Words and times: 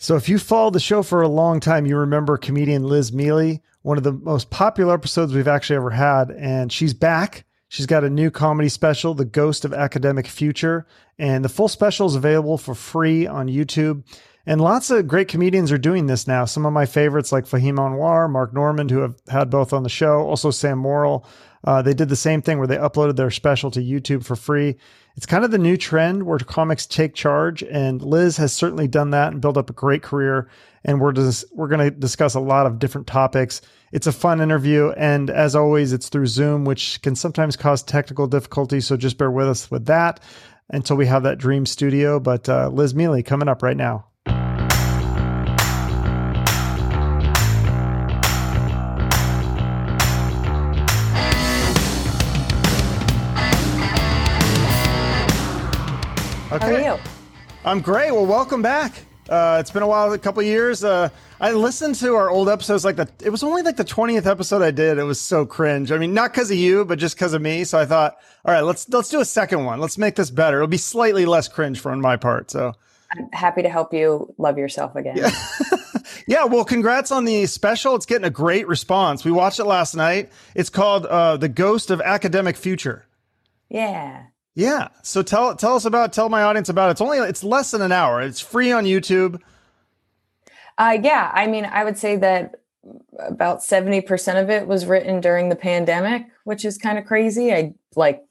So, 0.00 0.14
if 0.14 0.28
you 0.28 0.38
followed 0.38 0.74
the 0.74 0.80
show 0.80 1.02
for 1.02 1.22
a 1.22 1.28
long 1.28 1.58
time, 1.58 1.84
you 1.84 1.96
remember 1.96 2.36
comedian 2.36 2.84
Liz 2.84 3.12
Miele, 3.12 3.58
one 3.82 3.98
of 3.98 4.04
the 4.04 4.12
most 4.12 4.48
popular 4.48 4.94
episodes 4.94 5.34
we've 5.34 5.48
actually 5.48 5.76
ever 5.76 5.90
had. 5.90 6.30
And 6.30 6.72
she's 6.72 6.94
back. 6.94 7.44
She's 7.68 7.86
got 7.86 8.04
a 8.04 8.10
new 8.10 8.30
comedy 8.30 8.68
special, 8.68 9.14
The 9.14 9.24
Ghost 9.24 9.64
of 9.64 9.74
Academic 9.74 10.26
Future. 10.26 10.86
And 11.18 11.44
the 11.44 11.50
full 11.50 11.68
special 11.68 12.06
is 12.06 12.14
available 12.14 12.58
for 12.58 12.74
free 12.74 13.26
on 13.26 13.48
YouTube. 13.48 14.04
And 14.46 14.62
lots 14.62 14.90
of 14.90 15.06
great 15.06 15.28
comedians 15.28 15.70
are 15.70 15.78
doing 15.78 16.06
this 16.06 16.26
now. 16.26 16.46
Some 16.46 16.64
of 16.64 16.72
my 16.72 16.86
favorites, 16.86 17.32
like 17.32 17.44
Fahim 17.44 17.76
Anwar, 17.76 18.30
Mark 18.30 18.54
Normand, 18.54 18.90
who 18.90 19.00
have 19.00 19.16
had 19.28 19.50
both 19.50 19.74
on 19.74 19.82
the 19.82 19.90
show, 19.90 20.20
also 20.20 20.50
Sam 20.50 20.78
Morril. 20.78 21.26
Uh, 21.64 21.82
they 21.82 21.92
did 21.92 22.08
the 22.08 22.16
same 22.16 22.40
thing 22.40 22.56
where 22.56 22.66
they 22.66 22.76
uploaded 22.76 23.16
their 23.16 23.30
special 23.30 23.70
to 23.72 23.80
YouTube 23.80 24.24
for 24.24 24.36
free. 24.36 24.76
It's 25.16 25.26
kind 25.26 25.44
of 25.44 25.50
the 25.50 25.58
new 25.58 25.76
trend 25.76 26.22
where 26.22 26.38
comics 26.38 26.86
take 26.86 27.14
charge, 27.14 27.62
and 27.64 28.00
Liz 28.00 28.38
has 28.38 28.52
certainly 28.52 28.88
done 28.88 29.10
that 29.10 29.32
and 29.32 29.42
built 29.42 29.58
up 29.58 29.68
a 29.68 29.74
great 29.74 30.02
career. 30.02 30.48
And 30.84 31.00
we're 31.00 31.12
dis- 31.12 31.44
we're 31.52 31.68
going 31.68 31.90
to 31.90 31.90
discuss 31.90 32.34
a 32.34 32.40
lot 32.40 32.66
of 32.66 32.78
different 32.78 33.06
topics. 33.06 33.60
It's 33.90 34.06
a 34.06 34.12
fun 34.12 34.40
interview, 34.40 34.90
and 34.90 35.30
as 35.30 35.56
always, 35.56 35.92
it's 35.92 36.08
through 36.08 36.26
Zoom, 36.26 36.64
which 36.64 37.00
can 37.02 37.16
sometimes 37.16 37.56
cause 37.56 37.82
technical 37.82 38.26
difficulties. 38.26 38.86
So 38.86 38.96
just 38.96 39.16
bear 39.18 39.30
with 39.30 39.48
us 39.48 39.70
with 39.70 39.86
that 39.86 40.20
until 40.70 40.96
we 40.96 41.06
have 41.06 41.22
that 41.22 41.38
dream 41.38 41.64
studio. 41.64 42.20
But 42.20 42.48
uh, 42.48 42.68
Liz 42.68 42.94
Miele 42.94 43.22
coming 43.22 43.48
up 43.48 43.62
right 43.62 43.76
now. 43.76 44.06
Okay. 56.50 56.82
How 56.84 56.92
are 56.92 56.96
you? 56.96 57.02
I'm 57.64 57.80
great. 57.80 58.10
Well, 58.10 58.24
welcome 58.24 58.62
back. 58.62 59.04
Uh, 59.28 59.58
it's 59.60 59.70
been 59.70 59.82
a 59.82 59.86
while, 59.86 60.12
a 60.12 60.18
couple 60.18 60.42
years. 60.42 60.82
Uh, 60.82 61.10
I 61.40 61.52
listened 61.52 61.96
to 61.96 62.14
our 62.14 62.30
old 62.30 62.48
episodes, 62.48 62.84
like 62.84 62.96
the. 62.96 63.08
It 63.22 63.30
was 63.30 63.42
only 63.42 63.62
like 63.62 63.76
the 63.76 63.84
twentieth 63.84 64.26
episode 64.26 64.62
I 64.62 64.70
did. 64.70 64.98
It 64.98 65.04
was 65.04 65.20
so 65.20 65.44
cringe. 65.44 65.92
I 65.92 65.98
mean, 65.98 66.14
not 66.14 66.32
because 66.32 66.50
of 66.50 66.56
you, 66.56 66.84
but 66.84 66.98
just 66.98 67.14
because 67.16 67.34
of 67.34 67.42
me. 67.42 67.64
So 67.64 67.78
I 67.78 67.84
thought, 67.84 68.16
all 68.44 68.52
right, 68.54 68.62
let's 68.62 68.88
let's 68.88 69.10
do 69.10 69.20
a 69.20 69.24
second 69.24 69.64
one. 69.64 69.80
Let's 69.80 69.98
make 69.98 70.14
this 70.16 70.30
better. 70.30 70.58
It'll 70.58 70.68
be 70.68 70.78
slightly 70.78 71.26
less 71.26 71.46
cringe 71.48 71.78
from 71.78 72.00
my 72.00 72.16
part. 72.16 72.50
So 72.50 72.72
I'm 73.12 73.28
happy 73.32 73.62
to 73.62 73.68
help 73.68 73.92
you 73.92 74.34
love 74.38 74.58
yourself 74.58 74.96
again. 74.96 75.16
Yeah. 75.16 75.30
yeah. 76.26 76.44
Well, 76.44 76.64
congrats 76.64 77.10
on 77.10 77.24
the 77.24 77.46
special. 77.46 77.94
It's 77.94 78.06
getting 78.06 78.24
a 78.24 78.30
great 78.30 78.66
response. 78.66 79.24
We 79.24 79.30
watched 79.30 79.60
it 79.60 79.64
last 79.64 79.94
night. 79.94 80.30
It's 80.54 80.70
called 80.70 81.06
uh, 81.06 81.36
"The 81.36 81.48
Ghost 81.48 81.90
of 81.90 82.00
Academic 82.00 82.56
Future." 82.56 83.04
Yeah. 83.68 84.24
Yeah. 84.58 84.88
So 85.02 85.22
tell 85.22 85.54
tell 85.54 85.76
us 85.76 85.84
about 85.84 86.12
tell 86.12 86.28
my 86.28 86.42
audience 86.42 86.68
about 86.68 86.88
it. 86.88 86.92
It's 86.92 87.00
only 87.00 87.18
it's 87.18 87.44
less 87.44 87.70
than 87.70 87.80
an 87.80 87.92
hour. 87.92 88.20
It's 88.20 88.40
free 88.40 88.72
on 88.72 88.86
YouTube. 88.86 89.40
Uh, 90.76 90.98
yeah, 91.00 91.30
I 91.32 91.46
mean, 91.46 91.64
I 91.64 91.84
would 91.84 91.96
say 91.96 92.16
that 92.16 92.56
about 93.20 93.60
70% 93.60 94.42
of 94.42 94.50
it 94.50 94.66
was 94.66 94.84
written 94.84 95.20
during 95.20 95.48
the 95.48 95.54
pandemic, 95.54 96.26
which 96.42 96.64
is 96.64 96.76
kind 96.76 96.98
of 96.98 97.04
crazy. 97.04 97.52
I 97.52 97.74
like 97.94 98.24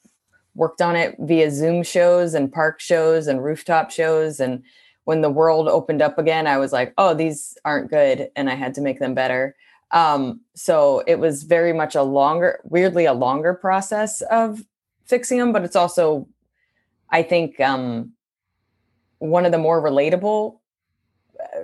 worked 0.54 0.82
on 0.82 0.98
it 0.98 1.16
via 1.18 1.50
Zoom 1.50 1.82
shows 1.82 2.34
and 2.34 2.52
park 2.52 2.82
shows 2.82 3.28
and 3.28 3.42
rooftop 3.42 3.90
shows. 3.90 4.42
And 4.42 4.64
when 5.06 5.22
the 5.22 5.30
world 5.30 5.70
opened 5.70 6.02
up 6.02 6.18
again, 6.18 6.46
I 6.46 6.58
was 6.58 6.74
like, 6.74 6.94
oh, 6.98 7.14
these 7.14 7.58
aren't 7.64 7.90
good. 7.90 8.32
And 8.36 8.50
I 8.50 8.56
had 8.56 8.74
to 8.74 8.82
make 8.82 9.00
them 9.00 9.14
better. 9.14 9.56
Um, 9.92 10.42
so 10.56 11.06
it 11.08 11.20
was 11.20 11.44
very 11.44 11.72
much 11.72 11.96
a 11.96 12.04
longer, 12.04 12.60
weirdly, 12.66 13.06
a 13.06 13.14
longer 13.14 13.54
process 13.54 14.20
of 14.24 14.62
fixing 15.08 15.40
them, 15.40 15.52
but 15.52 15.64
it's 15.64 15.76
also, 15.76 16.28
I 17.10 17.24
think, 17.24 17.60
um, 17.60 18.14
one 19.20 19.46
of 19.46 19.52
the 19.52 19.58
more 19.58 19.82
relatable 19.82 20.60
uh, 21.42 21.60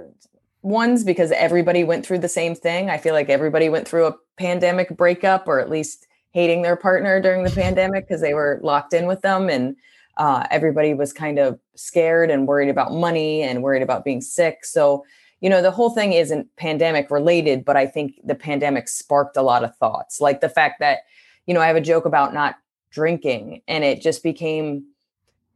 ones 0.62 1.04
because 1.04 1.32
everybody 1.32 1.84
went 1.84 2.06
through 2.06 2.20
the 2.20 2.30
same 2.30 2.56
thing. 2.56 2.90
I 2.90 2.98
feel 2.98 3.14
like 3.14 3.30
everybody 3.30 3.70
went 3.70 3.88
through 3.88 4.08
a 4.08 4.16
pandemic 4.38 4.96
breakup 4.96 5.48
or 5.48 5.60
at 5.60 5.70
least 5.70 6.08
hating 6.32 6.64
their 6.64 6.76
partner 6.76 7.22
during 7.22 7.44
the 7.44 7.52
pandemic 7.52 8.08
because 8.08 8.22
they 8.22 8.34
were 8.34 8.60
locked 8.64 8.94
in 8.94 9.06
with 9.06 9.22
them 9.22 9.50
and 9.50 9.76
uh, 10.18 10.46
everybody 10.52 10.94
was 10.94 11.12
kind 11.14 11.38
of 11.38 11.60
scared 11.76 12.32
and 12.32 12.48
worried 12.48 12.70
about 12.70 12.92
money 12.92 13.42
and 13.42 13.64
worried 13.64 13.82
about 13.82 14.04
being 14.04 14.22
sick. 14.22 14.64
So, 14.66 15.04
you 15.42 15.50
know, 15.50 15.62
the 15.62 15.72
whole 15.72 15.90
thing 15.90 16.14
isn't 16.14 16.48
pandemic 16.56 17.12
related, 17.12 17.66
but 17.66 17.76
I 17.76 17.86
think 17.86 18.20
the 18.24 18.36
pandemic 18.36 18.88
sparked 18.88 19.38
a 19.38 19.42
lot 19.42 19.64
of 19.64 19.76
thoughts. 19.78 20.22
Like 20.22 20.40
the 20.42 20.50
fact 20.50 20.80
that, 20.80 21.00
you 21.46 21.54
know, 21.54 21.62
I 21.62 21.68
have 21.68 21.76
a 21.76 21.82
joke 21.82 22.06
about 22.06 22.34
not 22.34 22.56
drinking 22.94 23.62
and 23.68 23.84
it 23.84 24.02
just 24.02 24.24
became 24.24 24.86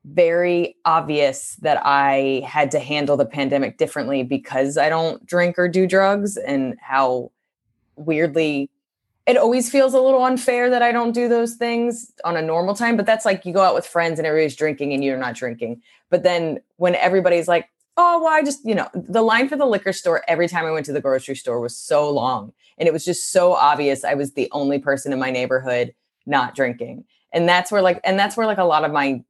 very 0.03 0.75
obvious 0.85 1.55
that 1.61 1.81
I 1.85 2.41
had 2.45 2.71
to 2.71 2.79
handle 2.79 3.17
the 3.17 3.25
pandemic 3.25 3.77
differently 3.77 4.23
because 4.23 4.77
I 4.77 4.89
don't 4.89 5.25
drink 5.25 5.59
or 5.59 5.67
do 5.67 5.85
drugs 5.85 6.37
and 6.37 6.75
how 6.81 7.31
weirdly 7.95 8.69
it 9.25 9.35
always 9.35 9.69
feels 9.69 9.93
a 9.93 9.99
little 9.99 10.23
unfair 10.23 10.69
that 10.69 10.81
I 10.81 10.93
don't 10.93 11.11
do 11.11 11.27
those 11.27 11.55
things 11.55 12.13
on 12.23 12.37
a 12.37 12.41
normal 12.41 12.73
time. 12.73 12.95
But 12.95 13.05
that's 13.05 13.25
like 13.25 13.45
you 13.45 13.53
go 13.53 13.61
out 13.61 13.75
with 13.75 13.85
friends 13.85 14.19
and 14.19 14.25
everybody's 14.25 14.55
drinking 14.55 14.93
and 14.93 15.03
you're 15.03 15.17
not 15.17 15.35
drinking. 15.35 15.81
But 16.09 16.23
then 16.23 16.59
when 16.77 16.95
everybody's 16.95 17.47
like, 17.47 17.69
oh, 17.97 18.23
well, 18.23 18.33
I 18.33 18.43
just, 18.43 18.65
you 18.65 18.75
know, 18.75 18.87
the 18.93 19.23
line 19.23 19.49
for 19.49 19.57
the 19.57 19.65
liquor 19.65 19.91
store 19.91 20.23
every 20.29 20.47
time 20.47 20.65
I 20.65 20.71
went 20.71 20.85
to 20.85 20.93
the 20.93 21.01
grocery 21.01 21.35
store 21.35 21.59
was 21.59 21.77
so 21.77 22.09
long. 22.09 22.53
And 22.77 22.87
it 22.87 22.93
was 22.93 23.03
just 23.03 23.31
so 23.31 23.53
obvious 23.53 24.05
I 24.05 24.13
was 24.13 24.33
the 24.33 24.47
only 24.53 24.79
person 24.79 25.11
in 25.11 25.19
my 25.19 25.31
neighborhood 25.31 25.93
not 26.25 26.55
drinking 26.55 27.03
and 27.37 27.47
that's 27.47 27.71
where 27.71 27.83
like 27.83 28.01
and 28.03 28.17
that's 28.19 28.35
where 28.35 28.47
like 28.47 28.57
a 28.57 28.63
lot 28.63 28.83
of 28.83 28.91
my 28.91 29.23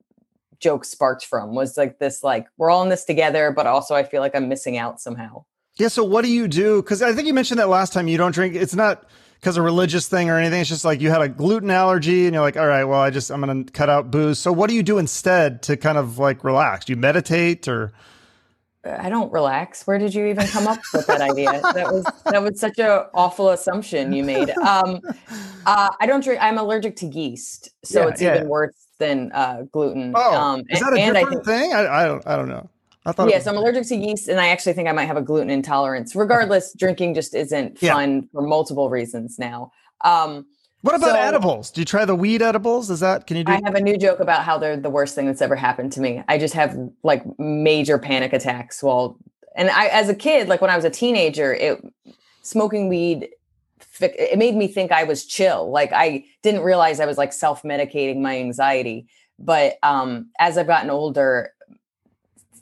jokes 0.59 0.87
sparked 0.87 1.25
from 1.25 1.53
was 1.53 1.77
like 1.77 1.99
this 1.99 2.23
like 2.23 2.47
we're 2.57 2.71
all 2.71 2.81
in 2.81 2.89
this 2.89 3.03
together 3.03 3.51
but 3.51 3.67
also 3.67 3.93
i 3.93 4.01
feel 4.01 4.21
like 4.21 4.33
i'm 4.33 4.47
missing 4.49 4.77
out 4.77 4.99
somehow. 4.99 5.43
Yeah 5.75 5.89
so 5.89 6.03
what 6.03 6.23
do 6.23 6.31
you 6.31 6.47
do? 6.47 6.81
Because 6.81 7.01
i 7.01 7.13
think 7.13 7.27
you 7.27 7.33
mentioned 7.33 7.59
that 7.59 7.69
last 7.69 7.93
time 7.93 8.07
you 8.07 8.17
don't 8.17 8.31
drink 8.31 8.55
it's 8.55 8.73
not 8.73 9.03
because 9.35 9.57
a 9.57 9.61
religious 9.61 10.07
thing 10.07 10.29
or 10.29 10.39
anything 10.39 10.61
it's 10.61 10.69
just 10.69 10.85
like 10.85 11.01
you 11.01 11.09
had 11.11 11.21
a 11.21 11.29
gluten 11.29 11.69
allergy 11.69 12.25
and 12.25 12.33
you're 12.33 12.41
like 12.41 12.57
all 12.57 12.65
right 12.65 12.85
well 12.85 13.01
i 13.01 13.11
just 13.11 13.29
i'm 13.29 13.41
gonna 13.41 13.65
cut 13.65 13.89
out 13.89 14.09
booze. 14.09 14.39
So 14.39 14.51
what 14.53 14.69
do 14.69 14.75
you 14.75 14.83
do 14.83 14.97
instead 14.97 15.61
to 15.63 15.75
kind 15.77 15.97
of 15.97 16.17
like 16.17 16.43
relax? 16.43 16.85
Do 16.85 16.93
you 16.93 16.97
meditate 16.97 17.67
or 17.67 17.91
I 18.99 19.09
don't 19.09 19.31
relax. 19.31 19.85
Where 19.85 19.97
did 19.97 20.13
you 20.13 20.25
even 20.27 20.47
come 20.47 20.67
up 20.67 20.79
with 20.93 21.07
that 21.07 21.21
idea? 21.21 21.51
That 21.73 21.91
was 21.91 22.05
that 22.25 22.41
was 22.41 22.59
such 22.59 22.79
an 22.79 23.05
awful 23.13 23.49
assumption 23.49 24.13
you 24.13 24.23
made. 24.23 24.49
Um, 24.51 25.01
uh, 25.65 25.89
I 25.99 26.05
don't 26.05 26.23
drink. 26.23 26.41
I'm 26.41 26.57
allergic 26.57 26.95
to 26.97 27.07
yeast, 27.07 27.69
so 27.83 28.01
yeah, 28.01 28.07
it's 28.07 28.21
yeah. 28.21 28.35
even 28.35 28.49
worse 28.49 28.75
than 28.99 29.31
uh, 29.33 29.63
gluten. 29.71 30.13
Oh, 30.15 30.35
um, 30.35 30.63
is 30.69 30.79
that 30.79 30.93
a 30.93 30.99
and 30.99 31.15
different 31.15 31.27
I 31.27 31.29
think, 31.29 31.45
thing? 31.45 31.73
I, 31.73 31.87
I, 31.87 32.05
don't. 32.05 32.27
I 32.27 32.35
don't 32.35 32.49
know. 32.49 32.69
I 33.05 33.11
thought. 33.11 33.29
Yes, 33.29 33.41
was- 33.41 33.47
I'm 33.47 33.57
allergic 33.57 33.87
to 33.87 33.95
yeast, 33.95 34.27
and 34.27 34.39
I 34.39 34.47
actually 34.49 34.73
think 34.73 34.89
I 34.89 34.91
might 34.91 35.05
have 35.05 35.17
a 35.17 35.21
gluten 35.21 35.49
intolerance. 35.49 36.15
Regardless, 36.15 36.73
drinking 36.73 37.13
just 37.13 37.35
isn't 37.35 37.79
fun 37.79 38.15
yeah. 38.15 38.21
for 38.33 38.41
multiple 38.41 38.89
reasons 38.89 39.37
now. 39.39 39.71
Um, 40.03 40.45
what 40.81 40.95
about 40.95 41.09
so, 41.09 41.15
edibles? 41.15 41.71
Do 41.71 41.81
you 41.81 41.85
try 41.85 42.05
the 42.05 42.15
weed 42.15 42.41
edibles? 42.41 42.89
Is 42.89 42.99
that 42.99 43.27
can 43.27 43.37
you 43.37 43.43
do? 43.43 43.51
I 43.51 43.61
have 43.63 43.75
a 43.75 43.81
new 43.81 43.97
joke 43.97 44.19
about 44.19 44.43
how 44.43 44.57
they're 44.57 44.77
the 44.77 44.89
worst 44.89 45.15
thing 45.15 45.25
that's 45.25 45.41
ever 45.41 45.55
happened 45.55 45.91
to 45.93 46.01
me. 46.01 46.23
I 46.27 46.37
just 46.37 46.53
have 46.53 46.77
like 47.03 47.23
major 47.39 47.97
panic 47.97 48.33
attacks 48.33 48.83
while, 48.83 49.17
and 49.55 49.69
I 49.69 49.87
as 49.87 50.09
a 50.09 50.15
kid, 50.15 50.47
like 50.47 50.61
when 50.61 50.69
I 50.69 50.75
was 50.75 50.85
a 50.85 50.89
teenager, 50.89 51.53
it 51.53 51.83
smoking 52.41 52.89
weed 52.89 53.29
it 53.99 54.37
made 54.37 54.55
me 54.55 54.67
think 54.67 54.91
I 54.91 55.03
was 55.03 55.25
chill. 55.25 55.71
Like 55.71 55.91
I 55.93 56.25
didn't 56.43 56.61
realize 56.61 56.99
I 56.99 57.05
was 57.05 57.17
like 57.17 57.33
self 57.33 57.63
medicating 57.63 58.21
my 58.21 58.37
anxiety. 58.37 59.07
But 59.39 59.77
um, 59.83 60.29
as 60.39 60.57
I've 60.57 60.67
gotten 60.67 60.89
older, 60.89 61.51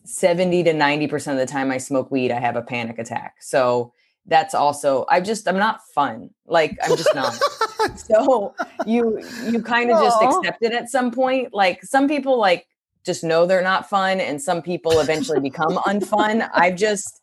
70 0.03 0.63
to 0.63 0.73
90% 0.73 1.31
of 1.31 1.37
the 1.37 1.45
time 1.45 1.71
I 1.71 1.77
smoke 1.77 2.11
weed, 2.11 2.31
I 2.31 2.39
have 2.39 2.55
a 2.55 2.61
panic 2.61 2.99
attack. 2.99 3.35
So 3.41 3.93
that's 4.27 4.53
also 4.53 5.05
I 5.09 5.21
just 5.21 5.47
I'm 5.47 5.57
not 5.57 5.81
fun. 5.93 6.31
Like 6.45 6.77
I'm 6.83 6.97
just 6.97 7.13
not. 7.13 7.33
so 7.97 8.53
you 8.85 9.19
you 9.43 9.61
kind 9.61 9.91
of 9.91 10.01
just 10.01 10.21
accept 10.21 10.63
it 10.63 10.73
at 10.73 10.89
some 10.89 11.11
point. 11.11 11.53
Like 11.53 11.83
some 11.83 12.07
people 12.07 12.37
like 12.37 12.67
just 13.05 13.23
know 13.23 13.45
they're 13.45 13.61
not 13.61 13.89
fun 13.89 14.19
and 14.19 14.41
some 14.41 14.61
people 14.61 14.99
eventually 14.99 15.39
become 15.39 15.77
unfun. 15.77 16.49
I've 16.53 16.75
just 16.75 17.21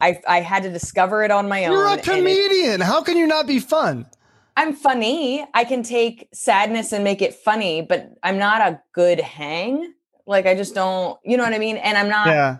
I 0.00 0.20
I 0.26 0.40
had 0.40 0.62
to 0.64 0.70
discover 0.70 1.22
it 1.22 1.30
on 1.30 1.48
my 1.48 1.66
own. 1.66 1.72
You're 1.72 1.88
a 1.88 1.98
comedian. 1.98 2.80
It, 2.80 2.84
How 2.84 3.02
can 3.02 3.16
you 3.16 3.26
not 3.26 3.46
be 3.46 3.60
fun? 3.60 4.06
I'm 4.56 4.74
funny. 4.74 5.46
I 5.54 5.64
can 5.64 5.82
take 5.82 6.28
sadness 6.34 6.92
and 6.92 7.04
make 7.04 7.22
it 7.22 7.34
funny, 7.34 7.82
but 7.82 8.10
I'm 8.22 8.38
not 8.38 8.60
a 8.60 8.80
good 8.92 9.20
hang. 9.20 9.94
Like 10.26 10.46
I 10.46 10.54
just 10.54 10.74
don't, 10.74 11.18
you 11.24 11.36
know 11.36 11.44
what 11.44 11.54
I 11.54 11.58
mean? 11.58 11.76
And 11.76 11.96
I'm 11.96 12.08
not 12.08 12.26
yeah 12.26 12.56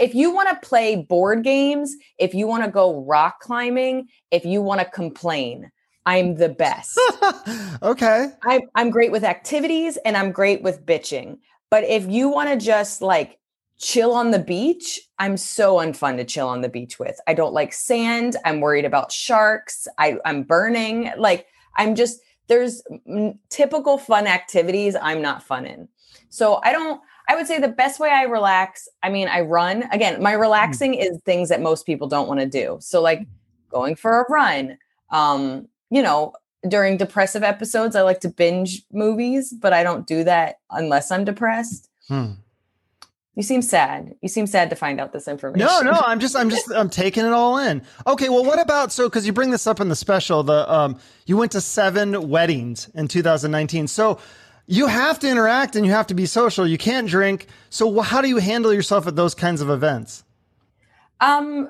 if 0.00 0.14
you 0.14 0.32
want 0.34 0.48
to 0.48 0.68
play 0.68 0.96
board 0.96 1.44
games, 1.44 1.94
if 2.18 2.34
you 2.34 2.46
want 2.46 2.64
to 2.64 2.70
go 2.70 3.04
rock 3.04 3.40
climbing, 3.40 4.08
if 4.30 4.44
you 4.44 4.62
want 4.62 4.80
to 4.80 4.86
complain, 4.86 5.70
I'm 6.06 6.36
the 6.36 6.48
best. 6.48 6.98
okay. 7.82 8.30
I'm, 8.42 8.62
I'm 8.74 8.90
great 8.90 9.12
with 9.12 9.24
activities 9.24 9.96
and 10.04 10.16
I'm 10.16 10.32
great 10.32 10.62
with 10.62 10.84
bitching. 10.84 11.38
But 11.70 11.84
if 11.84 12.08
you 12.08 12.28
want 12.28 12.48
to 12.50 12.56
just 12.56 13.00
like 13.00 13.38
chill 13.78 14.12
on 14.12 14.30
the 14.30 14.38
beach, 14.38 15.00
I'm 15.18 15.36
so 15.36 15.76
unfun 15.76 16.16
to 16.16 16.24
chill 16.24 16.48
on 16.48 16.60
the 16.60 16.68
beach 16.68 16.98
with. 16.98 17.18
I 17.26 17.34
don't 17.34 17.52
like 17.52 17.72
sand. 17.72 18.36
I'm 18.44 18.60
worried 18.60 18.84
about 18.84 19.12
sharks. 19.12 19.86
I, 19.98 20.18
I'm 20.24 20.42
burning. 20.42 21.12
Like, 21.16 21.46
I'm 21.76 21.94
just, 21.94 22.20
there's 22.48 22.82
mm, 23.08 23.38
typical 23.48 23.96
fun 23.96 24.26
activities 24.26 24.96
I'm 25.00 25.22
not 25.22 25.42
fun 25.42 25.64
in. 25.64 25.88
So 26.28 26.60
I 26.64 26.72
don't, 26.72 27.00
I 27.30 27.36
would 27.36 27.46
say 27.46 27.60
the 27.60 27.68
best 27.68 28.00
way 28.00 28.10
I 28.10 28.24
relax, 28.24 28.88
I 29.04 29.08
mean, 29.08 29.28
I 29.28 29.42
run. 29.42 29.84
Again, 29.92 30.20
my 30.20 30.32
relaxing 30.32 30.94
mm. 30.94 31.08
is 31.08 31.16
things 31.24 31.48
that 31.50 31.60
most 31.60 31.86
people 31.86 32.08
don't 32.08 32.26
want 32.26 32.40
to 32.40 32.46
do. 32.46 32.78
So 32.80 33.00
like 33.00 33.24
going 33.70 33.94
for 33.94 34.20
a 34.20 34.24
run. 34.28 34.76
Um, 35.10 35.68
you 35.90 36.02
know, 36.02 36.32
during 36.68 36.96
depressive 36.96 37.44
episodes, 37.44 37.94
I 37.94 38.02
like 38.02 38.18
to 38.20 38.28
binge 38.28 38.82
movies, 38.92 39.52
but 39.52 39.72
I 39.72 39.84
don't 39.84 40.08
do 40.08 40.24
that 40.24 40.56
unless 40.72 41.12
I'm 41.12 41.24
depressed. 41.24 41.88
Hmm. 42.08 42.32
You 43.36 43.44
seem 43.44 43.62
sad. 43.62 44.16
You 44.22 44.28
seem 44.28 44.48
sad 44.48 44.68
to 44.70 44.76
find 44.76 45.00
out 45.00 45.12
this 45.12 45.28
information. 45.28 45.64
No, 45.64 45.82
no, 45.82 46.02
I'm 46.04 46.18
just, 46.18 46.34
I'm 46.34 46.50
just, 46.50 46.68
I'm 46.72 46.90
taking 46.90 47.24
it 47.24 47.32
all 47.32 47.58
in. 47.58 47.80
Okay, 48.08 48.28
well, 48.28 48.44
what 48.44 48.60
about 48.60 48.90
so? 48.90 49.08
Because 49.08 49.24
you 49.24 49.32
bring 49.32 49.52
this 49.52 49.68
up 49.68 49.78
in 49.78 49.88
the 49.88 49.94
special, 49.94 50.42
the 50.42 50.70
um, 50.70 50.98
you 51.26 51.36
went 51.36 51.52
to 51.52 51.60
seven 51.60 52.28
weddings 52.28 52.90
in 52.94 53.06
2019, 53.06 53.86
so 53.86 54.18
you 54.70 54.86
have 54.86 55.18
to 55.18 55.28
interact 55.28 55.74
and 55.74 55.84
you 55.84 55.92
have 55.92 56.06
to 56.06 56.14
be 56.14 56.26
social. 56.26 56.66
You 56.66 56.78
can't 56.78 57.08
drink. 57.08 57.48
So, 57.70 58.00
how 58.00 58.20
do 58.22 58.28
you 58.28 58.38
handle 58.38 58.72
yourself 58.72 59.06
at 59.06 59.16
those 59.16 59.34
kinds 59.34 59.60
of 59.60 59.68
events? 59.68 60.24
Um, 61.20 61.68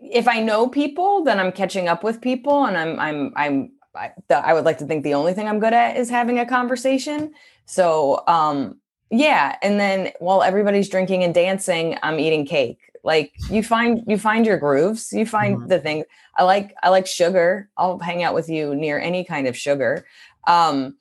if 0.00 0.26
I 0.26 0.40
know 0.40 0.68
people, 0.68 1.22
then 1.22 1.38
I'm 1.38 1.52
catching 1.52 1.86
up 1.86 2.02
with 2.02 2.20
people, 2.20 2.64
and 2.64 2.76
I'm, 2.76 2.98
I'm, 2.98 3.32
I'm. 3.36 3.72
I, 3.94 4.12
I 4.30 4.54
would 4.54 4.64
like 4.64 4.78
to 4.78 4.86
think 4.86 5.04
the 5.04 5.14
only 5.14 5.34
thing 5.34 5.48
I'm 5.48 5.60
good 5.60 5.72
at 5.72 5.96
is 5.96 6.08
having 6.08 6.38
a 6.38 6.46
conversation. 6.46 7.32
So, 7.66 8.22
um, 8.26 8.78
yeah 9.10 9.56
and 9.62 9.80
then 9.80 10.12
while 10.18 10.42
everybody's 10.42 10.88
drinking 10.88 11.24
and 11.24 11.32
dancing 11.32 11.96
i'm 12.02 12.20
eating 12.20 12.44
cake 12.44 12.78
like 13.04 13.32
you 13.50 13.62
find 13.62 14.02
you 14.06 14.18
find 14.18 14.44
your 14.44 14.58
grooves 14.58 15.12
you 15.12 15.24
find 15.24 15.56
mm-hmm. 15.56 15.68
the 15.68 15.78
thing 15.78 16.04
i 16.36 16.42
like 16.42 16.74
i 16.82 16.90
like 16.90 17.06
sugar 17.06 17.70
i'll 17.78 17.98
hang 17.98 18.22
out 18.22 18.34
with 18.34 18.48
you 18.48 18.74
near 18.74 18.98
any 18.98 19.24
kind 19.24 19.46
of 19.46 19.56
sugar 19.56 20.04
um 20.46 20.94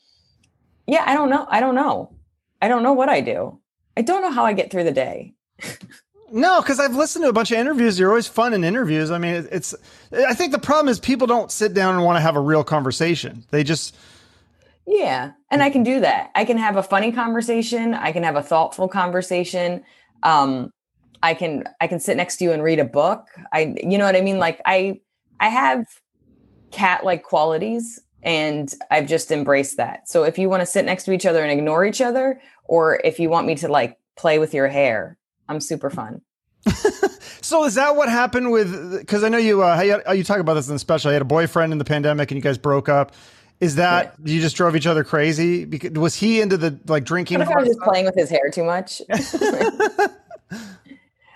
yeah 0.88 1.04
i 1.06 1.14
don't 1.14 1.30
know 1.30 1.46
i 1.50 1.60
don't 1.60 1.76
know 1.76 2.12
i 2.62 2.68
don't 2.68 2.84
know 2.84 2.94
what 2.94 3.10
i 3.10 3.22
do 3.22 3.60
i 3.96 4.02
don't 4.02 4.22
know 4.22 4.32
how 4.32 4.46
i 4.46 4.54
get 4.54 4.72
through 4.72 4.84
the 4.84 4.92
day 4.92 5.34
no 6.32 6.62
because 6.62 6.80
i've 6.80 6.96
listened 6.96 7.24
to 7.24 7.30
a 7.30 7.34
bunch 7.34 7.52
of 7.52 7.58
interviews 7.58 8.00
you're 8.00 8.10
always 8.10 8.28
fun 8.28 8.54
in 8.54 8.64
interviews 8.64 9.12
i 9.12 9.18
mean 9.18 9.48
it's 9.52 9.76
i 10.28 10.34
think 10.34 10.52
the 10.52 10.60
problem 10.60 10.88
is 10.88 11.00
people 11.00 11.28
don't 11.28 11.52
sit 11.52 11.74
down 11.74 11.96
and 11.96 12.04
want 12.04 12.16
to 12.16 12.22
have 12.22 12.36
a 12.36 12.42
real 12.42 12.64
conversation 12.64 13.44
they 13.52 13.64
just 13.64 13.96
yeah. 14.88 15.34
And 15.52 15.62
I 15.62 15.70
can 15.70 15.84
do 15.84 16.00
that. 16.00 16.32
I 16.34 16.46
can 16.46 16.58
have 16.58 16.78
a 16.78 16.84
funny 16.84 17.12
conversation. 17.12 17.94
I 17.94 18.14
can 18.14 18.24
have 18.24 18.38
a 18.38 18.42
thoughtful 18.42 18.88
conversation. 18.88 19.84
Um, 20.24 20.72
I 21.22 21.34
can 21.34 21.66
I 21.82 21.88
can 21.88 22.00
sit 22.00 22.16
next 22.16 22.38
to 22.38 22.46
you 22.46 22.52
and 22.54 22.64
read 22.64 22.80
a 22.80 22.86
book. 22.86 23.28
I 23.52 23.76
you 23.84 23.98
know 23.98 24.06
what 24.06 24.16
I 24.16 24.22
mean? 24.22 24.40
Like 24.40 24.62
I 24.66 25.02
I 25.40 25.50
have 25.50 25.86
cat 26.72 27.04
like 27.04 27.24
qualities 27.24 28.00
and 28.28 28.76
I've 28.92 29.08
just 29.08 29.32
embraced 29.32 29.78
that. 29.78 30.10
So 30.10 30.24
if 30.24 30.38
you 30.38 30.50
want 30.50 30.60
to 30.60 30.66
sit 30.66 30.84
next 30.84 31.06
to 31.06 31.14
each 31.14 31.26
other 31.26 31.42
and 31.42 31.50
ignore 31.50 31.86
each 31.86 32.02
other, 32.02 32.42
or 32.66 33.00
if 33.06 33.22
you 33.22 33.30
want 33.30 33.48
me 33.48 33.56
to 33.56 33.70
like 33.70 33.98
play 34.18 34.38
with 34.38 34.54
your 34.54 34.68
hair, 34.68 35.18
I'm 35.48 35.62
super 35.62 35.90
fun. 35.90 36.22
so 37.42 37.64
is 37.64 37.76
that 37.76 37.96
what 37.96 38.10
happened 38.10 38.52
with? 38.52 39.00
Because 39.00 39.24
I 39.24 39.30
know 39.30 39.38
you 39.38 39.64
uh, 39.64 39.80
you, 39.80 40.02
you 40.14 40.24
talk 40.26 40.40
about 40.40 40.56
this 40.56 40.68
in 40.68 40.76
the 40.76 40.80
special. 40.80 41.10
I 41.10 41.14
had 41.14 41.22
a 41.22 41.26
boyfriend 41.26 41.72
in 41.72 41.78
the 41.80 41.86
pandemic, 41.86 42.30
and 42.30 42.36
you 42.36 42.42
guys 42.42 42.58
broke 42.58 42.90
up. 42.90 43.14
Is 43.62 43.76
that 43.76 44.16
yeah. 44.26 44.34
you 44.34 44.42
just 44.42 44.58
drove 44.58 44.76
each 44.76 44.88
other 44.88 45.06
crazy? 45.06 45.64
Because 45.64 45.92
was 45.92 46.14
he 46.14 46.42
into 46.42 46.58
the 46.58 46.78
like 46.88 47.06
drinking? 47.06 47.42
I 47.42 47.48
was 47.48 47.70
just 47.70 47.80
playing 47.80 48.04
with 48.04 48.16
his 48.16 48.30
hair 48.30 48.50
too 48.52 48.66
much? 48.66 49.02
uh, 49.10 50.10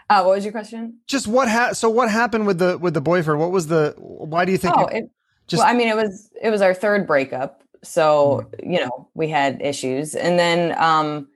what 0.10 0.26
was 0.26 0.44
your 0.44 0.52
question? 0.52 0.98
Just 1.08 1.26
what 1.26 1.48
ha- 1.48 1.72
so 1.72 1.90
what 1.90 2.12
happened 2.12 2.46
with 2.46 2.60
the 2.60 2.78
with 2.78 2.94
the 2.94 3.02
boyfriend? 3.02 3.40
What 3.40 3.52
was 3.52 3.68
the 3.68 3.96
why 3.98 4.44
do 4.44 4.52
you 4.52 4.58
think? 4.58 4.76
Oh, 4.78 4.88
it, 4.88 5.10
just 5.52 5.60
well, 5.60 5.70
I 5.70 5.78
mean, 5.78 5.90
it 5.90 5.96
was 5.96 6.32
it 6.42 6.50
was 6.50 6.62
our 6.62 6.74
third 6.74 7.06
breakup, 7.06 7.62
so 7.84 8.48
mm. 8.54 8.74
you 8.74 8.80
know 8.80 9.10
we 9.14 9.28
had 9.28 9.62
issues, 9.62 10.16
and 10.16 10.40
then 10.40 10.74
um, 10.82 11.28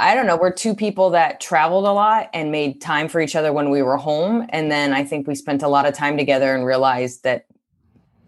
I 0.00 0.14
don't 0.14 0.26
know. 0.26 0.36
We're 0.36 0.52
two 0.52 0.74
people 0.74 1.10
that 1.10 1.40
traveled 1.40 1.84
a 1.84 1.92
lot 1.92 2.30
and 2.32 2.50
made 2.50 2.80
time 2.80 3.06
for 3.06 3.20
each 3.20 3.36
other 3.36 3.52
when 3.52 3.68
we 3.68 3.82
were 3.82 3.98
home, 3.98 4.46
and 4.48 4.70
then 4.70 4.94
I 4.94 5.04
think 5.04 5.28
we 5.28 5.34
spent 5.34 5.62
a 5.62 5.68
lot 5.68 5.84
of 5.84 5.92
time 5.94 6.16
together 6.16 6.54
and 6.54 6.64
realized 6.64 7.22
that 7.24 7.44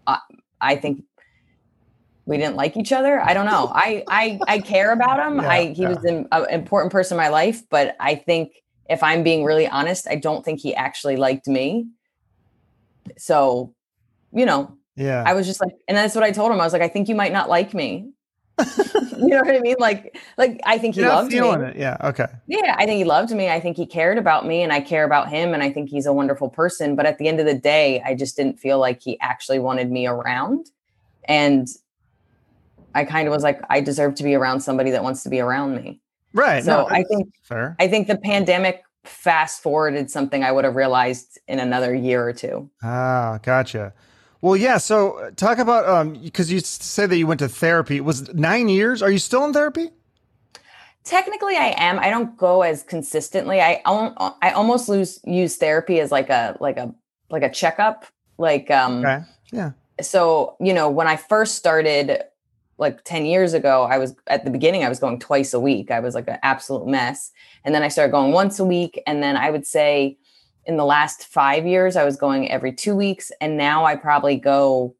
I, 0.05 0.13
uh, 0.13 0.17
I 0.61 0.75
think 0.75 1.03
we 2.25 2.37
didn't 2.37 2.57
like 2.57 2.77
each 2.77 2.91
other. 2.91 3.19
I 3.19 3.33
don't 3.33 3.47
know. 3.47 3.71
I 3.73 4.03
I 4.07 4.39
I 4.47 4.59
care 4.59 4.91
about 4.93 5.19
him. 5.19 5.37
Yeah, 5.41 5.49
I 5.49 5.65
he 5.73 5.81
yeah. 5.81 5.89
was 5.89 6.05
an 6.05 6.27
important 6.51 6.91
person 6.91 7.15
in 7.15 7.23
my 7.23 7.29
life, 7.29 7.63
but 7.71 7.95
I 7.99 8.13
think 8.13 8.51
if 8.87 9.01
I'm 9.01 9.23
being 9.23 9.43
really 9.43 9.67
honest, 9.67 10.07
I 10.07 10.15
don't 10.15 10.45
think 10.45 10.59
he 10.59 10.75
actually 10.75 11.15
liked 11.17 11.47
me. 11.47 11.87
So, 13.17 13.73
you 14.31 14.45
know, 14.45 14.77
yeah. 14.97 15.23
I 15.25 15.33
was 15.33 15.45
just 15.45 15.61
like, 15.61 15.73
and 15.87 15.95
that's 15.95 16.15
what 16.15 16.23
I 16.23 16.31
told 16.31 16.51
him. 16.51 16.59
I 16.59 16.63
was 16.63 16.73
like, 16.73 16.81
I 16.81 16.87
think 16.87 17.07
you 17.07 17.15
might 17.15 17.31
not 17.31 17.47
like 17.49 17.73
me. 17.73 18.11
you 19.17 19.27
know 19.27 19.41
what 19.41 19.55
I 19.55 19.59
mean? 19.59 19.75
Like, 19.77 20.17
like 20.37 20.59
I 20.65 20.79
think 20.79 20.95
he 20.95 21.01
You're 21.01 21.09
loved 21.11 21.31
me. 21.31 21.37
It. 21.37 21.75
Yeah. 21.75 21.97
Okay. 22.03 22.25
Yeah, 22.47 22.75
I 22.77 22.85
think 22.85 22.97
he 22.97 23.03
loved 23.03 23.31
me. 23.31 23.49
I 23.49 23.59
think 23.59 23.77
he 23.77 23.85
cared 23.85 24.17
about 24.17 24.47
me, 24.47 24.63
and 24.63 24.73
I 24.73 24.81
care 24.81 25.03
about 25.03 25.29
him, 25.29 25.53
and 25.53 25.61
I 25.61 25.71
think 25.71 25.89
he's 25.89 26.07
a 26.07 26.13
wonderful 26.13 26.49
person. 26.49 26.95
But 26.95 27.05
at 27.05 27.19
the 27.19 27.27
end 27.27 27.39
of 27.39 27.45
the 27.45 27.53
day, 27.53 28.01
I 28.03 28.15
just 28.15 28.35
didn't 28.35 28.59
feel 28.59 28.79
like 28.79 29.01
he 29.01 29.19
actually 29.21 29.59
wanted 29.59 29.91
me 29.91 30.07
around. 30.07 30.71
And 31.25 31.67
I 32.95 33.05
kind 33.05 33.27
of 33.27 33.31
was 33.31 33.43
like, 33.43 33.61
I 33.69 33.79
deserve 33.79 34.15
to 34.15 34.23
be 34.23 34.33
around 34.33 34.61
somebody 34.61 34.89
that 34.89 35.03
wants 35.03 35.21
to 35.23 35.29
be 35.29 35.39
around 35.39 35.75
me. 35.75 36.01
Right. 36.33 36.63
So 36.63 36.71
no, 36.71 36.89
I 36.89 37.03
think 37.03 37.33
fair. 37.43 37.75
I 37.79 37.87
think 37.87 38.07
the 38.07 38.17
pandemic 38.17 38.81
fast 39.03 39.61
forwarded 39.61 40.09
something 40.09 40.43
I 40.43 40.51
would 40.51 40.65
have 40.65 40.75
realized 40.75 41.39
in 41.47 41.59
another 41.59 41.93
year 41.93 42.27
or 42.27 42.33
two. 42.33 42.69
Ah, 42.83 43.39
gotcha. 43.43 43.93
Well, 44.41 44.55
yeah. 44.55 44.77
So 44.77 45.19
uh, 45.19 45.31
talk 45.31 45.57
about 45.57 45.87
um 45.87 46.13
because 46.13 46.51
you 46.51 46.59
said 46.59 47.09
that 47.09 47.17
you 47.17 47.27
went 47.27 47.39
to 47.39 47.49
therapy. 47.49 47.97
It 47.97 48.05
was 48.05 48.33
nine 48.33 48.69
years? 48.69 49.01
Are 49.01 49.11
you 49.11 49.19
still 49.19 49.43
in 49.45 49.53
therapy? 49.53 49.89
Technically, 51.03 51.55
I 51.55 51.73
am. 51.77 51.99
I 51.99 52.09
don't 52.09 52.37
go 52.37 52.61
as 52.61 52.83
consistently. 52.83 53.61
I 53.61 53.81
I 53.85 54.51
almost 54.51 54.89
lose 54.89 55.19
use 55.23 55.55
therapy 55.55 55.99
as 55.99 56.11
like 56.11 56.29
a 56.29 56.57
like 56.59 56.77
a 56.77 56.93
like 57.29 57.43
a 57.43 57.49
checkup. 57.49 58.05
Like 58.37 58.69
um 58.69 59.05
okay. 59.05 59.23
yeah. 59.51 59.71
So 60.01 60.55
you 60.59 60.73
know 60.73 60.89
when 60.89 61.07
I 61.07 61.15
first 61.15 61.55
started 61.55 62.23
like 62.77 63.03
10 63.03 63.25
years 63.25 63.53
ago, 63.53 63.83
I 63.83 63.97
was 63.97 64.15
at 64.27 64.45
the 64.45 64.51
beginning, 64.51 64.83
I 64.83 64.89
was 64.89 64.99
going 64.99 65.19
twice 65.19 65.53
a 65.53 65.59
week. 65.59 65.89
I 65.89 65.99
was 65.99 66.13
like 66.13 66.27
an 66.27 66.37
absolute 66.43 66.87
mess. 66.87 67.31
And 67.63 67.73
then 67.73 67.83
I 67.83 67.87
started 67.87 68.11
going 68.11 68.31
once 68.31 68.59
a 68.59 68.65
week. 68.65 69.01
And 69.07 69.23
then 69.23 69.35
I 69.35 69.49
would 69.49 69.65
say 69.65 70.17
in 70.67 70.75
the 70.75 70.85
last 70.85 71.25
five 71.25 71.65
years, 71.65 71.95
I 71.95 72.03
was 72.03 72.17
going 72.17 72.51
every 72.51 72.73
two 72.73 72.93
weeks. 72.93 73.31
And 73.39 73.57
now 73.57 73.85
I 73.85 73.95
probably 73.95 74.35
go 74.35 74.95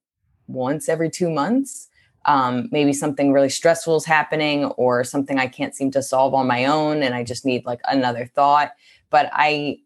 once 0.48 0.88
every 0.88 1.10
two 1.10 1.30
months. 1.30 1.90
Um, 2.26 2.70
maybe 2.72 2.94
something 2.94 3.32
really 3.32 3.50
stressful 3.50 3.98
is 3.98 4.06
happening 4.06 4.66
or 4.66 5.04
something 5.04 5.38
I 5.38 5.48
can't 5.48 5.76
seem 5.76 5.92
to 5.92 6.02
solve 6.02 6.34
on 6.34 6.48
my 6.48 6.66
own. 6.66 7.04
And 7.04 7.14
I 7.14 7.24
just 7.24 7.46
need 7.46 7.66
like 7.66 7.82
another 7.86 8.26
thought. 8.26 8.72
But 9.10 9.30
I, 9.34 9.80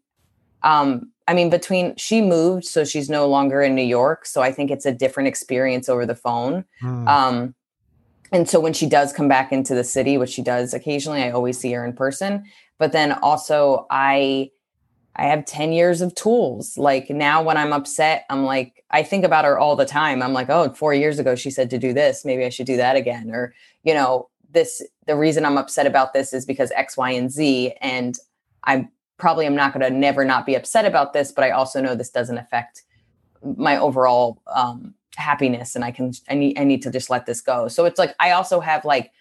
um, 0.62 1.10
I 1.26 1.34
mean, 1.34 1.50
between 1.50 1.96
she 1.96 2.20
moved, 2.20 2.64
so 2.64 2.84
she's 2.84 3.10
no 3.10 3.28
longer 3.28 3.60
in 3.60 3.74
New 3.74 3.82
York. 3.82 4.24
So 4.24 4.40
I 4.40 4.52
think 4.52 4.70
it's 4.70 4.86
a 4.86 4.92
different 4.92 5.28
experience 5.28 5.88
over 5.88 6.06
the 6.06 6.14
phone. 6.14 6.64
Mm. 6.80 7.08
Um, 7.08 7.54
and 8.30 8.48
so 8.48 8.58
when 8.58 8.72
she 8.72 8.86
does 8.86 9.12
come 9.12 9.28
back 9.28 9.52
into 9.52 9.74
the 9.74 9.84
city 9.84 10.16
which 10.16 10.30
she 10.30 10.42
does 10.42 10.72
occasionally 10.72 11.22
i 11.22 11.30
always 11.30 11.58
see 11.58 11.70
her 11.70 11.84
in 11.84 11.92
person 11.92 12.42
but 12.78 12.92
then 12.92 13.12
also 13.12 13.86
i 13.90 14.50
i 15.16 15.24
have 15.24 15.44
10 15.44 15.72
years 15.72 16.00
of 16.00 16.14
tools. 16.14 16.76
Like 16.78 17.10
now 17.10 17.42
when 17.42 17.56
i'm 17.56 17.72
upset 17.72 18.24
i'm 18.30 18.44
like 18.44 18.84
i 18.90 19.02
think 19.02 19.24
about 19.24 19.44
her 19.44 19.58
all 19.58 19.76
the 19.76 19.86
time. 19.86 20.22
I'm 20.22 20.32
like 20.32 20.50
oh 20.50 20.72
four 20.74 20.94
years 20.94 21.18
ago 21.18 21.34
she 21.34 21.50
said 21.50 21.70
to 21.70 21.78
do 21.78 21.92
this. 21.92 22.24
Maybe 22.24 22.44
i 22.44 22.48
should 22.48 22.66
do 22.66 22.76
that 22.76 22.96
again. 22.96 23.30
Or 23.30 23.54
you 23.82 23.94
know 23.94 24.28
this 24.50 24.82
the 25.06 25.16
reason 25.16 25.44
i'm 25.44 25.58
upset 25.58 25.86
about 25.86 26.12
this 26.12 26.32
is 26.32 26.44
because 26.44 26.70
x 26.72 26.96
y 26.96 27.10
and 27.10 27.30
z 27.30 27.72
and 27.80 28.18
i 28.64 28.86
probably 29.16 29.46
am 29.46 29.54
not 29.54 29.72
going 29.72 29.80
to 29.80 29.96
never 29.96 30.24
not 30.24 30.44
be 30.44 30.54
upset 30.54 30.84
about 30.84 31.12
this 31.12 31.32
but 31.32 31.44
i 31.44 31.50
also 31.50 31.80
know 31.80 31.94
this 31.94 32.10
doesn't 32.10 32.38
affect 32.38 32.82
my 33.56 33.76
overall 33.76 34.42
um, 34.46 34.94
happiness 35.16 35.74
and 35.74 35.84
I 35.84 35.90
can 35.90 36.12
I 36.28 36.34
need 36.34 36.58
I 36.58 36.64
need 36.64 36.82
to 36.82 36.90
just 36.90 37.10
let 37.10 37.26
this 37.26 37.40
go. 37.40 37.68
So 37.68 37.84
it's 37.84 37.98
like 37.98 38.14
I 38.18 38.30
also 38.32 38.60
have 38.60 38.84
like 38.84 39.12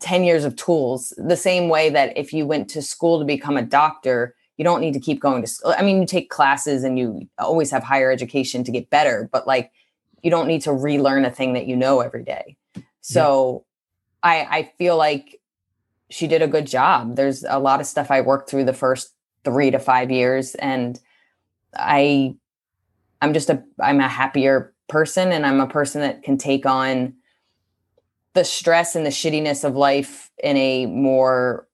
10 0.00 0.24
years 0.24 0.44
of 0.44 0.56
tools. 0.56 1.12
The 1.18 1.36
same 1.36 1.68
way 1.68 1.90
that 1.90 2.16
if 2.16 2.32
you 2.32 2.46
went 2.46 2.70
to 2.70 2.82
school 2.82 3.18
to 3.18 3.24
become 3.24 3.56
a 3.56 3.62
doctor 3.62 4.34
you 4.60 4.64
don't 4.64 4.82
need 4.82 4.92
to 4.92 5.00
keep 5.00 5.20
going 5.20 5.40
to 5.40 5.48
school 5.48 5.74
i 5.78 5.82
mean 5.82 6.00
you 6.00 6.06
take 6.06 6.28
classes 6.28 6.84
and 6.84 6.98
you 6.98 7.26
always 7.38 7.70
have 7.70 7.82
higher 7.82 8.12
education 8.12 8.62
to 8.62 8.70
get 8.70 8.90
better 8.90 9.28
but 9.32 9.46
like 9.46 9.72
you 10.22 10.30
don't 10.30 10.46
need 10.46 10.60
to 10.60 10.72
relearn 10.72 11.24
a 11.24 11.30
thing 11.30 11.54
that 11.54 11.66
you 11.66 11.74
know 11.74 12.00
every 12.00 12.22
day 12.22 12.56
so 13.00 13.64
yeah. 14.22 14.30
i 14.30 14.58
i 14.58 14.72
feel 14.76 14.96
like 14.96 15.40
she 16.10 16.26
did 16.26 16.42
a 16.42 16.48
good 16.48 16.66
job 16.66 17.16
there's 17.16 17.42
a 17.48 17.58
lot 17.58 17.80
of 17.80 17.86
stuff 17.86 18.10
i 18.10 18.20
worked 18.20 18.50
through 18.50 18.64
the 18.64 18.74
first 18.74 19.14
three 19.44 19.70
to 19.70 19.78
five 19.78 20.10
years 20.10 20.54
and 20.56 21.00
i 21.74 22.34
i'm 23.22 23.32
just 23.32 23.48
a 23.48 23.64
i'm 23.80 24.00
a 24.00 24.08
happier 24.08 24.74
person 24.90 25.32
and 25.32 25.46
I'm 25.46 25.60
a 25.60 25.66
person 25.66 26.02
that 26.02 26.22
can 26.22 26.36
take 26.36 26.66
on 26.66 27.14
the 28.34 28.44
stress 28.44 28.94
and 28.94 29.06
the 29.06 29.10
shittiness 29.10 29.64
of 29.64 29.74
life 29.74 30.30
in 30.42 30.56
a 30.56 30.86
more 30.86 31.66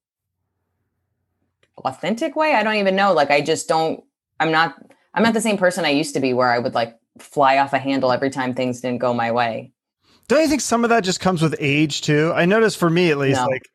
authentic 1.84 2.36
way. 2.36 2.54
I 2.54 2.62
don't 2.62 2.76
even 2.76 2.96
know. 2.96 3.12
Like 3.12 3.30
I 3.30 3.40
just 3.40 3.68
don't 3.68 4.02
I'm 4.40 4.50
not 4.50 4.74
I'm 5.14 5.22
not 5.22 5.34
the 5.34 5.40
same 5.40 5.56
person 5.56 5.84
I 5.84 5.90
used 5.90 6.14
to 6.14 6.20
be 6.20 6.32
where 6.32 6.50
I 6.50 6.58
would 6.58 6.74
like 6.74 6.98
fly 7.18 7.58
off 7.58 7.72
a 7.72 7.78
handle 7.78 8.12
every 8.12 8.30
time 8.30 8.54
things 8.54 8.80
didn't 8.80 8.98
go 8.98 9.14
my 9.14 9.30
way. 9.30 9.72
Don't 10.28 10.42
you 10.42 10.48
think 10.48 10.60
some 10.60 10.84
of 10.84 10.90
that 10.90 11.04
just 11.04 11.20
comes 11.20 11.40
with 11.40 11.54
age 11.58 12.00
too? 12.00 12.32
I 12.34 12.46
noticed 12.46 12.78
for 12.78 12.90
me 12.90 13.10
at 13.10 13.18
least, 13.18 13.40
no. 13.40 13.46
like 13.46 13.68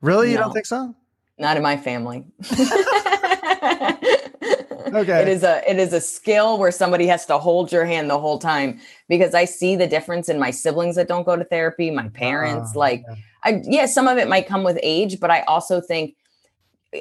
really, 0.00 0.30
you 0.30 0.36
don't 0.36 0.52
think 0.52 0.66
so? 0.66 0.94
Not 1.38 1.56
in 1.56 1.62
my 1.62 1.76
family. 1.76 2.24
okay. 4.94 5.22
It 5.22 5.28
is 5.28 5.42
a 5.42 5.68
it 5.68 5.78
is 5.78 5.92
a 5.92 6.00
skill 6.00 6.58
where 6.58 6.70
somebody 6.70 7.06
has 7.08 7.26
to 7.26 7.38
hold 7.38 7.72
your 7.72 7.84
hand 7.84 8.08
the 8.08 8.18
whole 8.18 8.38
time 8.38 8.80
because 9.08 9.34
I 9.34 9.44
see 9.44 9.76
the 9.76 9.86
difference 9.86 10.28
in 10.28 10.38
my 10.38 10.50
siblings 10.50 10.96
that 10.96 11.08
don't 11.08 11.26
go 11.26 11.36
to 11.36 11.44
therapy, 11.44 11.90
my 11.90 12.08
parents. 12.10 12.72
Ah, 12.74 12.78
like, 12.78 13.04
yeah. 13.06 13.16
I 13.44 13.62
yeah, 13.64 13.86
some 13.86 14.08
of 14.08 14.16
it 14.16 14.28
might 14.28 14.46
come 14.46 14.62
with 14.62 14.78
age, 14.82 15.20
but 15.20 15.30
I 15.30 15.42
also 15.42 15.80
think 15.80 16.14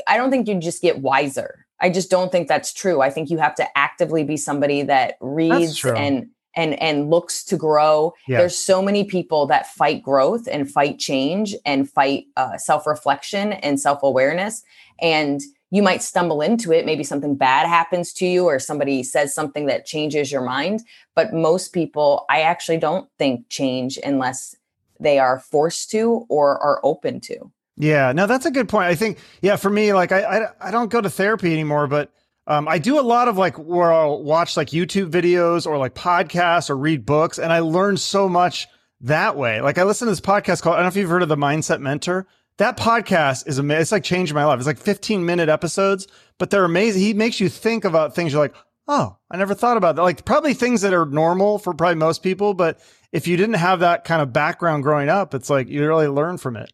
I 0.08 0.18
don't 0.18 0.32
think 0.32 0.48
you 0.48 0.60
just 0.60 0.82
get 0.82 1.00
wiser. 1.00 1.66
I 1.82 1.90
just 1.90 2.10
don't 2.10 2.32
think 2.32 2.48
that's 2.48 2.74
true. 2.74 3.02
I 3.02 3.10
think 3.10 3.30
you 3.30 3.38
have 3.38 3.56
to 3.56 3.78
actively 3.78 4.24
be 4.24 4.38
somebody 4.38 4.82
that 4.84 5.18
reads 5.20 5.84
and 5.84 6.30
and 6.56 6.82
and 6.82 7.10
looks 7.10 7.44
to 7.46 7.58
grow. 7.58 8.14
Yeah. 8.28 8.40
There's 8.40 8.58
so 8.58 8.82
many 8.82 9.04
people 9.04 9.46
that 9.48 9.68
fight 9.74 10.02
growth 10.02 10.48
and 10.50 10.70
fight 10.70 11.00
change 11.00 11.56
and 11.66 11.90
fight 11.90 12.26
uh, 12.38 12.58
self 12.58 12.88
reflection 12.88 13.54
and 13.54 13.80
self 13.80 14.04
awareness. 14.04 14.64
And 15.00 15.42
you 15.72 15.84
might 15.84 16.02
stumble 16.02 16.42
into 16.42 16.72
it. 16.72 16.86
Maybe 16.86 17.04
something 17.04 17.36
bad 17.36 17.68
happens 17.68 18.14
to 18.14 18.26
you, 18.26 18.46
or 18.46 18.60
somebody 18.60 19.04
says 19.04 19.34
something 19.34 19.66
that 19.66 19.86
changes 19.86 20.32
your 20.32 20.42
mind. 20.42 20.82
But 21.16 21.34
most 21.34 21.74
people, 21.74 22.26
I 22.30 22.42
actually 22.42 22.78
don't 22.78 23.10
think 23.18 23.50
change 23.50 24.00
unless 24.04 24.56
they 25.00 25.20
are 25.20 25.40
forced 25.40 25.92
to 25.92 26.26
or 26.30 26.58
are 26.60 26.80
open 26.84 27.20
to. 27.22 27.52
Yeah, 27.78 28.14
no, 28.14 28.26
that's 28.26 28.46
a 28.46 28.52
good 28.52 28.70
point. 28.70 28.86
I 28.86 28.96
think, 28.96 29.18
yeah, 29.42 29.58
for 29.58 29.70
me, 29.70 29.94
like 29.94 30.12
I, 30.12 30.22
I, 30.22 30.48
I 30.62 30.72
don't 30.72 30.90
go 30.90 31.02
to 31.02 31.10
therapy 31.10 31.52
anymore, 31.52 31.88
but 31.88 32.12
um, 32.48 32.68
I 32.68 32.78
do 32.78 33.00
a 33.00 33.02
lot 33.02 33.28
of 33.28 33.38
like 33.38 33.58
where 33.58 33.92
I'll 33.92 34.24
watch 34.24 34.56
like 34.56 34.70
YouTube 34.70 35.10
videos 35.10 35.66
or 35.66 35.78
like 35.78 35.94
podcasts 35.94 36.70
or 36.70 36.78
read 36.78 37.06
books, 37.06 37.40
and 37.40 37.52
I 37.52 37.60
learn 37.60 37.98
so 37.98 38.30
much 38.30 38.68
that 39.02 39.36
way. 39.36 39.62
Like 39.62 39.78
I 39.78 39.84
listen 39.84 40.06
to 40.06 40.12
this 40.12 40.22
podcast 40.22 40.62
called 40.62 40.76
I 40.76 40.78
don't 40.78 40.86
know 40.86 40.90
if 40.90 40.96
you've 40.96 41.10
heard 41.10 41.24
of 41.24 41.30
the 41.30 41.36
Mindset 41.36 41.82
Mentor. 41.82 42.28
That 42.58 42.78
podcast 42.78 43.48
is 43.48 43.58
amazing. 43.58 43.82
It's 43.82 43.92
like 43.92 44.04
changed 44.04 44.34
my 44.34 44.46
life. 44.46 44.60
It's 44.60 44.68
like 44.68 44.78
15 44.78 45.26
minute 45.26 45.50
episodes, 45.50 46.08
but 46.38 46.50
they're 46.50 46.64
amazing. 46.64 47.02
He 47.02 47.14
makes 47.14 47.40
you 47.40 47.50
think 47.50 47.84
about 47.84 48.16
things. 48.16 48.32
You're 48.32 48.42
like, 48.42 48.56
oh, 48.88 49.18
I 49.30 49.38
never 49.38 49.54
thought 49.54 49.76
about 49.76 49.96
that. 49.98 50.04
Like 50.04 50.24
probably 50.24 50.54
things 50.54 50.82
that 50.82 50.94
are 50.94 51.06
normal 51.06 51.60
for 51.60 51.74
probably 51.74 51.96
most 51.96 52.24
people, 52.24 52.54
but 52.54 52.80
if 53.12 53.28
you 53.28 53.36
didn't 53.36 53.56
have 53.56 53.80
that 53.80 54.04
kind 54.06 54.22
of 54.22 54.32
background 54.32 54.84
growing 54.84 55.10
up, 55.10 55.34
it's 55.34 55.50
like 55.50 55.68
you 55.68 55.86
really 55.86 56.08
learn 56.08 56.38
from 56.38 56.56
it. 56.56 56.72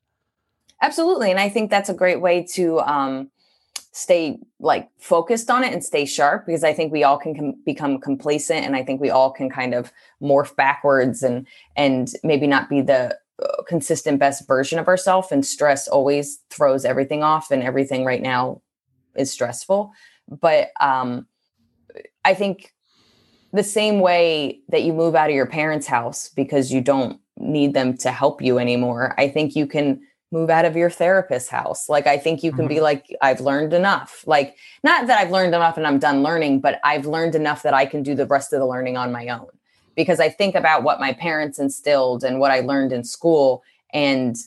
Absolutely. 0.82 1.30
And 1.32 1.40
I 1.40 1.50
think 1.50 1.70
that's 1.70 1.90
a 1.90 1.94
great 1.94 2.22
way 2.22 2.44
to 2.54 2.80
um, 2.82 3.30
stay 3.92 4.40
like 4.60 4.90
focused 5.00 5.50
on 5.50 5.64
it 5.64 5.74
and 5.74 5.84
stay 5.84 6.06
sharp 6.06 6.46
because 6.46 6.64
I 6.64 6.74
think 6.74 6.92
we 6.92 7.04
all 7.04 7.18
can 7.18 7.36
com- 7.36 7.56
become 7.66 8.00
complacent 8.00 8.66
and 8.66 8.76
I 8.76 8.84
think 8.84 9.02
we 9.02 9.10
all 9.10 9.32
can 9.32 9.50
kind 9.50 9.74
of 9.74 9.92
morph 10.22 10.56
backwards 10.56 11.24
and 11.24 11.46
and 11.76 12.12
maybe 12.24 12.48
not 12.48 12.70
be 12.70 12.82
the 12.82 13.18
uh, 13.44 13.64
consistent 13.68 14.20
best 14.20 14.48
version 14.48 14.80
of 14.80 14.88
ourselves 14.88 15.32
and 15.32 15.46
stress 15.46 15.88
always 15.88 16.40
throws 16.50 16.86
everything 16.86 17.22
off 17.22 17.52
and 17.52 17.64
everything 17.64 18.06
right 18.06 18.22
now 18.22 18.62
is 19.16 19.30
stressful 19.32 19.92
but 20.42 20.70
um 20.80 21.28
I 22.24 22.34
think 22.34 22.74
the 23.52 23.64
same 23.64 24.00
way 24.00 24.62
that 24.70 24.84
you 24.84 24.94
move 24.94 25.16
out 25.16 25.30
of 25.30 25.36
your 25.36 25.48
parents' 25.48 25.88
house 25.88 26.30
because 26.30 26.72
you 26.72 26.80
don't 26.80 27.20
need 27.38 27.74
them 27.74 27.98
to 27.98 28.12
help 28.12 28.42
you 28.42 28.58
anymore 28.58 29.14
I 29.18 29.28
think 29.28 29.54
you 29.56 29.68
can 29.68 30.02
move 30.32 30.50
out 30.50 30.66
of 30.66 30.76
your 30.76 30.90
therapist's 30.90 31.50
house. 31.50 31.90
Like 31.90 32.08
I 32.08 32.18
think 32.18 32.42
you 32.42 32.52
can 32.52 32.68
be 32.68 32.76
mm-hmm. 32.76 32.84
like, 32.84 33.16
I've 33.22 33.42
learned 33.42 33.74
enough. 33.74 34.24
Like 34.26 34.56
not 34.84 35.08
that 35.08 35.20
I've 35.20 35.32
learned 35.32 35.54
enough 35.54 35.78
and 35.78 35.86
I'm 35.86 36.00
done 36.00 36.24
learning, 36.24 36.62
but 36.62 36.80
I've 36.84 37.06
learned 37.06 37.36
enough 37.36 37.64
that 37.64 37.74
I 37.74 37.86
can 37.86 38.02
do 38.02 38.16
the 38.16 38.26
rest 38.26 38.54
of 38.54 38.60
the 38.60 38.66
learning 38.66 38.98
on 38.98 39.12
my 39.12 39.28
own. 39.28 39.48
Because 39.96 40.22
I 40.22 40.30
think 40.30 40.56
about 40.56 40.84
what 40.84 41.02
my 41.02 41.12
parents 41.12 41.60
instilled 41.60 42.24
and 42.24 42.40
what 42.40 42.52
I 42.52 42.62
learned 42.62 42.94
in 42.94 43.04
school. 43.04 43.62
And 43.94 44.38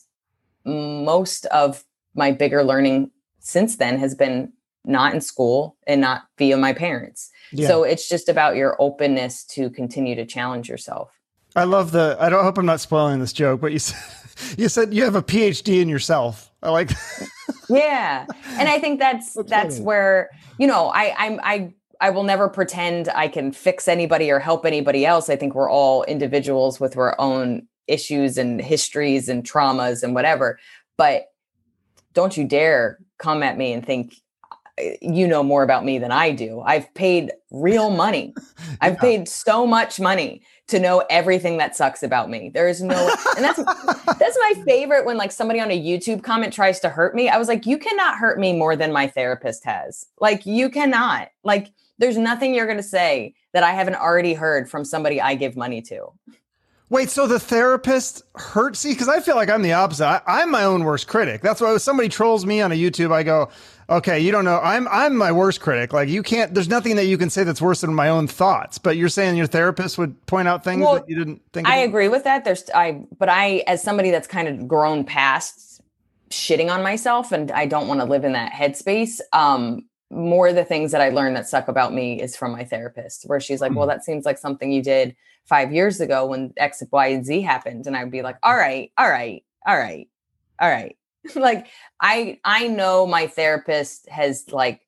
most 0.65 1.45
of 1.47 1.85
my 2.15 2.33
bigger 2.33 2.65
learning 2.65 3.11
since 3.41 3.77
then 3.77 3.99
has 3.99 4.15
been 4.15 4.53
not 4.87 5.15
in 5.15 5.21
school 5.21 5.77
and 5.87 6.01
not 6.01 6.23
via 6.39 6.57
my 6.57 6.73
parents. 6.73 7.31
Yeah. 7.53 7.69
So 7.69 7.85
it's 7.85 8.09
just 8.09 8.29
about 8.29 8.57
your 8.57 8.75
openness 8.81 9.45
to 9.47 9.69
continue 9.71 10.15
to 10.15 10.25
challenge 10.25 10.69
yourself. 10.69 11.21
I 11.57 11.65
love 11.65 11.93
the. 11.93 12.17
I 12.19 12.31
don't 12.31 12.43
hope 12.43 12.59
I'm 12.59 12.67
not 12.67 12.81
spoiling 12.81 13.21
this 13.21 13.33
joke, 13.33 13.61
but 13.61 13.73
you 13.73 13.79
said 13.79 14.01
you 14.57 14.69
said 14.69 14.93
you 14.95 15.05
have 15.05 15.15
a 15.15 15.23
PhD 15.23 15.81
in 15.81 15.89
yourself. 15.89 16.51
I 16.63 16.71
like. 16.71 16.91
yeah 17.69 18.27
and 18.59 18.69
i 18.69 18.79
think 18.79 18.99
that's 18.99 19.35
That's 19.35 19.49
that's, 19.49 19.79
where 19.79 20.31
you 20.59 20.67
know 20.67 20.89
i 20.95 21.15
i'm 21.19 21.41
i 21.43 21.73
i 22.01 22.11
will 22.11 22.23
never 22.23 22.49
pretend 22.49 23.09
i 23.11 23.29
can 23.29 23.53
fix 23.53 23.89
anybody 23.89 24.31
or 24.31 24.39
help 24.39 24.67
anybody 24.67 25.07
else 25.07 25.29
i 25.29 25.37
think 25.37 25.55
we're 25.55 25.71
all 25.71 26.05
individuals 26.05 26.81
with 26.81 26.97
our 26.97 27.19
own 27.21 27.67
issues 27.87 28.39
and 28.39 28.61
histories 28.61 29.29
and 29.29 29.45
traumas 29.45 30.03
and 30.03 30.15
whatever 30.15 30.59
but 30.97 31.27
don't 32.13 32.37
you 32.37 32.47
dare 32.47 32.99
come 33.19 33.43
at 33.43 33.59
me 33.59 33.73
and 33.73 33.85
think 33.85 34.15
you 35.01 35.27
know 35.29 35.43
more 35.43 35.63
about 35.63 35.85
me 35.85 35.99
than 35.99 36.11
i 36.11 36.33
do 36.33 36.61
i've 36.63 36.93
paid 36.95 37.31
real 37.53 37.91
money 37.91 38.35
i've 38.81 38.95
Yeah. 38.95 39.01
paid 39.01 39.29
so 39.29 39.67
much 39.67 40.01
money 40.01 40.43
to 40.67 40.79
know 40.81 41.05
everything 41.11 41.59
that 41.59 41.77
sucks 41.77 42.03
about 42.03 42.29
me 42.31 42.49
there 42.49 42.67
is 42.69 42.83
no 42.83 43.15
and 43.37 43.45
that's 43.45 43.59
that's 44.19 44.37
my 44.41 44.63
favorite 44.65 45.05
when 45.07 45.17
like 45.17 45.31
somebody 45.33 45.61
on 45.61 45.71
a 45.71 45.81
YouTube 45.81 46.23
comment 46.23 46.53
tries 46.53 46.81
to 46.81 46.89
hurt 46.89 47.15
me. 47.15 47.29
I 47.29 47.37
was 47.37 47.49
like, 47.49 47.67
you 47.67 47.79
cannot 47.79 48.17
hurt 48.17 48.39
me 48.39 48.53
more 48.53 48.75
than 48.77 48.93
my 48.93 49.07
therapist 49.07 49.65
has. 49.65 50.07
Like, 50.21 50.47
you 50.47 50.69
cannot. 50.71 51.29
Like, 51.43 51.71
there's 51.99 52.17
nothing 52.17 52.55
you're 52.55 52.67
going 52.67 52.79
to 52.79 52.83
say 52.83 53.35
that 53.53 53.63
I 53.65 53.73
haven't 53.73 53.97
already 53.97 54.33
heard 54.35 54.71
from 54.71 54.85
somebody 54.85 55.21
I 55.21 55.35
give 55.35 55.57
money 55.57 55.83
to. 55.83 56.07
Wait, 56.91 57.11
so 57.11 57.27
the 57.27 57.41
therapist 57.41 58.23
hurts? 58.37 58.81
See, 58.81 58.93
because 58.93 59.09
I 59.09 59.21
feel 59.21 59.37
like 59.37 59.51
I'm 59.51 59.63
the 59.63 59.73
opposite. 59.73 60.07
I, 60.07 60.21
I'm 60.27 60.51
my 60.51 60.65
own 60.65 60.85
worst 60.85 61.07
critic. 61.09 61.41
That's 61.43 61.61
why 61.61 61.71
when 61.71 61.81
somebody 61.81 62.09
trolls 62.09 62.47
me 62.47 62.61
on 62.61 62.73
a 62.73 62.77
YouTube, 62.77 63.13
I 63.13 63.23
go, 63.23 63.49
"Okay, 63.89 64.21
you 64.21 64.33
don't 64.33 64.45
know. 64.45 64.61
I'm 64.63 64.89
I'm 64.89 65.17
my 65.17 65.33
worst 65.33 65.61
critic. 65.61 65.93
Like 65.93 66.09
you 66.09 66.23
can't. 66.23 66.55
There's 66.55 66.69
nothing 66.69 66.97
that 66.97 67.07
you 67.07 67.19
can 67.19 67.31
say 67.31 67.45
that's 67.45 67.61
worse 67.63 67.81
than 67.83 67.95
my 67.95 68.09
own 68.09 68.27
thoughts. 68.27 68.79
But 68.79 68.97
you're 68.97 69.09
saying 69.09 69.37
your 69.37 69.47
therapist 69.47 69.99
would 69.99 70.25
point 70.27 70.49
out 70.49 70.65
things 70.65 70.83
Well, 70.83 70.95
that 70.95 71.09
you 71.09 71.17
didn't 71.17 71.43
think. 71.53 71.69
I 71.69 71.79
agree 71.79 72.09
with 72.09 72.25
that. 72.25 72.45
There's, 72.45 72.69
I, 72.75 73.05
but 73.19 73.29
I, 73.29 73.63
as 73.67 73.83
somebody 73.83 74.11
that's 74.11 74.27
kind 74.27 74.49
of 74.49 74.67
grown 74.67 75.05
past 75.05 75.81
shitting 76.31 76.71
on 76.71 76.83
myself 76.83 77.31
and 77.33 77.51
I 77.53 77.67
don't 77.67 77.87
want 77.87 78.01
to 78.01 78.07
live 78.07 78.25
in 78.25 78.33
that 78.33 78.53
headspace, 78.53 79.21
um, 79.33 79.83
more 80.11 80.49
of 80.49 80.55
the 80.55 80.65
things 80.65 80.93
that 80.93 81.01
I 81.01 81.11
learned 81.11 81.37
that 81.37 81.49
suck 81.49 81.69
about 81.69 81.93
me 81.93 82.21
is 82.21 82.37
from 82.37 82.53
my 82.53 82.65
therapist, 82.65 83.25
where 83.27 83.41
she's 83.41 83.61
like, 83.61 83.73
Hmm. 83.73 83.79
well, 83.79 83.87
that 83.89 84.05
seems 84.05 84.25
like 84.25 84.39
something 84.39 84.71
you 84.73 84.83
did 84.83 85.15
five 85.45 85.73
years 85.73 86.01
ago 86.01 86.27
when 86.27 86.53
X, 86.57 86.83
Y, 86.91 87.07
and 87.09 87.25
Z 87.25 87.43
happened. 87.43 87.87
And 87.87 87.97
I'd 87.97 88.11
be 88.11 88.23
like, 88.23 88.37
all 88.43 88.57
right, 88.57 88.91
all 88.97 89.09
right, 89.09 89.45
all 89.67 89.77
right, 89.77 90.09
all 90.61 90.71
right. 90.71 90.97
like 91.35 91.67
I, 92.01 92.39
I 92.45 92.69
know 92.69 93.07
my 93.07 93.27
therapist 93.27 94.09
has 94.09 94.51
like 94.51 94.81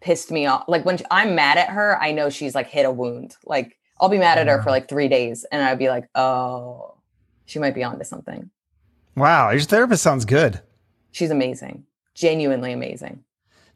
pissed 0.00 0.30
me 0.30 0.46
off. 0.46 0.64
Like 0.68 0.84
when 0.84 0.98
I'm 1.10 1.34
mad 1.34 1.58
at 1.58 1.70
her, 1.70 2.00
I 2.00 2.12
know 2.12 2.28
she's 2.28 2.54
like 2.54 2.68
hit 2.68 2.84
a 2.84 2.90
wound. 2.90 3.36
Like 3.44 3.78
I'll 4.00 4.08
be 4.08 4.18
mad 4.18 4.38
at 4.38 4.48
her 4.48 4.62
for 4.62 4.70
like 4.70 4.88
three 4.88 5.08
days 5.08 5.44
and 5.50 5.62
I'd 5.62 5.78
be 5.78 5.88
like, 5.88 6.08
oh, 6.14 6.96
she 7.46 7.58
might 7.58 7.74
be 7.74 7.84
onto 7.84 8.04
something. 8.04 8.50
wow, 9.16 9.50
your 9.50 9.60
therapist 9.60 10.02
sounds 10.02 10.24
good. 10.24 10.60
She's 11.12 11.30
amazing, 11.30 11.84
genuinely 12.14 12.72
amazing. 12.72 13.22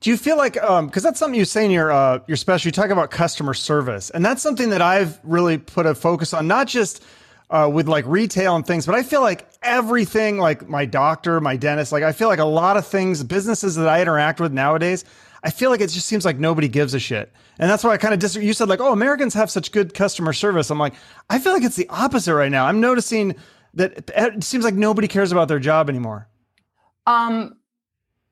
Do 0.00 0.10
you 0.10 0.16
feel 0.16 0.36
like 0.36 0.62
um 0.62 0.86
because 0.86 1.02
that's 1.02 1.18
something 1.18 1.38
you 1.38 1.44
say 1.44 1.64
in 1.64 1.70
your 1.70 1.90
uh 1.90 2.20
your 2.26 2.36
special 2.36 2.68
you 2.68 2.72
talk 2.72 2.90
about 2.90 3.10
customer 3.10 3.54
service 3.54 4.10
and 4.10 4.24
that's 4.24 4.42
something 4.42 4.70
that 4.70 4.82
I've 4.82 5.18
really 5.22 5.58
put 5.58 5.86
a 5.86 5.94
focus 5.94 6.34
on 6.34 6.46
not 6.46 6.66
just 6.66 7.02
uh 7.50 7.70
with 7.72 7.88
like 7.88 8.04
retail 8.06 8.56
and 8.56 8.66
things 8.66 8.86
but 8.86 8.94
I 8.94 9.02
feel 9.02 9.20
like 9.20 9.48
everything 9.62 10.38
like 10.38 10.68
my 10.68 10.84
doctor 10.84 11.40
my 11.40 11.56
dentist 11.56 11.92
like 11.92 12.02
I 12.02 12.12
feel 12.12 12.28
like 12.28 12.38
a 12.38 12.44
lot 12.44 12.76
of 12.76 12.86
things 12.86 13.22
businesses 13.22 13.76
that 13.76 13.88
I 13.88 14.02
interact 14.02 14.40
with 14.40 14.52
nowadays 14.52 15.04
I 15.42 15.50
feel 15.50 15.70
like 15.70 15.80
it 15.80 15.90
just 15.90 16.06
seems 16.06 16.24
like 16.24 16.38
nobody 16.38 16.66
gives 16.66 16.92
a 16.92 16.98
shit. 16.98 17.32
And 17.60 17.70
that's 17.70 17.84
why 17.84 17.92
I 17.92 17.98
kind 17.98 18.12
of 18.12 18.18
dis- 18.18 18.34
you 18.34 18.52
said 18.52 18.68
like 18.68 18.80
oh 18.80 18.92
Americans 18.92 19.32
have 19.34 19.50
such 19.50 19.70
good 19.70 19.94
customer 19.94 20.32
service. 20.32 20.70
I'm 20.70 20.78
like 20.78 20.94
I 21.30 21.38
feel 21.38 21.52
like 21.52 21.62
it's 21.62 21.76
the 21.76 21.88
opposite 21.88 22.34
right 22.34 22.50
now. 22.50 22.66
I'm 22.66 22.80
noticing 22.80 23.36
that 23.74 24.10
it 24.16 24.42
seems 24.42 24.64
like 24.64 24.74
nobody 24.74 25.06
cares 25.06 25.30
about 25.30 25.48
their 25.48 25.60
job 25.60 25.88
anymore. 25.88 26.28
Um, 27.06 27.56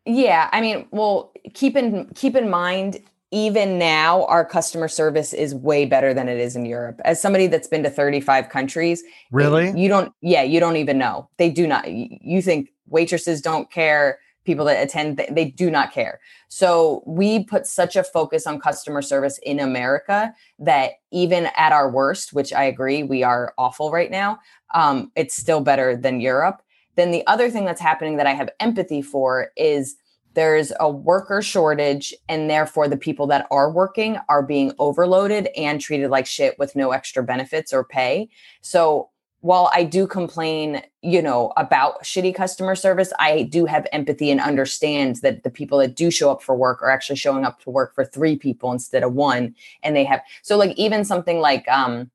yeah, 0.05 0.49
I 0.53 0.61
mean, 0.61 0.89
well, 0.91 1.33
keep 1.53 1.77
in 1.77 2.07
keep 2.15 2.35
in 2.35 2.51
mind, 2.51 3.01
even 3.35 3.79
now, 3.79 4.25
our 4.27 4.45
customer 4.45 4.87
service 4.87 5.33
is 5.33 5.57
way 5.57 5.87
better 5.87 6.15
than 6.15 6.29
it 6.29 6.39
is 6.39 6.55
in 6.55 6.65
Europe. 6.65 7.01
As 7.05 7.21
somebody 7.21 7.49
that's 7.49 7.67
been 7.67 7.83
to 7.83 7.91
35 7.91 8.49
countries, 8.49 9.03
really? 9.33 9.73
you 9.77 9.89
don't 9.89 10.13
yeah 10.21 10.43
you 10.43 10.61
don't 10.61 10.77
even 10.77 10.99
know. 10.99 11.29
They 11.37 11.51
do 11.51 11.67
not 11.67 11.91
you 11.91 12.41
think 12.41 12.71
waitresses 12.87 13.41
don't 13.43 13.71
care 13.73 14.21
people 14.45 14.65
that 14.67 14.81
attend 14.81 15.17
they, 15.17 15.29
they 15.33 15.47
do 15.47 15.69
not 15.69 15.93
care. 15.93 16.21
So 16.49 17.03
we 17.07 17.43
put 17.43 17.67
such 17.67 17.97
a 17.97 18.05
focus 18.05 18.47
on 18.47 18.61
customer 18.61 19.03
service 19.03 19.39
in 19.43 19.59
america 19.59 20.33
that 20.61 20.93
even 21.11 21.49
at 21.57 21.73
our 21.73 21.91
worst 21.91 22.33
which 22.33 22.53
i 22.53 22.63
agree 22.63 23.03
we 23.03 23.25
are 23.25 23.53
awful 23.59 23.91
right 23.91 24.13
now 24.13 24.39
um, 24.75 25.11
it's 25.17 25.37
still 25.37 25.61
better 25.61 25.97
than 25.97 26.21
europe. 26.21 26.63
Then 26.97 27.11
the 27.11 27.27
other 27.27 27.51
thing 27.51 27.65
that's 27.65 27.81
happening 27.81 28.17
that 28.19 28.29
i 28.29 28.33
have 28.33 28.49
empathy 28.61 29.03
for 29.03 29.51
is 29.57 29.97
there's 30.35 30.73
a 30.81 30.91
worker 30.91 31.41
shortage 31.41 32.15
and 32.29 32.51
therefore 32.51 32.89
the 32.89 32.97
people 32.97 33.27
that 33.27 33.47
are 33.51 33.71
working 33.71 34.19
are 34.29 34.43
being 34.43 34.73
overloaded 34.79 35.49
and 35.57 35.81
treated 35.81 36.11
like 36.11 36.27
shit 36.27 36.59
with 36.59 36.77
no 36.77 36.93
extra 36.93 37.23
benefits 37.23 37.73
or 37.73 37.85
pay 37.85 38.29
so 38.61 39.11
while 39.45 39.71
I 39.75 39.85
do 39.85 40.07
complain, 40.07 40.83
you 41.03 41.21
know, 41.21 41.53
about 41.59 42.03
shitty 42.03 42.35
customer 42.35 42.75
service, 42.75 43.13
I 43.19 43.43
do 43.43 43.67
have 43.67 43.87
empathy 43.93 44.31
and 44.31 44.41
understand 44.41 45.17
that 45.17 45.43
the 45.43 45.51
people 45.51 45.77
that 45.81 45.95
do 45.95 46.11
show 46.11 46.31
up 46.31 46.43
for 46.43 46.57
work 46.57 46.81
are 46.81 46.89
actually 46.89 47.17
showing 47.17 47.45
up 47.45 47.61
to 47.61 47.69
work 47.69 47.95
for 47.95 48.07
three 48.07 48.37
people 48.37 48.73
instead 48.73 49.03
of 49.03 49.13
one. 49.13 49.55
And 49.83 49.95
they 49.95 50.05
have 50.05 50.23
so 50.41 50.57
like 50.57 50.75
even 50.79 51.05
something 51.05 51.41
like 51.41 51.69
um 51.69 52.11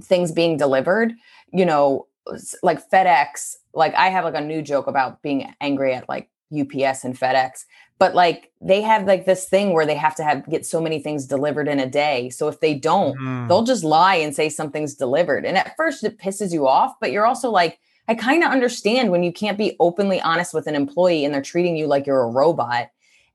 things 0.00 0.30
being 0.30 0.56
delivered, 0.56 1.12
you 1.52 1.66
know, 1.66 2.06
like 2.62 2.88
FedEx, 2.88 3.56
like 3.74 3.92
I 3.94 4.08
have 4.08 4.24
like 4.24 4.36
a 4.36 4.40
new 4.40 4.62
joke 4.62 4.86
about 4.86 5.22
being 5.22 5.52
angry 5.60 5.92
at 5.92 6.08
like 6.08 6.30
UPS 6.52 7.04
and 7.04 7.18
FedEx 7.18 7.64
but 8.02 8.16
like 8.16 8.50
they 8.60 8.82
have 8.82 9.06
like 9.06 9.26
this 9.26 9.48
thing 9.48 9.72
where 9.72 9.86
they 9.86 9.94
have 9.94 10.16
to 10.16 10.24
have 10.24 10.44
get 10.50 10.66
so 10.66 10.80
many 10.80 10.98
things 10.98 11.24
delivered 11.24 11.68
in 11.68 11.78
a 11.78 11.88
day 11.88 12.28
so 12.30 12.48
if 12.48 12.58
they 12.58 12.74
don't 12.74 13.16
mm. 13.16 13.46
they'll 13.46 13.62
just 13.62 13.84
lie 13.84 14.16
and 14.16 14.34
say 14.34 14.48
something's 14.48 14.96
delivered 14.96 15.44
and 15.44 15.56
at 15.56 15.76
first 15.76 16.02
it 16.02 16.18
pisses 16.18 16.52
you 16.52 16.66
off 16.66 16.94
but 17.00 17.12
you're 17.12 17.24
also 17.24 17.48
like 17.48 17.78
i 18.08 18.14
kind 18.14 18.42
of 18.42 18.50
understand 18.50 19.12
when 19.12 19.22
you 19.22 19.32
can't 19.32 19.56
be 19.56 19.76
openly 19.78 20.20
honest 20.20 20.52
with 20.52 20.66
an 20.66 20.74
employee 20.74 21.24
and 21.24 21.32
they're 21.32 21.40
treating 21.40 21.76
you 21.76 21.86
like 21.86 22.04
you're 22.04 22.22
a 22.22 22.30
robot 22.30 22.88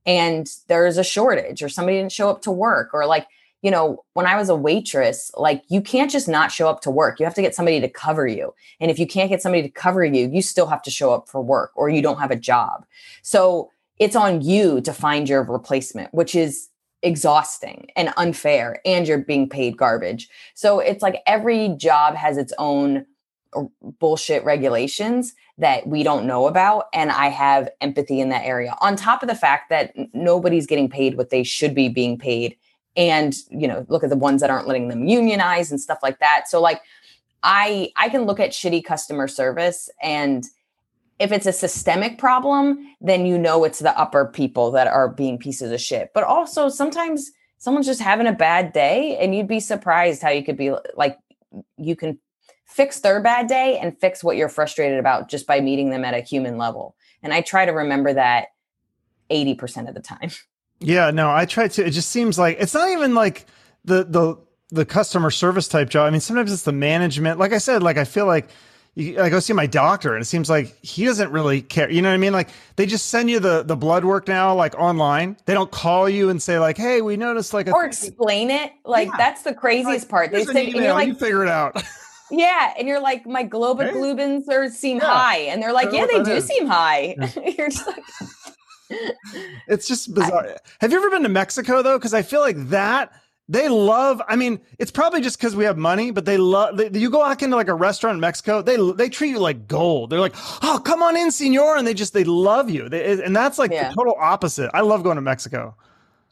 and 0.06 0.48
there's 0.68 0.98
a 0.98 1.04
shortage 1.04 1.64
or 1.64 1.70
somebody 1.70 1.98
didn't 1.98 2.12
show 2.12 2.30
up 2.30 2.42
to 2.42 2.52
work 2.52 2.94
or 2.94 3.06
like 3.06 3.26
you 3.62 3.72
know 3.72 4.04
when 4.14 4.26
i 4.26 4.36
was 4.36 4.50
a 4.50 4.56
waitress 4.56 5.32
like 5.36 5.64
you 5.70 5.82
can't 5.82 6.12
just 6.12 6.28
not 6.28 6.52
show 6.52 6.70
up 6.70 6.82
to 6.82 6.92
work 6.92 7.20
you 7.20 7.26
have 7.26 7.36
to 7.36 7.42
get 7.42 7.56
somebody 7.56 7.80
to 7.80 7.90
cover 7.90 8.28
you 8.28 8.54
and 8.80 8.92
if 8.92 9.00
you 9.00 9.08
can't 9.08 9.30
get 9.30 9.42
somebody 9.42 9.62
to 9.64 9.70
cover 9.70 10.04
you 10.04 10.30
you 10.30 10.42
still 10.42 10.68
have 10.68 10.82
to 10.82 10.92
show 10.92 11.14
up 11.14 11.28
for 11.28 11.42
work 11.42 11.72
or 11.76 11.90
you 11.90 12.02
don't 12.02 12.20
have 12.20 12.32
a 12.32 12.36
job 12.36 12.86
so 13.22 13.70
it's 14.00 14.16
on 14.16 14.42
you 14.42 14.82
to 14.82 14.94
find 14.94 15.28
your 15.28 15.44
replacement, 15.44 16.14
which 16.14 16.36
is 16.36 16.70
exhausting 17.04 17.88
and 17.96 18.14
unfair 18.18 18.82
and 18.86 19.08
you're 19.08 19.20
being 19.20 19.48
paid 19.48 19.78
garbage. 19.78 20.30
So 20.56 20.80
it's 20.80 21.04
like 21.04 21.22
every 21.26 21.70
job 21.70 22.16
has 22.16 22.38
its 22.38 22.54
own 22.58 23.06
uh, 23.54 23.64
bullshit 24.00 24.44
regulations 24.44 25.34
that 25.60 25.88
we 25.88 26.04
don't 26.04 26.26
know 26.26 26.48
about 26.48 26.88
and 26.94 27.12
I 27.12 27.28
have 27.28 27.70
empathy 27.82 28.20
in 28.20 28.30
that 28.30 28.46
area. 28.46 28.76
On 28.82 28.96
top 28.96 29.24
of 29.24 29.30
the 29.30 29.36
fact 29.36 29.70
that 29.70 29.94
nobody's 30.14 30.68
getting 30.68 30.90
paid 30.90 31.18
what 31.18 31.30
they 31.30 31.44
should 31.44 31.74
be 31.74 31.88
being 31.88 32.18
paid 32.18 32.58
and 32.98 33.36
you 33.50 33.68
know, 33.68 33.86
look 33.88 34.04
at 34.04 34.10
the 34.10 34.18
ones 34.18 34.42
that 34.42 34.50
aren't 34.50 34.68
letting 34.68 34.90
them 34.90 35.08
unionize 35.08 35.72
and 35.72 35.80
stuff 35.80 36.00
like 36.02 36.20
that. 36.20 36.50
So 36.50 36.60
like 36.60 36.82
I 37.44 37.92
I 37.96 38.10
can 38.10 38.24
look 38.24 38.40
at 38.40 38.52
shitty 38.52 38.84
customer 38.84 39.28
service 39.28 39.90
and 40.02 40.44
if 41.20 41.32
it's 41.32 41.48
a 41.48 41.54
systemic 41.54 42.20
problem, 42.20 42.96
then 43.02 43.26
you 43.26 43.40
know 43.40 43.64
it's 43.64 43.80
the 43.80 43.98
upper 43.98 44.26
people 44.26 44.70
that 44.72 44.86
are 44.86 45.10
being 45.10 45.40
pieces 45.40 45.72
of 45.72 45.82
shit. 45.82 46.12
But 46.14 46.24
also 46.24 46.70
sometimes 46.70 47.32
someone's 47.58 47.88
just 47.88 48.02
having 48.02 48.28
a 48.28 48.34
bad 48.34 48.74
day 48.74 49.18
and 49.18 49.36
you'd 49.36 49.48
be 49.48 49.60
surprised 49.60 50.22
how 50.22 50.30
you 50.30 50.44
could 50.44 50.58
be 50.58 50.74
like 50.96 51.18
you 51.78 51.96
can 51.96 52.20
fix 52.66 53.00
their 53.00 53.22
bad 53.22 53.48
day 53.48 53.80
and 53.80 53.98
fix 54.00 54.24
what 54.24 54.38
you're 54.38 54.50
frustrated 54.50 55.00
about 55.00 55.30
just 55.30 55.48
by 55.48 55.60
meeting 55.60 55.90
them 55.90 56.04
at 56.04 56.14
a 56.14 56.20
human 56.20 56.58
level. 56.58 56.96
And 57.24 57.34
I 57.34 57.42
try 57.42 57.66
to 57.66 57.72
remember 57.72 58.14
that 58.14 58.50
80% 59.32 59.88
of 59.88 59.96
the 59.96 60.02
time. 60.02 60.32
Yeah, 60.80 61.12
no, 61.12 61.30
I 61.30 61.46
try 61.46 61.68
to 61.68 61.86
it 61.86 61.92
just 61.92 62.10
seems 62.10 62.38
like 62.38 62.58
it's 62.60 62.74
not 62.74 62.90
even 62.90 63.16
like 63.16 63.46
the 63.86 64.04
the 64.04 64.38
the 64.70 64.86
customer 64.86 65.32
service 65.32 65.68
type 65.68 65.90
job. 65.90 66.08
I 66.08 66.10
mean, 66.10 66.20
sometimes 66.20 66.52
it's 66.52 66.64
the 66.64 66.72
management. 66.72 67.40
Like 67.40 67.54
I 67.54 67.58
said, 67.58 67.82
like 67.84 67.98
I 67.98 68.04
feel 68.04 68.26
like 68.26 68.50
you, 68.98 69.22
I 69.22 69.30
go 69.30 69.40
see 69.40 69.54
my 69.54 69.68
doctor 69.68 70.16
and 70.16 70.22
it 70.24 70.26
seems 70.26 70.50
like 70.50 70.76
he 70.84 71.06
doesn't 71.06 71.32
really 71.32 71.62
care. 71.62 71.90
You 71.90 72.02
know 72.02 72.10
what 72.10 72.16
I 72.16 72.18
mean? 72.18 72.34
Like 72.34 72.50
they 72.78 72.88
just 72.88 73.08
send 73.08 73.30
you 73.30 73.40
the, 73.40 73.62
the 73.62 73.76
blood 73.76 74.04
work 74.04 74.28
now, 74.28 74.56
like 74.56 74.74
online. 74.76 75.38
They 75.46 75.54
don't 75.54 75.70
call 75.70 76.10
you 76.10 76.30
and 76.30 76.42
say 76.42 76.58
like, 76.58 76.78
Hey, 76.78 77.02
we 77.02 77.16
noticed 77.16 77.54
like, 77.54 77.68
a 77.68 77.74
or 77.74 77.86
explain 77.86 78.50
it. 78.50 78.72
Like 78.86 79.08
yeah. 79.10 79.18
that's 79.18 79.44
the 79.44 79.54
craziest 79.54 80.06
like, 80.06 80.10
part. 80.10 80.32
They 80.32 80.46
say, 80.46 80.70
email, 80.70 80.96
like, 80.96 81.08
you 81.08 81.14
figure 81.14 81.44
it 81.44 81.50
out. 81.50 81.82
yeah. 82.32 82.74
And 82.78 82.88
you're 82.88 83.00
like, 83.00 83.28
my 83.28 83.44
globoglobins 83.48 84.46
hey. 84.50 84.56
are 84.56 84.70
seem 84.70 84.98
yeah. 84.98 85.06
high. 85.06 85.38
And 85.38 85.62
they're 85.62 85.74
like, 85.74 85.92
yeah, 85.92 86.08
they 86.08 86.16
oh, 86.16 86.24
do 86.24 86.32
is. 86.32 86.46
seem 86.46 86.66
high. 86.66 87.16
Yeah. 87.20 87.52
you're 87.58 87.70
just 87.70 87.86
like, 87.86 88.04
it's 89.68 89.88
just 89.88 90.14
bizarre. 90.14 90.48
I, 90.48 90.58
Have 90.82 90.92
you 90.92 90.98
ever 90.98 91.10
been 91.10 91.24
to 91.24 91.30
Mexico 91.30 91.82
though? 91.82 92.00
Cause 92.00 92.14
I 92.14 92.22
feel 92.22 92.42
like 92.42 92.70
that 92.70 93.12
they 93.50 93.70
love. 93.70 94.22
I 94.28 94.36
mean, 94.36 94.60
it's 94.78 94.92
probably 94.92 95.22
just 95.22 95.38
because 95.38 95.56
we 95.56 95.64
have 95.64 95.78
money, 95.78 96.12
but 96.12 96.26
they 96.26 96.38
love. 96.38 96.80
you 96.96 97.10
go 97.10 97.24
out 97.24 97.42
into 97.42 97.56
like 97.56 97.70
a 97.70 97.74
restaurant 97.74 98.16
in 98.16 98.20
Mexico, 98.20 98.62
they 98.62 98.78
they 98.94 99.10
treat 99.10 99.30
you 99.30 99.40
like 99.40 99.68
gold. 99.68 100.10
They're 100.10 100.20
like, 100.20 100.36
"Oh, 100.62 100.82
come 100.84 101.02
on 101.02 101.16
in, 101.16 101.32
senor," 101.32 101.78
and 101.78 101.88
they 101.88 101.94
just 101.94 102.14
they 102.14 102.26
love 102.26 102.70
you. 102.70 102.90
They, 102.90 103.24
and 103.24 103.36
that's 103.36 103.58
like 103.58 103.72
yeah. 103.72 103.90
the 103.90 103.96
total 103.96 104.16
opposite. 104.20 104.70
I 104.74 104.82
love 104.82 105.04
going 105.04 105.16
to 105.16 105.22
Mexico. 105.22 105.76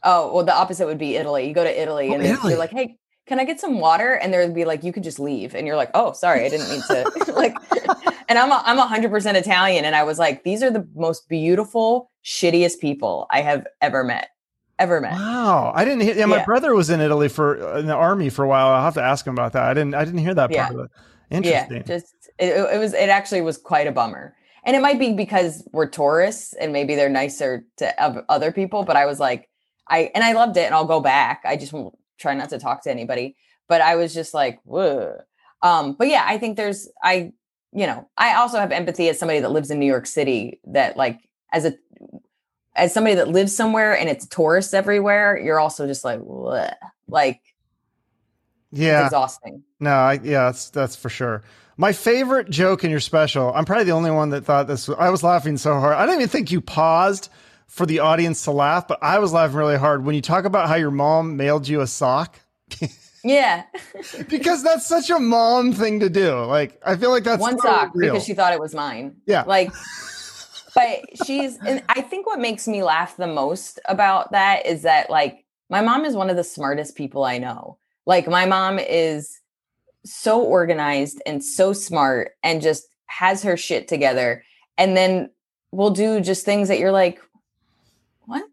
Oh 0.02 0.32
well, 0.32 0.44
the 0.44 0.54
opposite 0.54 0.86
would 0.86 0.98
be 0.98 1.16
Italy. 1.16 1.48
You 1.48 1.54
go 1.54 1.64
to 1.64 1.82
Italy, 1.82 2.10
oh, 2.10 2.14
and 2.14 2.22
Italy. 2.22 2.50
they're 2.50 2.58
like, 2.58 2.70
"Hey, 2.70 2.98
can 3.26 3.40
I 3.40 3.44
get 3.44 3.60
some 3.60 3.80
water?" 3.80 4.12
And 4.12 4.32
there'd 4.32 4.54
be 4.54 4.66
like, 4.66 4.84
"You 4.84 4.92
could 4.92 5.02
just 5.02 5.18
leave," 5.18 5.54
and 5.54 5.66
you're 5.66 5.76
like, 5.76 5.90
"Oh, 5.94 6.12
sorry, 6.12 6.44
I 6.44 6.50
didn't 6.50 6.68
mean 6.68 6.82
to." 6.82 7.32
like, 7.34 7.56
and 8.28 8.38
I'm 8.38 8.50
a, 8.50 8.62
I'm 8.66 8.76
hundred 8.76 9.10
percent 9.10 9.38
Italian, 9.38 9.86
and 9.86 9.96
I 9.96 10.02
was 10.02 10.18
like, 10.18 10.44
"These 10.44 10.62
are 10.62 10.70
the 10.70 10.86
most 10.94 11.30
beautiful, 11.30 12.10
shittiest 12.26 12.80
people 12.80 13.26
I 13.30 13.40
have 13.40 13.66
ever 13.80 14.04
met." 14.04 14.28
ever 14.78 15.00
met. 15.00 15.12
Wow, 15.12 15.72
I 15.74 15.84
didn't 15.84 16.02
hear. 16.02 16.14
Yeah, 16.14 16.26
my 16.26 16.36
yeah. 16.36 16.44
brother 16.44 16.74
was 16.74 16.90
in 16.90 17.00
Italy 17.00 17.28
for 17.28 17.62
uh, 17.62 17.78
in 17.78 17.86
the 17.86 17.94
army 17.94 18.28
for 18.28 18.44
a 18.44 18.48
while. 18.48 18.68
I'll 18.68 18.82
have 18.82 18.94
to 18.94 19.02
ask 19.02 19.26
him 19.26 19.32
about 19.34 19.52
that. 19.54 19.64
I 19.64 19.74
didn't. 19.74 19.94
I 19.94 20.04
didn't 20.04 20.20
hear 20.20 20.34
that 20.34 20.50
part 20.50 20.52
yeah. 20.52 20.70
of 20.70 20.84
it. 20.84 20.90
Interesting. 21.30 21.76
Yeah, 21.78 21.82
just 21.82 22.14
it, 22.38 22.74
it 22.74 22.78
was. 22.78 22.94
It 22.94 23.08
actually 23.08 23.40
was 23.40 23.58
quite 23.58 23.86
a 23.86 23.92
bummer. 23.92 24.34
And 24.64 24.74
it 24.74 24.82
might 24.82 24.98
be 24.98 25.12
because 25.12 25.66
we're 25.72 25.86
tourists 25.86 26.52
and 26.54 26.72
maybe 26.72 26.96
they're 26.96 27.08
nicer 27.08 27.64
to 27.76 28.24
other 28.28 28.50
people. 28.50 28.82
But 28.82 28.96
I 28.96 29.06
was 29.06 29.20
like, 29.20 29.48
I 29.88 30.10
and 30.14 30.24
I 30.24 30.32
loved 30.32 30.56
it, 30.56 30.64
and 30.64 30.74
I'll 30.74 30.84
go 30.84 31.00
back. 31.00 31.42
I 31.44 31.56
just 31.56 31.72
won't 31.72 31.96
try 32.18 32.34
not 32.34 32.50
to 32.50 32.58
talk 32.58 32.82
to 32.82 32.90
anybody. 32.90 33.36
But 33.68 33.80
I 33.80 33.96
was 33.96 34.12
just 34.12 34.34
like, 34.34 34.60
whoa. 34.64 35.20
Um, 35.62 35.94
but 35.94 36.08
yeah, 36.08 36.24
I 36.26 36.38
think 36.38 36.56
there's 36.56 36.88
I, 37.02 37.32
you 37.72 37.86
know, 37.86 38.08
I 38.16 38.34
also 38.34 38.58
have 38.58 38.72
empathy 38.72 39.08
as 39.08 39.18
somebody 39.18 39.40
that 39.40 39.50
lives 39.50 39.70
in 39.70 39.78
New 39.78 39.86
York 39.86 40.06
City 40.06 40.60
that 40.66 40.96
like 40.96 41.20
as 41.52 41.64
a 41.64 41.74
as 42.76 42.92
somebody 42.92 43.16
that 43.16 43.28
lives 43.28 43.54
somewhere 43.54 43.96
and 43.96 44.08
it's 44.08 44.26
tourists 44.26 44.74
everywhere, 44.74 45.38
you're 45.38 45.58
also 45.58 45.86
just 45.86 46.04
like, 46.04 46.20
Bleh. 46.20 46.74
like, 47.08 47.40
yeah, 48.72 49.04
exhausting. 49.06 49.62
No, 49.80 49.90
I, 49.90 50.14
yeah, 50.22 50.44
that's 50.46 50.70
that's 50.70 50.96
for 50.96 51.08
sure. 51.08 51.42
My 51.78 51.92
favorite 51.92 52.48
joke 52.48 52.84
in 52.84 52.90
your 52.90 53.00
special. 53.00 53.52
I'm 53.54 53.64
probably 53.64 53.84
the 53.84 53.92
only 53.92 54.10
one 54.10 54.30
that 54.30 54.44
thought 54.44 54.66
this. 54.66 54.88
I 54.88 55.10
was 55.10 55.22
laughing 55.22 55.56
so 55.56 55.78
hard. 55.78 55.94
I 55.94 56.06
don't 56.06 56.16
even 56.16 56.28
think 56.28 56.50
you 56.50 56.60
paused 56.60 57.28
for 57.66 57.86
the 57.86 58.00
audience 58.00 58.44
to 58.44 58.50
laugh, 58.50 58.88
but 58.88 58.98
I 59.02 59.18
was 59.18 59.32
laughing 59.32 59.56
really 59.56 59.76
hard 59.76 60.04
when 60.04 60.14
you 60.14 60.22
talk 60.22 60.44
about 60.44 60.68
how 60.68 60.74
your 60.76 60.90
mom 60.90 61.36
mailed 61.36 61.68
you 61.68 61.80
a 61.80 61.86
sock. 61.86 62.40
yeah, 63.24 63.64
because 64.28 64.62
that's 64.62 64.86
such 64.86 65.10
a 65.10 65.18
mom 65.18 65.72
thing 65.72 66.00
to 66.00 66.08
do. 66.08 66.44
Like, 66.44 66.80
I 66.84 66.96
feel 66.96 67.10
like 67.10 67.24
that's 67.24 67.40
one 67.40 67.58
sock 67.58 67.92
real. 67.94 68.12
because 68.12 68.26
she 68.26 68.34
thought 68.34 68.52
it 68.52 68.60
was 68.60 68.74
mine. 68.74 69.16
Yeah, 69.26 69.44
like 69.46 69.70
but 70.76 71.26
she's 71.26 71.56
and 71.66 71.82
I 71.88 72.02
think 72.02 72.26
what 72.26 72.38
makes 72.38 72.68
me 72.68 72.82
laugh 72.82 73.16
the 73.16 73.26
most 73.26 73.80
about 73.86 74.32
that 74.32 74.66
is 74.66 74.82
that 74.82 75.08
like 75.08 75.46
my 75.70 75.80
mom 75.80 76.04
is 76.04 76.14
one 76.14 76.28
of 76.28 76.36
the 76.36 76.44
smartest 76.44 76.96
people 76.96 77.24
I 77.24 77.38
know. 77.38 77.78
Like 78.04 78.28
my 78.28 78.44
mom 78.44 78.78
is 78.78 79.40
so 80.04 80.42
organized 80.42 81.22
and 81.24 81.42
so 81.42 81.72
smart 81.72 82.32
and 82.42 82.60
just 82.60 82.88
has 83.06 83.42
her 83.42 83.56
shit 83.56 83.88
together 83.88 84.44
and 84.76 84.94
then 84.94 85.30
we'll 85.72 85.90
do 85.90 86.20
just 86.20 86.44
things 86.44 86.68
that 86.68 86.78
you're 86.78 86.92
like 86.92 87.20
what? 88.26 88.44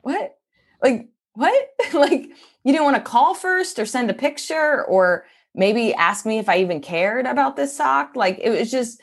What? 0.00 0.38
Like 0.82 1.08
what? 1.34 1.70
like 1.92 2.30
you 2.64 2.72
didn't 2.72 2.84
want 2.84 2.96
to 2.96 3.02
call 3.02 3.34
first 3.34 3.78
or 3.78 3.86
send 3.86 4.10
a 4.10 4.14
picture 4.14 4.84
or 4.86 5.24
maybe 5.54 5.94
ask 5.94 6.26
me 6.26 6.38
if 6.38 6.48
I 6.48 6.58
even 6.58 6.80
cared 6.80 7.26
about 7.26 7.54
this 7.54 7.76
sock. 7.76 8.16
Like 8.16 8.40
it 8.42 8.50
was 8.50 8.72
just 8.72 9.00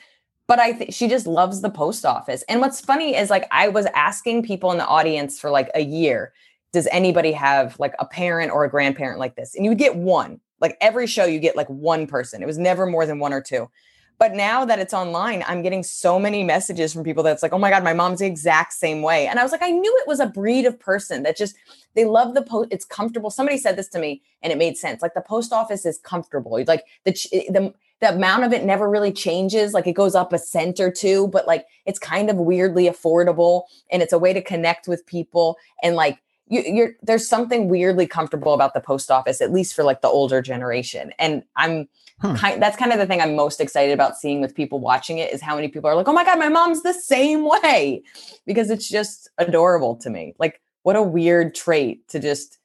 but 0.50 0.58
I 0.58 0.72
think 0.72 0.92
she 0.92 1.06
just 1.06 1.28
loves 1.28 1.60
the 1.60 1.70
post 1.70 2.04
office. 2.04 2.42
And 2.48 2.60
what's 2.60 2.80
funny 2.80 3.14
is 3.14 3.30
like 3.30 3.46
I 3.52 3.68
was 3.68 3.86
asking 3.94 4.42
people 4.42 4.72
in 4.72 4.78
the 4.78 4.84
audience 4.84 5.38
for 5.38 5.48
like 5.48 5.70
a 5.76 5.80
year, 5.80 6.32
does 6.72 6.88
anybody 6.90 7.30
have 7.30 7.78
like 7.78 7.94
a 8.00 8.04
parent 8.04 8.50
or 8.50 8.64
a 8.64 8.68
grandparent 8.68 9.20
like 9.20 9.36
this? 9.36 9.54
And 9.54 9.64
you 9.64 9.70
would 9.70 9.78
get 9.78 9.94
one. 9.94 10.40
Like 10.60 10.76
every 10.80 11.06
show 11.06 11.24
you 11.24 11.38
get 11.38 11.54
like 11.54 11.68
one 11.68 12.08
person. 12.08 12.42
It 12.42 12.46
was 12.46 12.58
never 12.58 12.84
more 12.84 13.06
than 13.06 13.20
one 13.20 13.32
or 13.32 13.40
two. 13.40 13.70
But 14.18 14.34
now 14.34 14.64
that 14.64 14.80
it's 14.80 14.92
online, 14.92 15.44
I'm 15.46 15.62
getting 15.62 15.84
so 15.84 16.18
many 16.18 16.42
messages 16.42 16.92
from 16.92 17.04
people 17.04 17.22
that's 17.22 17.44
like, 17.44 17.52
oh 17.52 17.58
my 17.58 17.70
God, 17.70 17.84
my 17.84 17.94
mom's 17.94 18.18
the 18.18 18.26
exact 18.26 18.72
same 18.72 19.02
way. 19.02 19.28
And 19.28 19.38
I 19.38 19.44
was 19.44 19.52
like, 19.52 19.62
I 19.62 19.70
knew 19.70 19.98
it 20.00 20.08
was 20.08 20.18
a 20.18 20.26
breed 20.26 20.66
of 20.66 20.80
person 20.80 21.22
that 21.22 21.36
just, 21.36 21.54
they 21.94 22.04
love 22.04 22.34
the 22.34 22.42
post. 22.42 22.70
It's 22.72 22.84
comfortable. 22.84 23.30
Somebody 23.30 23.56
said 23.56 23.76
this 23.76 23.88
to 23.90 24.00
me 24.00 24.20
and 24.42 24.52
it 24.52 24.58
made 24.58 24.76
sense. 24.76 25.00
Like 25.00 25.14
the 25.14 25.22
post 25.22 25.52
office 25.52 25.86
is 25.86 25.98
comfortable. 25.98 26.60
Like 26.66 26.84
the, 27.04 27.12
eh, 27.32 27.52
the, 27.52 27.72
the 28.00 28.14
amount 28.14 28.44
of 28.44 28.52
it 28.52 28.64
never 28.64 28.88
really 28.88 29.12
changes. 29.12 29.74
Like 29.74 29.86
it 29.86 29.92
goes 29.92 30.14
up 30.14 30.32
a 30.32 30.38
cent 30.38 30.80
or 30.80 30.90
two, 30.90 31.28
but 31.28 31.46
like 31.46 31.66
it's 31.86 31.98
kind 31.98 32.30
of 32.30 32.36
weirdly 32.36 32.86
affordable 32.86 33.64
and 33.90 34.02
it's 34.02 34.12
a 34.12 34.18
way 34.18 34.32
to 34.32 34.42
connect 34.42 34.88
with 34.88 35.06
people. 35.06 35.56
And 35.82 35.96
like 35.96 36.20
you, 36.48 36.82
are 36.82 36.96
there's 37.02 37.28
something 37.28 37.68
weirdly 37.68 38.06
comfortable 38.06 38.54
about 38.54 38.74
the 38.74 38.80
post 38.80 39.10
office, 39.10 39.40
at 39.40 39.52
least 39.52 39.74
for 39.74 39.84
like 39.84 40.00
the 40.00 40.08
older 40.08 40.42
generation. 40.42 41.12
And 41.18 41.44
I'm 41.56 41.88
hmm. 42.20 42.34
kind 42.34 42.60
that's 42.60 42.76
kind 42.76 42.92
of 42.92 42.98
the 42.98 43.06
thing 43.06 43.20
I'm 43.20 43.36
most 43.36 43.60
excited 43.60 43.92
about 43.92 44.16
seeing 44.16 44.40
with 44.40 44.54
people 44.54 44.80
watching 44.80 45.18
it 45.18 45.32
is 45.32 45.40
how 45.42 45.54
many 45.54 45.68
people 45.68 45.88
are 45.88 45.94
like, 45.94 46.08
oh 46.08 46.12
my 46.12 46.24
God, 46.24 46.38
my 46.38 46.48
mom's 46.48 46.82
the 46.82 46.94
same 46.94 47.48
way. 47.48 48.02
Because 48.46 48.70
it's 48.70 48.88
just 48.88 49.28
adorable 49.38 49.94
to 49.96 50.10
me. 50.10 50.34
Like, 50.38 50.60
what 50.82 50.96
a 50.96 51.02
weird 51.02 51.54
trait 51.54 52.08
to 52.08 52.18
just 52.18 52.58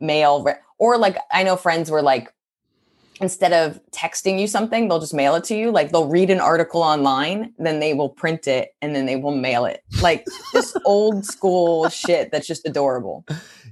mail 0.00 0.42
re- 0.42 0.58
or 0.78 0.98
like 0.98 1.16
I 1.30 1.42
know 1.42 1.56
friends 1.56 1.90
were 1.90 2.02
like, 2.02 2.32
instead 3.20 3.52
of 3.52 3.80
texting 3.90 4.40
you 4.40 4.46
something, 4.46 4.88
they'll 4.88 5.00
just 5.00 5.14
mail 5.14 5.34
it 5.34 5.44
to 5.44 5.54
you. 5.54 5.70
Like 5.70 5.92
they'll 5.92 6.08
read 6.08 6.30
an 6.30 6.40
article 6.40 6.82
online, 6.82 7.52
then 7.58 7.80
they 7.80 7.94
will 7.94 8.08
print 8.08 8.46
it 8.48 8.74
and 8.80 8.94
then 8.94 9.06
they 9.06 9.16
will 9.16 9.34
mail 9.34 9.64
it. 9.66 9.82
Like 10.02 10.26
this 10.52 10.76
old 10.84 11.24
school 11.24 11.88
shit 11.88 12.32
that's 12.32 12.46
just 12.46 12.66
adorable. 12.66 13.24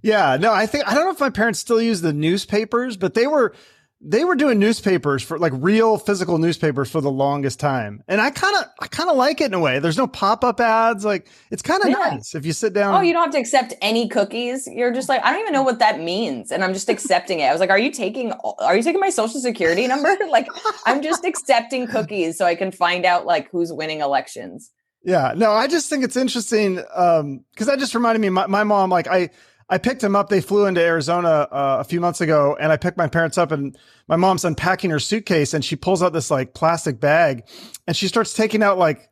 Yeah, 0.03 0.37
no, 0.37 0.53
I 0.53 0.67
think 0.67 0.87
I 0.87 0.95
don't 0.95 1.05
know 1.05 1.13
if 1.13 1.21
my 1.21 1.31
parents 1.31 1.59
still 1.59 1.81
use 1.81 2.01
the 2.01 2.13
newspapers, 2.13 2.97
but 2.97 3.15
they 3.15 3.27
were 3.27 3.55
they 4.01 4.25
were 4.25 4.37
doing 4.37 4.61
newspapers 4.61 5.25
for 5.25 5.39
like 5.39 5.53
real 5.57 5.99
physical 5.99 6.39
newspapers 6.39 6.89
for 6.89 7.01
the 7.01 7.11
longest 7.11 7.59
time. 7.59 8.03
And 8.07 8.21
I 8.21 8.31
kind 8.31 8.55
of 8.57 8.65
I 8.81 8.87
kind 8.87 9.11
of 9.11 9.17
like 9.17 9.41
it 9.41 9.47
in 9.47 9.55
a 9.55 9.61
way. 9.61 9.81
There's 9.81 9.99
no 9.99 10.07
pop-up 10.07 10.61
ads. 10.61 11.05
Like 11.05 11.29
it's 11.51 11.63
kind 11.63 11.83
of 11.83 11.89
yeah. 11.89 11.97
nice 11.97 12.35
if 12.37 12.47
you 12.47 12.53
sit 12.53 12.73
down. 12.73 12.95
Oh, 12.95 13.01
you 13.01 13.13
don't 13.13 13.25
have 13.25 13.33
to 13.33 13.41
accept 13.41 13.75
any 13.83 14.09
cookies. 14.09 14.69
You're 14.69 14.93
just 14.93 15.09
like, 15.09 15.23
I 15.25 15.33
don't 15.33 15.41
even 15.41 15.53
know 15.53 15.65
what 15.65 15.81
that 15.81 16.01
means. 16.01 16.53
And 16.53 16.63
I'm 16.63 16.75
just 16.75 16.89
accepting 16.89 17.41
it. 17.41 17.47
I 17.47 17.53
was 17.53 17.61
like, 17.61 17.71
are 17.71 17.79
you 17.79 17.91
taking 17.91 18.33
are 18.61 18.77
you 18.77 18.85
taking 18.85 19.01
my 19.01 19.11
social 19.11 19.41
security 19.41 19.89
number? 19.89 20.17
like 20.31 20.47
I'm 20.87 21.03
just 21.03 21.25
accepting 21.25 21.89
cookies 21.89 22.39
so 22.39 22.45
I 22.45 22.55
can 22.55 22.71
find 22.71 23.05
out 23.05 23.27
like 23.27 23.51
who's 23.51 23.73
winning 23.73 24.01
elections. 24.01 24.71
Yeah, 25.05 25.33
no, 25.37 25.51
I 25.51 25.67
just 25.67 25.89
think 25.89 26.05
it's 26.05 26.17
interesting 26.17 26.81
um 26.95 27.45
because 27.53 27.67
that 27.67 27.81
just 27.81 27.97
reminded 27.97 28.21
me 28.21 28.31
my, 28.31 28.47
my 28.47 28.63
mom 28.63 28.91
like 28.91 29.09
I 29.09 29.31
I 29.71 29.79
picked 29.79 30.03
him 30.03 30.17
up. 30.17 30.29
They 30.29 30.41
flew 30.41 30.67
into 30.67 30.81
Arizona 30.81 31.29
uh, 31.51 31.77
a 31.81 31.85
few 31.85 32.01
months 32.01 32.21
ago, 32.21 32.57
and 32.59 32.73
I 32.73 32.77
picked 32.77 32.97
my 32.97 33.09
parents 33.09 33.37
up, 33.37 33.53
and 33.53 33.77
my 34.07 34.17
mom's 34.17 34.45
unpacking 34.45 34.91
her 34.91 34.99
suitcase, 34.99 35.53
and 35.53 35.65
she 35.65 35.77
pulls 35.77 36.03
out 36.03 36.13
this 36.13 36.31
like 36.31 36.55
plastic 36.55 37.01
bag, 37.01 37.45
and 37.87 37.97
she 37.97 38.09
starts 38.09 38.33
taking 38.33 38.63
out 38.63 38.79
like 38.79 39.09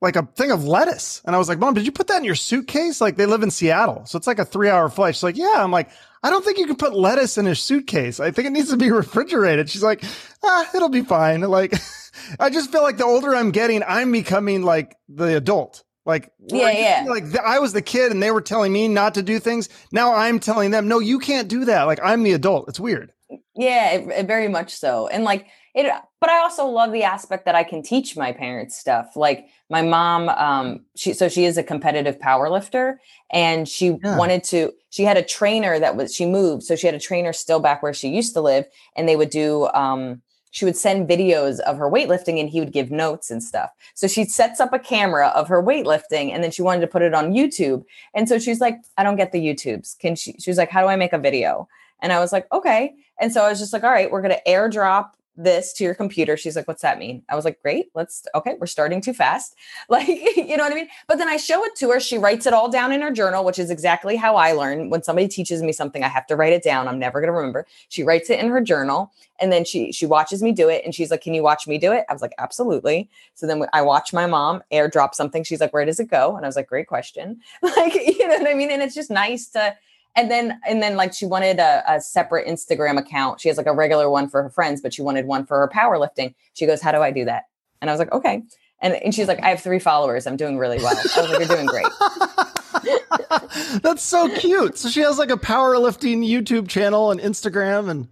like 0.00 0.16
a 0.16 0.22
thing 0.36 0.50
of 0.50 0.64
lettuce, 0.64 1.20
and 1.24 1.34
I 1.34 1.38
was 1.38 1.48
like, 1.48 1.58
"Mom, 1.58 1.74
did 1.74 1.84
you 1.84 1.92
put 1.92 2.06
that 2.06 2.18
in 2.18 2.24
your 2.24 2.36
suitcase?" 2.36 3.00
Like 3.00 3.16
they 3.16 3.26
live 3.26 3.42
in 3.42 3.50
Seattle, 3.50 4.06
so 4.06 4.16
it's 4.16 4.26
like 4.26 4.38
a 4.38 4.44
three 4.44 4.68
hour 4.70 4.88
flight. 4.88 5.14
She's 5.14 5.22
like, 5.22 5.36
"Yeah." 5.36 5.56
I'm 5.56 5.72
like, 5.72 5.90
"I 6.22 6.30
don't 6.30 6.44
think 6.44 6.58
you 6.58 6.66
can 6.66 6.76
put 6.76 6.94
lettuce 6.94 7.36
in 7.36 7.46
a 7.46 7.54
suitcase. 7.54 8.20
I 8.20 8.30
think 8.30 8.46
it 8.46 8.52
needs 8.52 8.70
to 8.70 8.76
be 8.76 8.90
refrigerated." 8.92 9.68
She's 9.68 9.82
like, 9.82 10.02
"Ah, 10.42 10.68
it'll 10.74 10.88
be 10.88 11.02
fine." 11.02 11.42
Like, 11.42 11.74
I 12.40 12.48
just 12.48 12.72
feel 12.72 12.82
like 12.82 12.96
the 12.96 13.04
older 13.04 13.34
I'm 13.34 13.50
getting, 13.50 13.82
I'm 13.86 14.12
becoming 14.12 14.62
like 14.62 14.96
the 15.08 15.36
adult. 15.36 15.84
Like, 16.08 16.32
yeah, 16.46 16.70
yeah. 16.70 17.04
Like 17.06 17.36
I 17.36 17.58
was 17.58 17.74
the 17.74 17.82
kid 17.82 18.10
and 18.10 18.22
they 18.22 18.30
were 18.30 18.40
telling 18.40 18.72
me 18.72 18.88
not 18.88 19.12
to 19.14 19.22
do 19.22 19.38
things. 19.38 19.68
Now 19.92 20.14
I'm 20.14 20.40
telling 20.40 20.70
them, 20.70 20.88
no, 20.88 21.00
you 21.00 21.18
can't 21.18 21.48
do 21.48 21.66
that. 21.66 21.82
Like 21.82 22.00
I'm 22.02 22.22
the 22.22 22.32
adult. 22.32 22.66
It's 22.66 22.80
weird. 22.80 23.12
Yeah, 23.54 23.90
it, 23.90 24.08
it 24.08 24.26
very 24.26 24.48
much 24.48 24.74
so. 24.74 25.08
And 25.08 25.22
like 25.22 25.48
it, 25.74 25.92
but 26.18 26.30
I 26.30 26.38
also 26.38 26.66
love 26.66 26.92
the 26.92 27.02
aspect 27.02 27.44
that 27.44 27.54
I 27.54 27.62
can 27.62 27.82
teach 27.82 28.16
my 28.16 28.32
parents 28.32 28.78
stuff. 28.78 29.16
Like 29.16 29.48
my 29.68 29.82
mom, 29.82 30.30
um, 30.30 30.86
she, 30.96 31.12
so 31.12 31.28
she 31.28 31.44
is 31.44 31.58
a 31.58 31.62
competitive 31.62 32.18
power 32.18 32.48
lifter 32.48 33.02
and 33.30 33.68
she 33.68 33.98
yeah. 34.02 34.16
wanted 34.16 34.44
to, 34.44 34.72
she 34.88 35.04
had 35.04 35.18
a 35.18 35.22
trainer 35.22 35.78
that 35.78 35.94
was, 35.94 36.14
she 36.14 36.24
moved. 36.24 36.62
So 36.62 36.74
she 36.74 36.86
had 36.86 36.94
a 36.94 36.98
trainer 36.98 37.34
still 37.34 37.60
back 37.60 37.82
where 37.82 37.92
she 37.92 38.08
used 38.08 38.32
to 38.32 38.40
live 38.40 38.64
and 38.96 39.06
they 39.06 39.14
would 39.14 39.30
do, 39.30 39.68
um, 39.74 40.22
she 40.58 40.64
would 40.64 40.76
send 40.76 41.08
videos 41.08 41.60
of 41.60 41.78
her 41.78 41.88
weightlifting 41.88 42.40
and 42.40 42.50
he 42.50 42.58
would 42.58 42.72
give 42.72 42.90
notes 42.90 43.30
and 43.30 43.40
stuff. 43.40 43.70
So 43.94 44.08
she 44.08 44.24
sets 44.24 44.58
up 44.58 44.72
a 44.72 44.78
camera 44.80 45.28
of 45.28 45.46
her 45.46 45.62
weightlifting 45.62 46.32
and 46.32 46.42
then 46.42 46.50
she 46.50 46.62
wanted 46.62 46.80
to 46.80 46.88
put 46.88 47.00
it 47.00 47.14
on 47.14 47.32
YouTube. 47.32 47.84
And 48.12 48.28
so 48.28 48.40
she's 48.40 48.60
like, 48.60 48.74
I 48.96 49.04
don't 49.04 49.14
get 49.14 49.30
the 49.30 49.38
YouTubes. 49.38 49.96
Can 50.00 50.16
she? 50.16 50.32
She 50.40 50.50
was 50.50 50.58
like, 50.58 50.68
How 50.68 50.82
do 50.82 50.88
I 50.88 50.96
make 50.96 51.12
a 51.12 51.18
video? 51.18 51.68
And 52.02 52.12
I 52.12 52.18
was 52.18 52.32
like, 52.32 52.52
Okay. 52.52 52.96
And 53.20 53.32
so 53.32 53.44
I 53.44 53.48
was 53.48 53.60
just 53.60 53.72
like, 53.72 53.84
All 53.84 53.92
right, 53.92 54.10
we're 54.10 54.20
going 54.20 54.34
to 54.34 54.50
airdrop 54.50 55.10
this 55.38 55.72
to 55.74 55.84
your 55.84 55.94
computer. 55.94 56.36
She's 56.36 56.56
like, 56.56 56.66
what's 56.66 56.82
that 56.82 56.98
mean? 56.98 57.22
I 57.28 57.36
was 57.36 57.44
like, 57.44 57.62
great, 57.62 57.90
let's, 57.94 58.26
okay, 58.34 58.56
we're 58.58 58.66
starting 58.66 59.00
too 59.00 59.14
fast. 59.14 59.54
Like, 59.90 60.08
you 60.08 60.56
know 60.56 60.64
what 60.64 60.72
I 60.72 60.74
mean? 60.74 60.88
But 61.06 61.16
then 61.16 61.28
I 61.28 61.38
show 61.38 61.64
it 61.64 61.74
to 61.76 61.90
her. 61.90 62.00
She 62.00 62.18
writes 62.18 62.44
it 62.46 62.52
all 62.52 62.68
down 62.68 62.92
in 62.92 63.00
her 63.00 63.10
journal, 63.10 63.42
which 63.42 63.58
is 63.58 63.70
exactly 63.70 64.16
how 64.16 64.36
I 64.36 64.52
learn. 64.52 64.90
When 64.90 65.02
somebody 65.02 65.28
teaches 65.28 65.62
me 65.62 65.72
something, 65.72 66.04
I 66.04 66.08
have 66.08 66.26
to 66.26 66.36
write 66.36 66.52
it 66.52 66.62
down. 66.62 66.88
I'm 66.88 66.98
never 66.98 67.20
going 67.20 67.28
to 67.28 67.32
remember. 67.32 67.66
She 67.88 68.02
writes 68.02 68.28
it 68.28 68.38
in 68.38 68.48
her 68.48 68.60
journal 68.60 69.12
and 69.40 69.50
then 69.50 69.64
she, 69.64 69.92
she 69.92 70.04
watches 70.04 70.42
me 70.42 70.52
do 70.52 70.68
it. 70.68 70.84
And 70.84 70.94
she's 70.94 71.10
like, 71.10 71.22
can 71.22 71.32
you 71.32 71.42
watch 71.42 71.66
me 71.66 71.78
do 71.78 71.92
it? 71.92 72.04
I 72.08 72.12
was 72.12 72.20
like, 72.20 72.34
absolutely. 72.38 73.08
So 73.34 73.46
then 73.46 73.64
I 73.72 73.80
watch 73.80 74.12
my 74.12 74.26
mom 74.26 74.62
airdrop 74.72 75.14
something. 75.14 75.42
She's 75.42 75.60
like, 75.60 75.72
where 75.72 75.86
does 75.86 76.00
it 76.00 76.10
go? 76.10 76.36
And 76.36 76.44
I 76.44 76.48
was 76.48 76.56
like, 76.56 76.68
great 76.68 76.86
question. 76.86 77.40
Like, 77.62 77.94
you 77.94 78.26
know 78.26 78.38
what 78.38 78.48
I 78.48 78.54
mean? 78.54 78.70
And 78.70 78.82
it's 78.82 78.94
just 78.94 79.10
nice 79.10 79.48
to, 79.50 79.74
and 80.16 80.30
then 80.30 80.60
and 80.66 80.82
then 80.82 80.96
like 80.96 81.12
she 81.12 81.26
wanted 81.26 81.58
a, 81.58 81.82
a, 81.88 82.00
separate 82.00 82.46
instagram 82.46 82.98
account. 82.98 83.40
She 83.40 83.48
has 83.48 83.56
like 83.56 83.66
a 83.66 83.72
regular 83.72 84.10
one 84.10 84.28
for 84.28 84.42
her 84.42 84.50
friends 84.50 84.80
but 84.80 84.92
she 84.92 85.02
wanted 85.02 85.26
one 85.26 85.46
for 85.46 85.58
her 85.58 85.68
powerlifting. 85.68 86.34
She 86.54 86.66
goes 86.66 86.80
how 86.80 86.92
do 86.92 86.98
i 86.98 87.10
do 87.10 87.24
that? 87.24 87.44
And 87.80 87.90
i 87.90 87.92
was 87.92 87.98
like 87.98 88.12
okay. 88.12 88.42
And, 88.80 88.94
and 88.94 89.14
she's 89.14 89.28
like 89.28 89.42
i 89.42 89.50
have 89.50 89.60
three 89.60 89.78
followers. 89.78 90.26
I'm 90.26 90.36
doing 90.36 90.58
really 90.58 90.78
well. 90.78 90.96
I 90.96 91.20
was 91.20 91.30
like 91.30 91.38
you're 91.38 91.56
doing 91.56 91.66
great. 91.66 91.86
That's 93.82 94.02
so 94.02 94.28
cute. 94.36 94.78
So 94.78 94.88
she 94.88 95.00
has 95.00 95.18
like 95.18 95.30
a 95.30 95.36
powerlifting 95.36 96.28
youtube 96.28 96.68
channel 96.68 97.10
and 97.10 97.20
instagram 97.20 97.88
and 97.88 98.08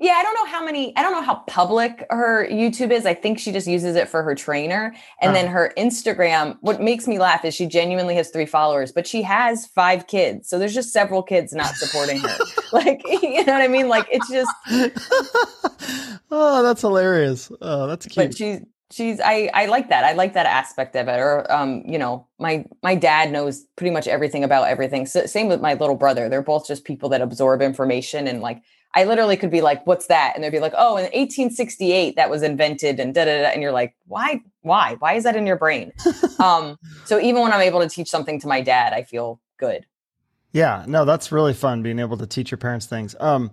yeah, 0.00 0.12
I 0.12 0.22
don't 0.22 0.32
know 0.34 0.46
how 0.46 0.64
many, 0.64 0.96
I 0.96 1.02
don't 1.02 1.12
know 1.12 1.20
how 1.20 1.36
public 1.46 2.06
her 2.08 2.48
YouTube 2.48 2.90
is. 2.90 3.04
I 3.04 3.12
think 3.12 3.38
she 3.38 3.52
just 3.52 3.66
uses 3.66 3.96
it 3.96 4.08
for 4.08 4.22
her 4.22 4.34
trainer. 4.34 4.94
And 5.20 5.36
then 5.36 5.46
her 5.46 5.74
Instagram, 5.76 6.56
what 6.62 6.80
makes 6.80 7.06
me 7.06 7.18
laugh 7.18 7.44
is 7.44 7.54
she 7.54 7.66
genuinely 7.66 8.14
has 8.14 8.30
three 8.30 8.46
followers, 8.46 8.92
but 8.92 9.06
she 9.06 9.20
has 9.22 9.66
five 9.66 10.06
kids. 10.06 10.48
So 10.48 10.58
there's 10.58 10.72
just 10.72 10.90
several 10.90 11.22
kids 11.22 11.52
not 11.52 11.74
supporting 11.74 12.18
her. 12.20 12.36
like, 12.72 13.02
you 13.22 13.44
know 13.44 13.52
what 13.52 13.60
I 13.60 13.68
mean? 13.68 13.88
Like, 13.88 14.06
it's 14.10 14.30
just. 14.30 14.50
oh, 16.30 16.62
that's 16.62 16.80
hilarious. 16.80 17.52
Oh, 17.60 17.86
that's 17.86 18.06
cute. 18.06 18.28
But 18.28 18.36
she's, 18.38 18.60
she's 18.90 19.20
I 19.20 19.50
I 19.52 19.66
like 19.66 19.90
that. 19.90 20.04
I 20.04 20.14
like 20.14 20.32
that 20.32 20.46
aspect 20.46 20.96
of 20.96 21.08
it. 21.08 21.18
Or 21.18 21.50
um, 21.52 21.82
you 21.86 21.98
know, 21.98 22.26
my 22.38 22.64
my 22.82 22.94
dad 22.94 23.30
knows 23.30 23.66
pretty 23.76 23.90
much 23.90 24.08
everything 24.08 24.44
about 24.44 24.68
everything. 24.68 25.04
So, 25.04 25.26
same 25.26 25.48
with 25.48 25.60
my 25.60 25.74
little 25.74 25.96
brother. 25.96 26.30
They're 26.30 26.40
both 26.40 26.66
just 26.66 26.84
people 26.84 27.10
that 27.10 27.20
absorb 27.20 27.60
information 27.60 28.26
and 28.26 28.40
like 28.40 28.62
I 28.94 29.04
literally 29.04 29.36
could 29.36 29.50
be 29.50 29.60
like, 29.60 29.86
"What's 29.86 30.06
that?" 30.06 30.32
And 30.34 30.42
they'd 30.42 30.50
be 30.50 30.58
like, 30.58 30.74
"Oh, 30.76 30.96
in 30.96 31.04
1868 31.04 32.16
that 32.16 32.30
was 32.30 32.42
invented," 32.42 32.98
and 32.98 33.14
da 33.14 33.24
da 33.24 33.42
da. 33.42 33.48
And 33.48 33.62
you're 33.62 33.72
like, 33.72 33.94
"Why? 34.06 34.40
Why? 34.62 34.96
Why 34.98 35.14
is 35.14 35.24
that 35.24 35.36
in 35.36 35.46
your 35.46 35.56
brain?" 35.56 35.92
um, 36.38 36.78
so 37.04 37.20
even 37.20 37.42
when 37.42 37.52
I'm 37.52 37.60
able 37.60 37.80
to 37.80 37.88
teach 37.88 38.08
something 38.08 38.40
to 38.40 38.48
my 38.48 38.60
dad, 38.60 38.92
I 38.92 39.02
feel 39.02 39.40
good. 39.58 39.86
Yeah, 40.52 40.84
no, 40.86 41.04
that's 41.04 41.30
really 41.30 41.54
fun 41.54 41.82
being 41.82 41.98
able 41.98 42.16
to 42.18 42.26
teach 42.26 42.50
your 42.50 42.58
parents 42.58 42.86
things. 42.86 43.14
Um, 43.20 43.52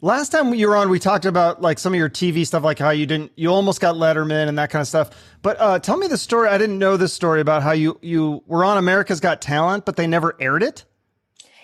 last 0.00 0.30
time 0.30 0.54
you 0.54 0.68
were 0.68 0.76
on, 0.76 0.88
we 0.88 0.98
talked 0.98 1.26
about 1.26 1.60
like 1.60 1.78
some 1.78 1.92
of 1.92 1.98
your 1.98 2.08
TV 2.08 2.46
stuff, 2.46 2.62
like 2.62 2.78
how 2.78 2.90
you 2.90 3.06
didn't, 3.06 3.32
you 3.36 3.50
almost 3.50 3.80
got 3.80 3.96
Letterman 3.96 4.48
and 4.48 4.58
that 4.58 4.70
kind 4.70 4.80
of 4.80 4.88
stuff. 4.88 5.10
But 5.42 5.60
uh, 5.60 5.78
tell 5.78 5.96
me 5.96 6.06
the 6.06 6.16
story. 6.16 6.48
I 6.48 6.58
didn't 6.58 6.78
know 6.78 6.96
this 6.96 7.12
story 7.12 7.40
about 7.40 7.62
how 7.62 7.72
you 7.72 7.98
you 8.02 8.42
were 8.46 8.64
on 8.64 8.78
America's 8.78 9.20
Got 9.20 9.42
Talent, 9.42 9.84
but 9.84 9.96
they 9.96 10.06
never 10.06 10.36
aired 10.40 10.62
it. 10.62 10.84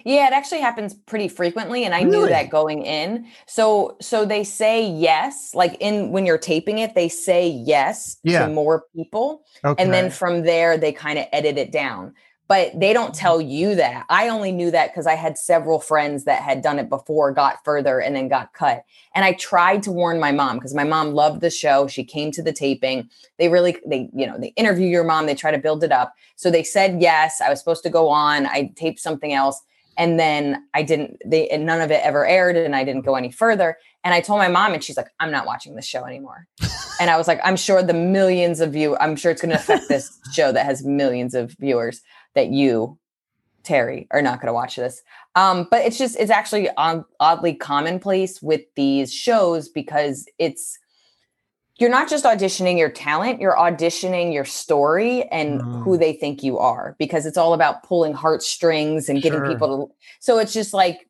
Yeah, 0.04 0.26
it 0.26 0.32
actually 0.32 0.60
happens 0.60 0.94
pretty 0.94 1.28
frequently 1.28 1.84
and 1.84 1.94
I 1.94 2.02
really? 2.02 2.18
knew 2.18 2.28
that 2.28 2.50
going 2.50 2.84
in. 2.84 3.26
So 3.46 3.96
so 4.00 4.24
they 4.24 4.44
say 4.44 4.86
yes, 4.86 5.54
like 5.54 5.76
in 5.80 6.10
when 6.10 6.26
you're 6.26 6.38
taping 6.38 6.78
it, 6.78 6.94
they 6.94 7.08
say 7.08 7.48
yes 7.48 8.18
yeah. 8.22 8.46
to 8.46 8.52
more 8.52 8.84
people. 8.94 9.44
Okay. 9.64 9.82
And 9.82 9.92
then 9.92 10.10
from 10.10 10.42
there 10.42 10.76
they 10.76 10.92
kind 10.92 11.18
of 11.18 11.26
edit 11.32 11.56
it 11.56 11.72
down. 11.72 12.14
But 12.46 12.78
they 12.78 12.92
don't 12.92 13.12
mm-hmm. 13.12 13.20
tell 13.20 13.40
you 13.40 13.74
that. 13.76 14.04
I 14.10 14.28
only 14.28 14.52
knew 14.52 14.70
that 14.70 14.90
because 14.90 15.06
I 15.06 15.14
had 15.14 15.38
several 15.38 15.80
friends 15.80 16.24
that 16.24 16.42
had 16.42 16.60
done 16.60 16.78
it 16.78 16.90
before, 16.90 17.32
got 17.32 17.64
further, 17.64 18.00
and 18.00 18.14
then 18.14 18.28
got 18.28 18.52
cut. 18.52 18.84
And 19.14 19.24
I 19.24 19.32
tried 19.32 19.82
to 19.84 19.92
warn 19.92 20.20
my 20.20 20.30
mom 20.30 20.58
because 20.58 20.74
my 20.74 20.84
mom 20.84 21.14
loved 21.14 21.40
the 21.40 21.48
show. 21.48 21.86
She 21.86 22.04
came 22.04 22.30
to 22.32 22.42
the 22.42 22.52
taping. 22.52 23.08
They 23.38 23.48
really, 23.48 23.78
they, 23.86 24.10
you 24.14 24.26
know, 24.26 24.36
they 24.38 24.48
interview 24.48 24.86
your 24.86 25.04
mom, 25.04 25.24
they 25.24 25.34
try 25.34 25.52
to 25.52 25.58
build 25.58 25.82
it 25.82 25.92
up. 25.92 26.14
So 26.36 26.50
they 26.50 26.64
said 26.64 27.00
yes. 27.00 27.40
I 27.40 27.48
was 27.48 27.58
supposed 27.58 27.82
to 27.84 27.90
go 27.90 28.08
on. 28.08 28.44
I 28.44 28.72
taped 28.76 29.00
something 29.00 29.32
else 29.32 29.62
and 29.96 30.18
then 30.18 30.64
I 30.74 30.82
didn't 30.82 31.20
they 31.24 31.48
and 31.48 31.66
none 31.66 31.80
of 31.80 31.90
it 31.90 32.00
ever 32.02 32.26
aired 32.26 32.56
and 32.56 32.74
I 32.74 32.84
didn't 32.84 33.04
go 33.04 33.14
any 33.14 33.30
further 33.30 33.76
and 34.02 34.14
I 34.14 34.20
told 34.20 34.38
my 34.38 34.48
mom 34.48 34.72
and 34.74 34.82
she's 34.82 34.96
like 34.96 35.08
I'm 35.20 35.30
not 35.30 35.46
watching 35.46 35.74
this 35.74 35.86
show 35.86 36.04
anymore. 36.04 36.46
and 37.00 37.10
I 37.10 37.16
was 37.16 37.28
like 37.28 37.40
I'm 37.44 37.56
sure 37.56 37.82
the 37.82 37.94
millions 37.94 38.60
of 38.60 38.74
you 38.74 38.96
I'm 38.98 39.16
sure 39.16 39.30
it's 39.30 39.42
going 39.42 39.52
to 39.52 39.58
affect 39.58 39.88
this 39.88 40.18
show 40.32 40.52
that 40.52 40.66
has 40.66 40.84
millions 40.84 41.34
of 41.34 41.54
viewers 41.58 42.02
that 42.34 42.48
you 42.48 42.98
Terry 43.64 44.06
are 44.10 44.22
not 44.22 44.40
going 44.40 44.48
to 44.48 44.52
watch 44.52 44.76
this. 44.76 45.02
Um, 45.34 45.66
but 45.70 45.84
it's 45.84 45.98
just 45.98 46.16
it's 46.18 46.30
actually 46.30 46.68
oddly 47.18 47.54
commonplace 47.54 48.40
with 48.40 48.62
these 48.76 49.12
shows 49.12 49.68
because 49.68 50.26
it's 50.38 50.78
you're 51.78 51.90
not 51.90 52.08
just 52.08 52.24
auditioning 52.24 52.78
your 52.78 52.88
talent, 52.88 53.40
you're 53.40 53.56
auditioning 53.56 54.32
your 54.32 54.44
story 54.44 55.24
and 55.24 55.60
mm. 55.60 55.82
who 55.82 55.96
they 55.96 56.12
think 56.12 56.42
you 56.42 56.58
are 56.58 56.94
because 56.98 57.26
it's 57.26 57.36
all 57.36 57.52
about 57.52 57.82
pulling 57.82 58.12
heartstrings 58.12 59.08
and 59.08 59.20
getting 59.20 59.40
sure. 59.40 59.48
people 59.48 59.88
to. 59.88 59.94
So 60.20 60.38
it's 60.38 60.52
just 60.52 60.72
like 60.72 61.08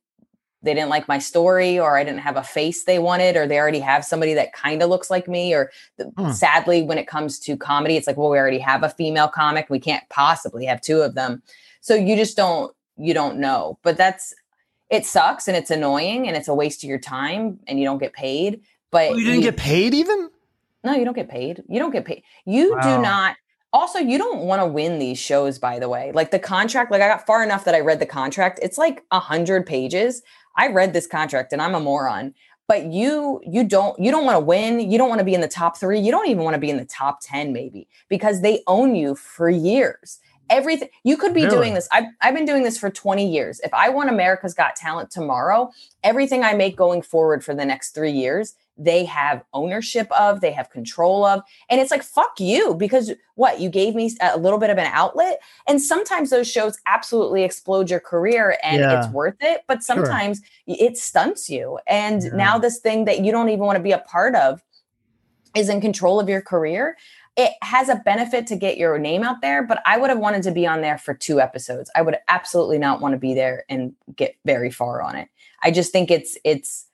they 0.62 0.72
didn't 0.72 0.88
like 0.88 1.06
my 1.06 1.18
story 1.18 1.78
or 1.78 1.98
I 1.98 2.04
didn't 2.04 2.20
have 2.20 2.38
a 2.38 2.42
face 2.42 2.84
they 2.84 2.98
wanted 2.98 3.36
or 3.36 3.46
they 3.46 3.58
already 3.58 3.80
have 3.80 4.06
somebody 4.06 4.32
that 4.34 4.54
kind 4.54 4.82
of 4.82 4.88
looks 4.88 5.10
like 5.10 5.28
me 5.28 5.52
or 5.52 5.70
the, 5.98 6.04
mm. 6.04 6.32
sadly 6.32 6.82
when 6.82 6.96
it 6.96 7.06
comes 7.06 7.38
to 7.40 7.58
comedy 7.58 7.98
it's 7.98 8.06
like 8.06 8.16
well 8.16 8.30
we 8.30 8.38
already 8.38 8.58
have 8.58 8.82
a 8.82 8.88
female 8.88 9.28
comic 9.28 9.68
we 9.68 9.78
can't 9.78 10.08
possibly 10.08 10.64
have 10.64 10.80
two 10.80 11.02
of 11.02 11.14
them. 11.14 11.42
So 11.82 11.94
you 11.94 12.16
just 12.16 12.38
don't 12.38 12.74
you 12.96 13.12
don't 13.12 13.38
know. 13.38 13.78
But 13.82 13.98
that's 13.98 14.34
it 14.88 15.04
sucks 15.04 15.46
and 15.46 15.56
it's 15.58 15.70
annoying 15.70 16.26
and 16.26 16.38
it's 16.38 16.48
a 16.48 16.54
waste 16.54 16.84
of 16.84 16.88
your 16.88 16.98
time 16.98 17.60
and 17.66 17.78
you 17.78 17.84
don't 17.84 17.98
get 17.98 18.14
paid. 18.14 18.62
But 18.90 19.16
you 19.16 19.24
didn't 19.24 19.42
get 19.42 19.56
paid 19.58 19.92
even? 19.92 20.30
No, 20.84 20.92
you 20.94 21.04
don't 21.04 21.14
get 21.14 21.28
paid. 21.28 21.62
You 21.68 21.78
don't 21.78 21.90
get 21.90 22.04
paid. 22.04 22.22
You 22.44 22.74
wow. 22.74 22.82
do 22.96 23.02
not. 23.02 23.36
Also, 23.72 23.98
you 23.98 24.18
don't 24.18 24.40
want 24.40 24.62
to 24.62 24.66
win 24.66 24.98
these 25.00 25.18
shows, 25.18 25.58
by 25.58 25.78
the 25.80 25.88
way. 25.88 26.12
Like 26.14 26.30
the 26.30 26.38
contract, 26.38 26.92
like 26.92 27.02
I 27.02 27.08
got 27.08 27.26
far 27.26 27.42
enough 27.42 27.64
that 27.64 27.74
I 27.74 27.80
read 27.80 27.98
the 27.98 28.06
contract. 28.06 28.60
It's 28.62 28.78
like 28.78 29.02
a 29.10 29.18
hundred 29.18 29.66
pages. 29.66 30.22
I 30.56 30.68
read 30.68 30.92
this 30.92 31.06
contract 31.06 31.52
and 31.52 31.60
I'm 31.60 31.74
a 31.74 31.80
moron. 31.80 32.34
but 32.66 32.86
you 32.86 33.40
you 33.44 33.64
don't 33.64 33.98
you 33.98 34.10
don't 34.10 34.24
want 34.24 34.36
to 34.36 34.40
win 34.40 34.80
you 34.90 34.96
don't 34.98 35.08
want 35.08 35.18
to 35.18 35.24
be 35.24 35.34
in 35.34 35.40
the 35.40 35.48
top 35.48 35.76
3 35.78 36.00
you 36.00 36.10
don't 36.10 36.28
even 36.28 36.44
want 36.44 36.54
to 36.54 36.60
be 36.60 36.70
in 36.70 36.76
the 36.76 36.84
top 36.84 37.18
10 37.22 37.52
maybe 37.52 37.88
because 38.08 38.40
they 38.40 38.62
own 38.66 38.94
you 38.94 39.14
for 39.14 39.48
years 39.50 40.18
everything 40.50 40.88
you 41.02 41.16
could 41.16 41.34
be 41.34 41.42
really? 41.44 41.56
doing 41.56 41.74
this 41.74 41.88
I've, 41.92 42.04
I've 42.20 42.34
been 42.34 42.44
doing 42.44 42.62
this 42.62 42.78
for 42.78 42.90
20 42.90 43.28
years 43.30 43.60
if 43.60 43.72
i 43.72 43.88
want 43.88 44.10
america's 44.10 44.54
got 44.54 44.76
talent 44.76 45.10
tomorrow 45.10 45.70
everything 46.02 46.42
i 46.42 46.54
make 46.54 46.76
going 46.76 47.02
forward 47.02 47.44
for 47.44 47.54
the 47.54 47.64
next 47.64 47.94
three 47.94 48.12
years 48.12 48.54
they 48.76 49.04
have 49.04 49.44
ownership 49.52 50.10
of 50.10 50.40
they 50.40 50.50
have 50.50 50.70
control 50.70 51.24
of 51.24 51.42
and 51.70 51.80
it's 51.80 51.90
like 51.90 52.02
fuck 52.02 52.38
you 52.40 52.74
because 52.74 53.12
what 53.36 53.60
you 53.60 53.68
gave 53.68 53.94
me 53.94 54.14
a 54.20 54.36
little 54.38 54.58
bit 54.58 54.70
of 54.70 54.78
an 54.78 54.90
outlet 54.92 55.40
and 55.68 55.80
sometimes 55.80 56.30
those 56.30 56.50
shows 56.50 56.78
absolutely 56.86 57.44
explode 57.44 57.88
your 57.88 58.00
career 58.00 58.58
and 58.64 58.80
yeah. 58.80 58.98
it's 58.98 59.12
worth 59.12 59.36
it 59.40 59.62
but 59.68 59.82
sometimes 59.82 60.38
sure. 60.68 60.76
it 60.78 60.96
stunts 60.98 61.48
you 61.48 61.78
and 61.86 62.24
yeah. 62.24 62.30
now 62.34 62.58
this 62.58 62.80
thing 62.80 63.04
that 63.04 63.20
you 63.24 63.30
don't 63.30 63.48
even 63.48 63.64
want 63.64 63.76
to 63.76 63.82
be 63.82 63.92
a 63.92 63.98
part 63.98 64.34
of 64.34 64.62
is 65.54 65.68
in 65.68 65.80
control 65.80 66.18
of 66.18 66.28
your 66.28 66.42
career 66.42 66.96
it 67.36 67.52
has 67.62 67.88
a 67.88 67.96
benefit 67.96 68.46
to 68.48 68.56
get 68.56 68.78
your 68.78 68.98
name 68.98 69.22
out 69.24 69.40
there, 69.40 69.62
but 69.62 69.82
I 69.84 69.98
would 69.98 70.10
have 70.10 70.18
wanted 70.18 70.44
to 70.44 70.52
be 70.52 70.66
on 70.66 70.82
there 70.82 70.98
for 70.98 71.14
two 71.14 71.40
episodes. 71.40 71.90
I 71.96 72.02
would 72.02 72.16
absolutely 72.28 72.78
not 72.78 73.00
want 73.00 73.12
to 73.14 73.18
be 73.18 73.34
there 73.34 73.64
and 73.68 73.94
get 74.14 74.36
very 74.44 74.70
far 74.70 75.02
on 75.02 75.16
it. 75.16 75.28
I 75.62 75.70
just 75.70 75.92
think 75.92 76.10
it's 76.10 76.38
it's 76.44 76.86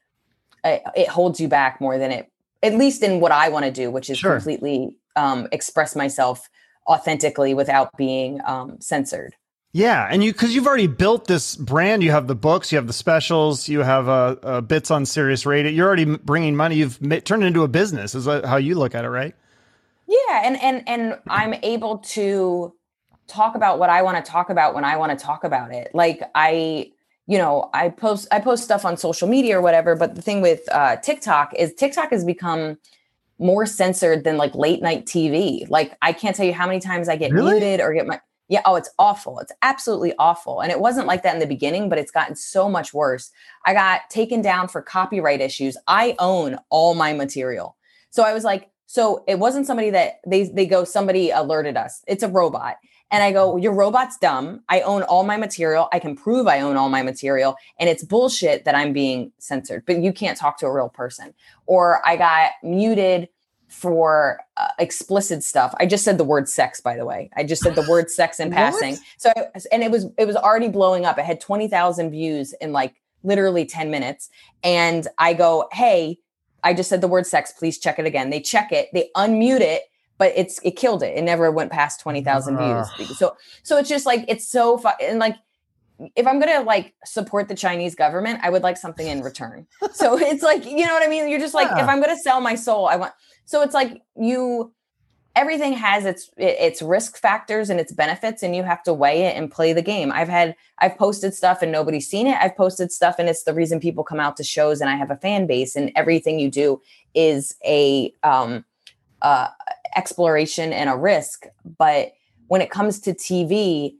it 0.64 1.08
holds 1.08 1.40
you 1.40 1.48
back 1.48 1.80
more 1.80 1.98
than 1.98 2.10
it 2.10 2.30
at 2.62 2.74
least 2.74 3.02
in 3.02 3.20
what 3.20 3.32
I 3.32 3.48
want 3.48 3.64
to 3.64 3.70
do, 3.70 3.90
which 3.90 4.10
is 4.10 4.18
sure. 4.18 4.34
completely 4.34 4.96
um, 5.16 5.48
express 5.52 5.96
myself 5.96 6.48
authentically 6.86 7.54
without 7.54 7.96
being 7.96 8.40
um, 8.44 8.80
censored. 8.80 9.34
Yeah, 9.72 10.08
and 10.10 10.24
you 10.24 10.32
because 10.32 10.52
you've 10.54 10.66
already 10.66 10.88
built 10.88 11.26
this 11.26 11.54
brand. 11.54 12.02
You 12.02 12.10
have 12.10 12.26
the 12.26 12.34
books, 12.34 12.72
you 12.72 12.76
have 12.76 12.88
the 12.88 12.92
specials, 12.92 13.68
you 13.68 13.80
have 13.80 14.08
uh, 14.08 14.36
uh 14.42 14.60
bits 14.62 14.90
on 14.90 15.06
Sirius 15.06 15.46
Radio. 15.46 15.70
You're 15.70 15.86
already 15.86 16.04
bringing 16.04 16.56
money. 16.56 16.76
You've 16.76 16.98
turned 17.24 17.44
it 17.44 17.46
into 17.46 17.62
a 17.62 17.68
business. 17.68 18.16
Is 18.16 18.26
how 18.26 18.56
you 18.56 18.74
look 18.74 18.96
at 18.96 19.04
it, 19.04 19.10
right? 19.10 19.34
Yeah, 20.10 20.42
and 20.44 20.60
and 20.60 20.82
and 20.88 21.18
I'm 21.28 21.54
able 21.62 21.98
to 21.98 22.74
talk 23.28 23.54
about 23.54 23.78
what 23.78 23.90
I 23.90 24.02
want 24.02 24.22
to 24.22 24.28
talk 24.28 24.50
about 24.50 24.74
when 24.74 24.84
I 24.84 24.96
want 24.96 25.16
to 25.16 25.24
talk 25.24 25.44
about 25.44 25.72
it. 25.72 25.94
Like 25.94 26.20
I, 26.34 26.90
you 27.28 27.38
know, 27.38 27.70
I 27.72 27.90
post 27.90 28.26
I 28.32 28.40
post 28.40 28.64
stuff 28.64 28.84
on 28.84 28.96
social 28.96 29.28
media 29.28 29.56
or 29.56 29.62
whatever. 29.62 29.94
But 29.94 30.16
the 30.16 30.22
thing 30.22 30.40
with 30.40 30.62
uh, 30.72 30.96
TikTok 30.96 31.54
is 31.54 31.72
TikTok 31.74 32.10
has 32.10 32.24
become 32.24 32.76
more 33.38 33.66
censored 33.66 34.24
than 34.24 34.36
like 34.36 34.52
late 34.56 34.82
night 34.82 35.06
TV. 35.06 35.70
Like 35.70 35.96
I 36.02 36.12
can't 36.12 36.34
tell 36.34 36.44
you 36.44 36.54
how 36.54 36.66
many 36.66 36.80
times 36.80 37.08
I 37.08 37.14
get 37.14 37.30
really? 37.30 37.52
muted 37.52 37.80
or 37.80 37.94
get 37.94 38.08
my 38.08 38.20
yeah, 38.48 38.62
oh, 38.64 38.74
it's 38.74 38.90
awful. 38.98 39.38
It's 39.38 39.52
absolutely 39.62 40.12
awful. 40.18 40.60
And 40.60 40.72
it 40.72 40.80
wasn't 40.80 41.06
like 41.06 41.22
that 41.22 41.34
in 41.34 41.40
the 41.40 41.46
beginning, 41.46 41.88
but 41.88 41.98
it's 41.98 42.10
gotten 42.10 42.34
so 42.34 42.68
much 42.68 42.92
worse. 42.92 43.30
I 43.64 43.74
got 43.74 44.10
taken 44.10 44.42
down 44.42 44.66
for 44.66 44.82
copyright 44.82 45.40
issues. 45.40 45.76
I 45.86 46.16
own 46.18 46.58
all 46.68 46.96
my 46.96 47.12
material. 47.12 47.76
So 48.10 48.24
I 48.24 48.34
was 48.34 48.42
like, 48.42 48.70
so 48.90 49.22
it 49.28 49.38
wasn't 49.38 49.68
somebody 49.68 49.90
that 49.90 50.18
they 50.26 50.48
they 50.48 50.66
go 50.66 50.82
somebody 50.82 51.30
alerted 51.30 51.76
us. 51.76 52.02
It's 52.08 52.24
a 52.24 52.28
robot. 52.28 52.74
And 53.12 53.22
I 53.22 53.30
go, 53.30 53.56
your 53.56 53.72
robot's 53.72 54.18
dumb. 54.18 54.64
I 54.68 54.80
own 54.80 55.04
all 55.04 55.22
my 55.22 55.36
material. 55.36 55.88
I 55.92 56.00
can 56.00 56.16
prove 56.16 56.48
I 56.48 56.58
own 56.60 56.76
all 56.76 56.88
my 56.88 57.04
material. 57.04 57.54
And 57.78 57.88
it's 57.88 58.02
bullshit 58.02 58.64
that 58.64 58.74
I'm 58.74 58.92
being 58.92 59.30
censored, 59.38 59.84
but 59.86 60.00
you 60.00 60.12
can't 60.12 60.36
talk 60.36 60.58
to 60.58 60.66
a 60.66 60.72
real 60.72 60.88
person. 60.88 61.34
Or 61.66 62.04
I 62.04 62.16
got 62.16 62.50
muted 62.64 63.28
for 63.68 64.40
uh, 64.56 64.70
explicit 64.80 65.44
stuff. 65.44 65.72
I 65.78 65.86
just 65.86 66.04
said 66.04 66.18
the 66.18 66.24
word 66.24 66.48
sex, 66.48 66.80
by 66.80 66.96
the 66.96 67.06
way. 67.06 67.30
I 67.36 67.44
just 67.44 67.62
said 67.62 67.76
the 67.76 67.88
word 67.88 68.10
sex 68.10 68.40
in 68.40 68.50
passing. 68.60 68.98
So, 69.18 69.30
and 69.70 69.84
it 69.84 69.92
was, 69.92 70.06
it 70.18 70.26
was 70.26 70.34
already 70.34 70.68
blowing 70.68 71.04
up. 71.04 71.16
It 71.16 71.24
had 71.24 71.40
20,000 71.40 72.10
views 72.10 72.54
in 72.54 72.72
like 72.72 72.96
literally 73.22 73.66
10 73.66 73.88
minutes. 73.88 74.30
And 74.64 75.06
I 75.16 75.34
go, 75.34 75.68
Hey, 75.72 76.18
I 76.62 76.74
just 76.74 76.88
said 76.88 77.00
the 77.00 77.08
word 77.08 77.26
sex. 77.26 77.52
Please 77.52 77.78
check 77.78 77.98
it 77.98 78.06
again. 78.06 78.30
They 78.30 78.40
check 78.40 78.72
it, 78.72 78.88
they 78.92 79.10
unmute 79.16 79.60
it, 79.60 79.82
but 80.18 80.32
it's 80.36 80.60
it 80.62 80.72
killed 80.72 81.02
it. 81.02 81.16
It 81.16 81.22
never 81.22 81.50
went 81.50 81.72
past 81.72 82.00
twenty 82.00 82.22
thousand 82.22 82.56
uh. 82.56 82.84
views. 82.96 83.18
So 83.18 83.36
so 83.62 83.78
it's 83.78 83.88
just 83.88 84.06
like 84.06 84.24
it's 84.28 84.46
so 84.46 84.78
fun 84.78 84.94
and 85.02 85.18
like 85.18 85.36
if 86.16 86.26
I'm 86.26 86.40
gonna 86.40 86.62
like 86.62 86.94
support 87.04 87.48
the 87.48 87.54
Chinese 87.54 87.94
government, 87.94 88.40
I 88.42 88.50
would 88.50 88.62
like 88.62 88.76
something 88.76 89.06
in 89.06 89.22
return. 89.22 89.66
so 89.92 90.18
it's 90.18 90.42
like 90.42 90.64
you 90.64 90.86
know 90.86 90.94
what 90.94 91.02
I 91.02 91.08
mean. 91.08 91.28
You're 91.28 91.40
just 91.40 91.54
like 91.54 91.68
yeah. 91.68 91.82
if 91.82 91.88
I'm 91.88 92.00
gonna 92.00 92.18
sell 92.18 92.40
my 92.40 92.54
soul, 92.54 92.86
I 92.86 92.96
want. 92.96 93.12
So 93.44 93.62
it's 93.62 93.74
like 93.74 94.00
you 94.16 94.72
everything 95.36 95.72
has 95.72 96.04
its 96.04 96.30
its 96.36 96.82
risk 96.82 97.16
factors 97.16 97.70
and 97.70 97.78
its 97.78 97.92
benefits 97.92 98.42
and 98.42 98.56
you 98.56 98.62
have 98.62 98.82
to 98.82 98.92
weigh 98.92 99.22
it 99.22 99.36
and 99.36 99.50
play 99.50 99.72
the 99.72 99.82
game. 99.82 100.10
I've 100.12 100.28
had 100.28 100.56
i've 100.78 100.96
posted 100.98 101.34
stuff 101.34 101.62
and 101.62 101.70
nobody's 101.70 102.08
seen 102.08 102.26
it. 102.26 102.36
I've 102.40 102.56
posted 102.56 102.90
stuff 102.90 103.16
and 103.18 103.28
it's 103.28 103.44
the 103.44 103.54
reason 103.54 103.80
people 103.80 104.04
come 104.04 104.20
out 104.20 104.36
to 104.38 104.44
shows 104.44 104.80
and 104.80 104.90
i 104.90 104.96
have 104.96 105.10
a 105.10 105.16
fan 105.16 105.46
base 105.46 105.76
and 105.76 105.92
everything 105.94 106.38
you 106.38 106.50
do 106.50 106.80
is 107.14 107.54
a 107.64 108.12
um 108.22 108.64
uh 109.22 109.48
exploration 109.96 110.72
and 110.72 110.90
a 110.90 110.96
risk. 110.96 111.46
But 111.78 112.12
when 112.48 112.60
it 112.60 112.70
comes 112.70 113.00
to 113.00 113.14
tv 113.14 113.94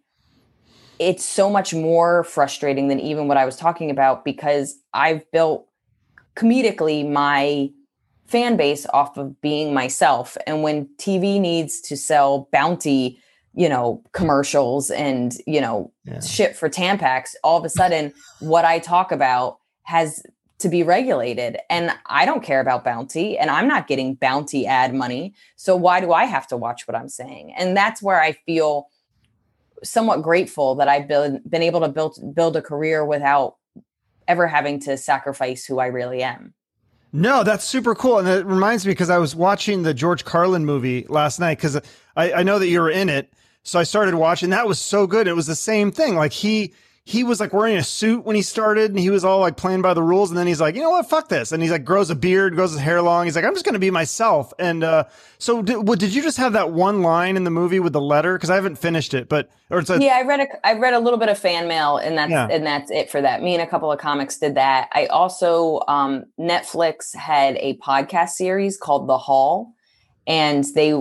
it's 0.99 1.25
so 1.25 1.49
much 1.49 1.73
more 1.73 2.25
frustrating 2.25 2.89
than 2.89 3.01
even 3.01 3.29
what 3.29 3.37
i 3.37 3.45
was 3.45 3.57
talking 3.57 3.91
about 3.91 4.25
because 4.25 4.77
i've 4.93 5.29
built 5.31 5.67
comedically 6.37 7.09
my 7.09 7.71
fan 8.31 8.57
base 8.57 8.87
off 8.95 9.17
of 9.17 9.41
being 9.41 9.75
myself. 9.75 10.37
And 10.47 10.63
when 10.63 10.87
TV 10.99 11.41
needs 11.41 11.81
to 11.83 11.97
sell 11.97 12.49
bounty, 12.53 13.21
you 13.55 13.69
know, 13.69 14.03
commercials 14.13 14.91
and, 14.91 15.35
you 15.49 15.61
know, 15.61 15.93
yeah. 16.05 16.21
shit 16.21 16.57
for 16.57 16.69
Tampax, 16.69 17.35
all 17.43 17.59
of 17.59 17.65
a 17.65 17.69
sudden 17.69 18.13
what 18.39 18.65
I 18.65 18.79
talk 18.79 19.11
about 19.11 19.59
has 19.83 20.23
to 20.61 20.69
be 20.69 20.85
regulated. 20.85 21.59
And 21.69 21.91
I 22.07 22.25
don't 22.25 22.45
care 22.45 22.61
about 22.61 22.85
bounty 22.85 23.37
and 23.37 23.51
I'm 23.51 23.67
not 23.67 23.89
getting 23.89 24.15
bounty 24.15 24.65
ad 24.65 24.95
money. 24.95 25.35
So 25.57 25.75
why 25.75 26.01
do 26.01 26.13
I 26.13 26.25
have 26.27 26.47
to 26.49 26.57
watch 26.57 26.87
what 26.87 26.95
I'm 26.95 27.09
saying? 27.09 27.53
And 27.57 27.77
that's 27.77 28.01
where 28.01 28.23
I 28.23 28.33
feel 28.47 28.87
somewhat 29.83 30.23
grateful 30.23 30.77
that 30.77 30.87
I've 30.87 31.09
been, 31.09 31.43
been 31.49 31.63
able 31.63 31.81
to 31.81 31.89
build 31.89 32.35
build 32.35 32.57
a 32.57 32.63
career 32.63 33.05
without 33.05 33.57
ever 34.29 34.47
having 34.47 34.79
to 34.81 34.97
sacrifice 34.97 35.65
who 35.65 35.81
I 35.81 35.87
really 35.87 36.23
am. 36.23 36.55
No, 37.13 37.43
that's 37.43 37.65
super 37.65 37.95
cool. 37.95 38.19
And 38.19 38.29
it 38.29 38.47
reminds 38.47 38.87
me 38.87 38.93
because 38.93 39.11
I 39.11 39.19
was 39.19 39.35
watching 39.35 39.83
the 39.83 39.93
George 39.93 40.25
Carlin 40.25 40.65
movie 40.65 41.07
last 41.09 41.41
night 41.41 41.59
because 41.59 41.77
I, 42.17 42.33
I 42.33 42.43
know 42.43 42.59
that 42.59 42.69
you 42.69 42.81
were 42.81 42.91
in 42.91 43.09
it. 43.09 43.33
So 43.63 43.79
I 43.79 43.83
started 43.83 44.15
watching. 44.15 44.51
That 44.51 44.67
was 44.67 44.79
so 44.79 45.07
good. 45.07 45.27
It 45.27 45.35
was 45.35 45.47
the 45.47 45.55
same 45.55 45.91
thing. 45.91 46.15
Like 46.15 46.33
he 46.33 46.73
he 47.11 47.25
was 47.25 47.41
like 47.41 47.53
wearing 47.53 47.77
a 47.77 47.83
suit 47.83 48.25
when 48.25 48.37
he 48.37 48.43
started 48.43 48.93
and 48.93 49.01
he 49.01 49.11
was 49.11 49.25
all 49.25 49.41
like 49.41 49.57
playing 49.57 49.83
by 49.83 49.93
the 49.93 50.03
rules 50.03 50.31
and 50.31 50.39
then 50.39 50.47
he's 50.47 50.61
like 50.61 50.77
you 50.77 50.81
know 50.81 50.91
what? 50.91 51.11
Fuck 51.11 51.29
this. 51.29 51.51
And 51.51 51.61
he's 51.61 51.73
like 51.73 51.85
grows 51.85 52.09
a 52.09 52.15
beard 52.15 52.55
grows 52.55 52.71
his 52.71 52.81
hair 52.81 53.03
long. 53.03 53.25
He's 53.25 53.35
like 53.35 53.45
i'm 53.45 53.53
just 53.53 53.65
going 53.65 53.73
to 53.73 53.81
be 53.81 53.91
myself. 53.91 54.53
And 54.61 54.85
uh 54.85 55.05
so 55.39 55.61
did, 55.61 55.89
what, 55.89 55.99
did 55.99 56.15
you 56.15 56.23
just 56.23 56.37
have 56.37 56.53
that 56.53 56.71
one 56.71 57.03
line 57.03 57.37
in 57.37 57.43
the 57.43 57.51
movie 57.51 57.81
with 57.81 57.93
the 57.93 58.01
letter? 58.01 58.37
Because 58.37 58.49
i 58.49 58.55
haven't 58.55 58.77
finished 58.77 59.13
it 59.13 59.29
but 59.29 59.51
or 59.71 59.81
it's 59.81 59.91
a, 59.91 60.01
yeah 60.01 60.17
i 60.17 60.23
read 60.23 60.41
a 60.41 60.67
i 60.67 60.75
read 60.75 60.95
a 60.95 61.01
little 61.01 61.19
bit 61.19 61.29
of 61.29 61.37
fan 61.37 61.67
mail 61.67 61.97
and 61.97 62.17
that's 62.17 62.31
yeah. 62.31 62.47
and 62.49 62.65
that's 62.65 62.93
it 62.93 63.11
for 63.11 63.21
that. 63.21 63.43
Me 63.43 63.55
and 63.55 63.63
a 63.63 63.67
couple 63.67 63.91
of 63.91 63.99
comics 63.99 64.39
did 64.39 64.55
that. 64.55 64.89
I 64.93 65.07
also 65.07 65.81
um 65.89 66.27
netflix 66.39 67.15
had 67.17 67.57
a 67.57 67.77
podcast 67.79 68.31
series 68.31 68.77
called 68.77 69.09
the 69.09 69.19
hall 69.19 69.75
and 70.29 70.65
they 70.77 70.93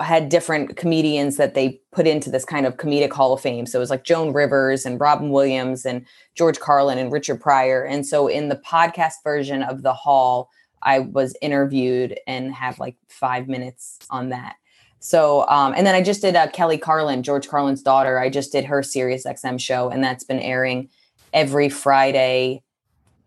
had 0.00 0.28
different 0.28 0.76
comedians 0.76 1.36
that 1.36 1.54
they 1.54 1.80
put 1.92 2.06
into 2.06 2.30
this 2.30 2.44
kind 2.44 2.66
of 2.66 2.76
comedic 2.76 3.12
hall 3.12 3.32
of 3.32 3.40
fame. 3.40 3.66
So 3.66 3.78
it 3.78 3.80
was 3.80 3.90
like 3.90 4.04
Joan 4.04 4.32
Rivers 4.32 4.84
and 4.84 5.00
Robin 5.00 5.30
Williams 5.30 5.86
and 5.86 6.04
George 6.34 6.58
Carlin 6.58 6.98
and 6.98 7.12
Richard 7.12 7.40
Pryor. 7.40 7.84
And 7.84 8.06
so 8.06 8.26
in 8.26 8.48
the 8.48 8.56
podcast 8.56 9.14
version 9.22 9.62
of 9.62 9.82
the 9.82 9.92
hall, 9.92 10.50
I 10.82 11.00
was 11.00 11.36
interviewed 11.40 12.18
and 12.26 12.52
have 12.54 12.78
like 12.78 12.96
five 13.08 13.48
minutes 13.48 13.98
on 14.10 14.30
that. 14.30 14.56
So, 15.00 15.46
um, 15.48 15.74
and 15.76 15.86
then 15.86 15.94
I 15.94 16.02
just 16.02 16.22
did 16.22 16.34
uh, 16.34 16.48
Kelly 16.48 16.78
Carlin, 16.78 17.22
George 17.22 17.48
Carlin's 17.48 17.82
daughter. 17.82 18.18
I 18.18 18.30
just 18.30 18.50
did 18.50 18.64
her 18.64 18.82
Sirius 18.82 19.24
XM 19.26 19.60
show, 19.60 19.90
and 19.90 20.02
that's 20.02 20.24
been 20.24 20.40
airing 20.40 20.88
every 21.32 21.68
Friday 21.68 22.62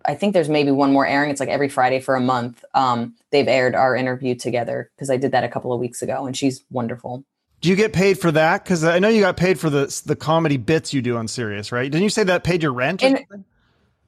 I 0.06 0.16
think 0.16 0.34
there's 0.34 0.50
maybe 0.50 0.72
one 0.72 0.92
more 0.92 1.06
airing. 1.06 1.30
It's 1.30 1.40
like 1.40 1.50
every 1.50 1.70
Friday 1.70 2.00
for 2.00 2.16
a 2.16 2.22
month. 2.22 2.64
Um, 2.74 3.16
they've 3.32 3.48
aired 3.48 3.76
our 3.76 3.96
interview 3.96 4.36
together 4.36 4.90
because 4.96 5.10
I 5.10 5.18
did 5.18 5.32
that 5.32 5.44
a 5.44 5.50
couple 5.50 5.74
of 5.74 5.80
weeks 5.80 6.02
ago, 6.02 6.26
and 6.26 6.36
she's 6.36 6.64
wonderful. 6.72 7.24
Do 7.62 7.70
you 7.70 7.76
get 7.76 7.94
paid 7.94 8.18
for 8.20 8.32
that? 8.32 8.64
Because 8.64 8.84
I 8.84 9.00
know 9.00 9.08
you 9.08 9.22
got 9.22 9.38
paid 9.38 9.60
for 9.60 9.70
the 9.70 10.02
the 10.06 10.16
comedy 10.16 10.58
bits 10.58 10.94
you 10.94 11.02
do 11.02 11.18
on 11.18 11.28
Sirius, 11.28 11.72
right? 11.72 11.92
Didn't 11.92 12.04
you 12.04 12.10
say 12.10 12.24
that 12.24 12.44
paid 12.44 12.64
your 12.64 12.74
rent? 12.74 13.04
And, 13.04 13.24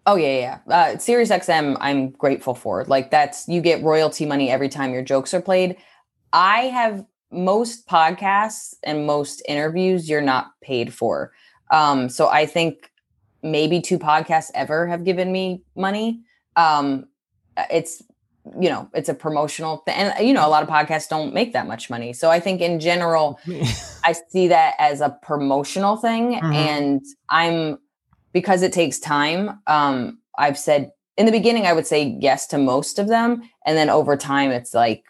oh 0.06 0.16
yeah, 0.16 0.60
yeah. 0.68 0.76
Uh, 0.76 0.98
Sirius 0.98 1.30
XM, 1.30 1.78
I'm 1.80 2.10
grateful 2.10 2.56
for. 2.56 2.84
Like 2.86 3.12
that's 3.12 3.48
you 3.48 3.62
get 3.62 3.84
royalty 3.84 4.26
money 4.26 4.50
every 4.50 4.70
time 4.70 4.92
your 4.92 5.04
jokes 5.04 5.34
are 5.34 5.42
played. 5.42 5.78
I 6.32 6.62
have 6.62 7.06
most 7.32 7.88
podcasts 7.88 8.76
and 8.84 9.06
most 9.06 9.42
interviews 9.48 10.10
you're 10.10 10.22
not 10.22 10.52
paid 10.62 10.94
for. 10.94 11.32
Um, 11.72 12.10
so 12.10 12.28
I 12.30 12.46
think 12.46 12.92
maybe 13.44 13.82
two 13.82 14.00
podcasts 14.00 14.52
ever 14.56 14.88
have 14.88 15.04
given 15.04 15.32
me 15.32 15.64
money. 15.76 16.22
Um, 16.56 17.06
it's 17.70 18.02
you 18.60 18.70
know 18.70 18.90
it's 18.94 19.08
a 19.08 19.14
promotional 19.14 19.78
thing 19.86 19.96
and 19.96 20.28
you 20.28 20.34
know 20.34 20.46
a 20.46 20.50
lot 20.50 20.64
of 20.64 20.68
podcasts 20.68 21.08
don't 21.08 21.34
make 21.34 21.54
that 21.54 21.66
much 21.66 21.90
money 21.90 22.12
so 22.12 22.30
i 22.30 22.42
think 22.42 22.60
in 22.60 22.78
general 22.78 23.40
i 24.04 24.14
see 24.32 24.50
that 24.50 24.74
as 24.80 25.00
a 25.00 25.18
promotional 25.22 25.96
thing 25.96 26.34
mm-hmm. 26.34 26.52
and 26.52 27.06
i'm 27.30 27.78
because 28.34 28.62
it 28.62 28.74
takes 28.74 29.00
time 29.00 29.62
um 29.68 30.20
i've 30.38 30.58
said 30.58 30.92
in 31.18 31.26
the 31.26 31.32
beginning 31.32 31.66
I 31.66 31.74
would 31.74 31.88
say 31.88 32.18
yes 32.20 32.48
to 32.48 32.58
most 32.58 33.00
of 33.00 33.08
them. 33.08 33.44
And 33.66 33.78
then 33.78 33.90
over 33.90 34.18
time 34.18 34.52
it's 34.52 34.74
like 34.74 35.04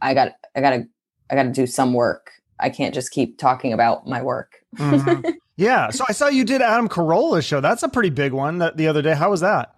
I 0.00 0.14
got 0.14 0.32
I 0.54 0.60
gotta 0.60 0.86
I 1.30 1.34
gotta 1.34 1.50
do 1.50 1.66
some 1.66 1.92
work. 1.92 2.30
I 2.60 2.70
can't 2.70 2.94
just 2.94 3.10
keep 3.10 3.38
talking 3.38 3.72
about 3.72 4.06
my 4.06 4.22
work. 4.22 4.63
Mm-hmm. 4.74 5.30
Yeah. 5.56 5.90
So 5.90 6.04
I 6.08 6.12
saw 6.12 6.26
you 6.26 6.44
did 6.44 6.62
Adam 6.62 6.88
Carolla's 6.88 7.44
show. 7.44 7.60
That's 7.60 7.84
a 7.84 7.88
pretty 7.88 8.10
big 8.10 8.32
one 8.32 8.58
that 8.58 8.76
the 8.76 8.88
other 8.88 9.02
day. 9.02 9.14
How 9.14 9.30
was 9.30 9.40
that? 9.40 9.74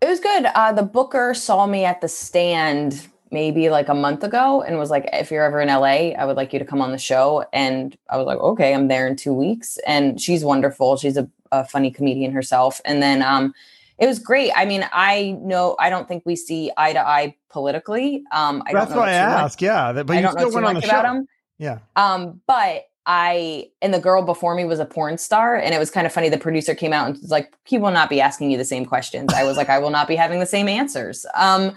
It 0.00 0.08
was 0.08 0.18
good. 0.18 0.46
Uh, 0.46 0.72
the 0.72 0.82
booker 0.82 1.32
saw 1.32 1.66
me 1.66 1.84
at 1.84 2.00
the 2.00 2.08
stand 2.08 3.06
maybe 3.30 3.70
like 3.70 3.88
a 3.88 3.94
month 3.94 4.24
ago 4.24 4.62
and 4.62 4.78
was 4.78 4.90
like, 4.90 5.08
if 5.12 5.30
you're 5.30 5.44
ever 5.44 5.60
in 5.60 5.68
LA, 5.68 6.10
I 6.18 6.24
would 6.24 6.36
like 6.36 6.52
you 6.52 6.58
to 6.58 6.64
come 6.64 6.82
on 6.82 6.90
the 6.90 6.98
show. 6.98 7.44
And 7.52 7.96
I 8.10 8.16
was 8.16 8.26
like, 8.26 8.38
okay, 8.38 8.74
I'm 8.74 8.88
there 8.88 9.06
in 9.06 9.16
two 9.16 9.32
weeks. 9.32 9.78
And 9.86 10.20
she's 10.20 10.44
wonderful. 10.44 10.96
She's 10.96 11.16
a, 11.16 11.30
a 11.50 11.64
funny 11.64 11.90
comedian 11.90 12.32
herself. 12.32 12.80
And 12.84 13.00
then 13.00 13.22
um, 13.22 13.54
it 13.98 14.06
was 14.06 14.18
great. 14.18 14.50
I 14.54 14.64
mean, 14.64 14.84
I 14.92 15.38
know 15.40 15.76
I 15.78 15.88
don't 15.88 16.08
think 16.08 16.24
we 16.26 16.34
see 16.36 16.72
eye 16.76 16.92
to 16.92 17.00
eye 17.00 17.36
politically. 17.48 18.24
Um, 18.32 18.62
I 18.66 18.72
That's 18.72 18.88
don't 18.88 18.96
know 18.96 19.02
why 19.02 19.10
I 19.10 19.12
ask. 19.12 19.58
Much, 19.58 19.62
yeah, 19.62 19.92
but 19.92 20.08
you 20.08 20.18
I 20.18 20.22
don't 20.22 20.32
still 20.32 20.48
know 20.50 20.54
went 20.54 20.66
on 20.66 20.74
the 20.74 20.82
show. 20.82 21.02
him. 21.02 21.28
Yeah. 21.58 21.78
Um, 21.94 22.40
but 22.46 22.86
I 23.06 23.68
and 23.80 23.92
the 23.92 23.98
girl 23.98 24.22
before 24.22 24.54
me 24.54 24.64
was 24.64 24.78
a 24.78 24.84
porn 24.84 25.18
star, 25.18 25.56
and 25.56 25.74
it 25.74 25.78
was 25.78 25.90
kind 25.90 26.06
of 26.06 26.12
funny. 26.12 26.28
The 26.28 26.38
producer 26.38 26.74
came 26.74 26.92
out 26.92 27.08
and 27.08 27.18
was 27.20 27.30
like, 27.30 27.52
"He 27.64 27.78
will 27.78 27.90
not 27.90 28.08
be 28.08 28.20
asking 28.20 28.50
you 28.50 28.58
the 28.58 28.64
same 28.64 28.84
questions." 28.84 29.32
I 29.34 29.44
was 29.44 29.56
like, 29.56 29.68
"I 29.68 29.78
will 29.78 29.90
not 29.90 30.06
be 30.06 30.14
having 30.14 30.38
the 30.38 30.46
same 30.46 30.68
answers." 30.68 31.26
Um, 31.34 31.72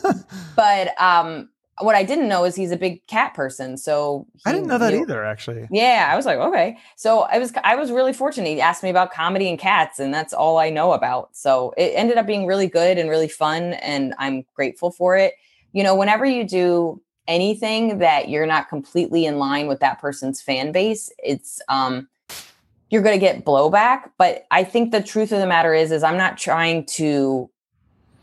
but 0.56 1.00
um, 1.00 1.48
what 1.80 1.94
I 1.94 2.02
didn't 2.02 2.28
know 2.28 2.44
is 2.44 2.54
he's 2.54 2.70
a 2.70 2.76
big 2.76 3.06
cat 3.06 3.34
person. 3.34 3.76
So 3.76 4.26
I 4.46 4.52
didn't 4.52 4.68
know 4.68 4.78
that 4.78 4.92
he- 4.92 5.00
either, 5.00 5.24
actually. 5.24 5.66
Yeah, 5.70 6.08
I 6.10 6.16
was 6.16 6.26
like, 6.26 6.38
okay. 6.38 6.76
So 6.96 7.20
I 7.20 7.38
was 7.38 7.52
I 7.62 7.76
was 7.76 7.90
really 7.90 8.12
fortunate. 8.12 8.48
He 8.48 8.60
asked 8.60 8.82
me 8.82 8.90
about 8.90 9.12
comedy 9.12 9.48
and 9.48 9.58
cats, 9.58 9.98
and 9.98 10.12
that's 10.12 10.32
all 10.32 10.58
I 10.58 10.70
know 10.70 10.92
about. 10.92 11.36
So 11.36 11.72
it 11.76 11.92
ended 11.94 12.16
up 12.16 12.26
being 12.26 12.46
really 12.46 12.66
good 12.68 12.98
and 12.98 13.08
really 13.08 13.28
fun, 13.28 13.74
and 13.74 14.14
I'm 14.18 14.44
grateful 14.54 14.90
for 14.90 15.16
it. 15.16 15.34
You 15.72 15.82
know, 15.82 15.94
whenever 15.94 16.24
you 16.24 16.46
do 16.46 17.00
anything 17.26 17.98
that 17.98 18.28
you're 18.28 18.46
not 18.46 18.68
completely 18.68 19.26
in 19.26 19.38
line 19.38 19.66
with 19.66 19.80
that 19.80 20.00
person's 20.00 20.40
fan 20.40 20.72
base, 20.72 21.10
it's 21.18 21.60
um 21.68 22.08
you're 22.90 23.02
going 23.02 23.18
to 23.18 23.26
get 23.26 23.44
blowback, 23.44 24.10
but 24.18 24.46
I 24.52 24.62
think 24.62 24.92
the 24.92 25.02
truth 25.02 25.32
of 25.32 25.40
the 25.40 25.46
matter 25.46 25.74
is 25.74 25.90
is 25.90 26.02
I'm 26.02 26.16
not 26.16 26.38
trying 26.38 26.84
to 26.86 27.50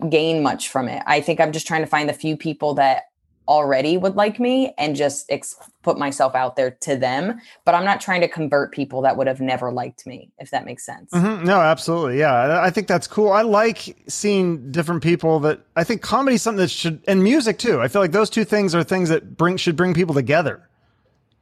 gain 0.10 0.42
much 0.42 0.70
from 0.70 0.88
it. 0.88 1.04
I 1.06 1.22
think 1.22 1.40
I'm 1.40 1.52
just 1.52 1.68
trying 1.68 1.82
to 1.82 1.88
find 1.88 2.08
the 2.08 2.14
few 2.14 2.38
people 2.38 2.74
that 2.76 3.11
already 3.48 3.98
would 3.98 4.16
like 4.16 4.40
me 4.40 4.74
and 4.78 4.96
just 4.96 5.26
ex- 5.30 5.56
put 5.82 5.98
myself 5.98 6.36
out 6.36 6.56
there 6.56 6.72
to 6.72 6.96
them. 6.96 7.42
But 7.66 7.76
I'm 7.76 7.84
not 7.84 8.00
trying 8.00 8.22
to 8.22 8.28
convert 8.28 8.72
people 8.72 9.02
that 9.02 9.18
would 9.18 9.28
have 9.28 9.42
never 9.42 9.72
liked 9.72 10.06
me, 10.08 10.32
if 10.40 10.52
that 10.52 10.64
makes 10.66 10.86
sense. 10.86 11.12
Mhm. 11.12 11.44
No, 11.44 11.60
absolutely. 11.60 12.20
Yeah. 12.20 12.34
I- 12.34 12.66
I 12.68 12.70
think 12.70 12.88
that's 12.88 13.08
cool. 13.08 13.32
I 13.32 13.42
like 13.42 13.96
seeing 14.08 14.72
different 14.72 15.02
people 15.04 15.40
that 15.42 15.60
I 15.76 15.84
think 15.84 16.02
comedy 16.02 16.36
is 16.36 16.42
something 16.42 16.60
that 16.62 16.70
should, 16.72 17.02
and 17.08 17.24
music 17.24 17.58
too. 17.58 17.82
I 17.82 17.88
feel 17.88 18.02
like 18.02 18.12
those 18.14 18.30
two 18.30 18.46
things 18.46 18.74
are 18.76 18.84
things 18.84 19.10
that 19.10 19.36
bring, 19.38 19.58
should 19.58 19.76
bring 19.76 19.94
people 19.94 20.14
together. 20.16 20.70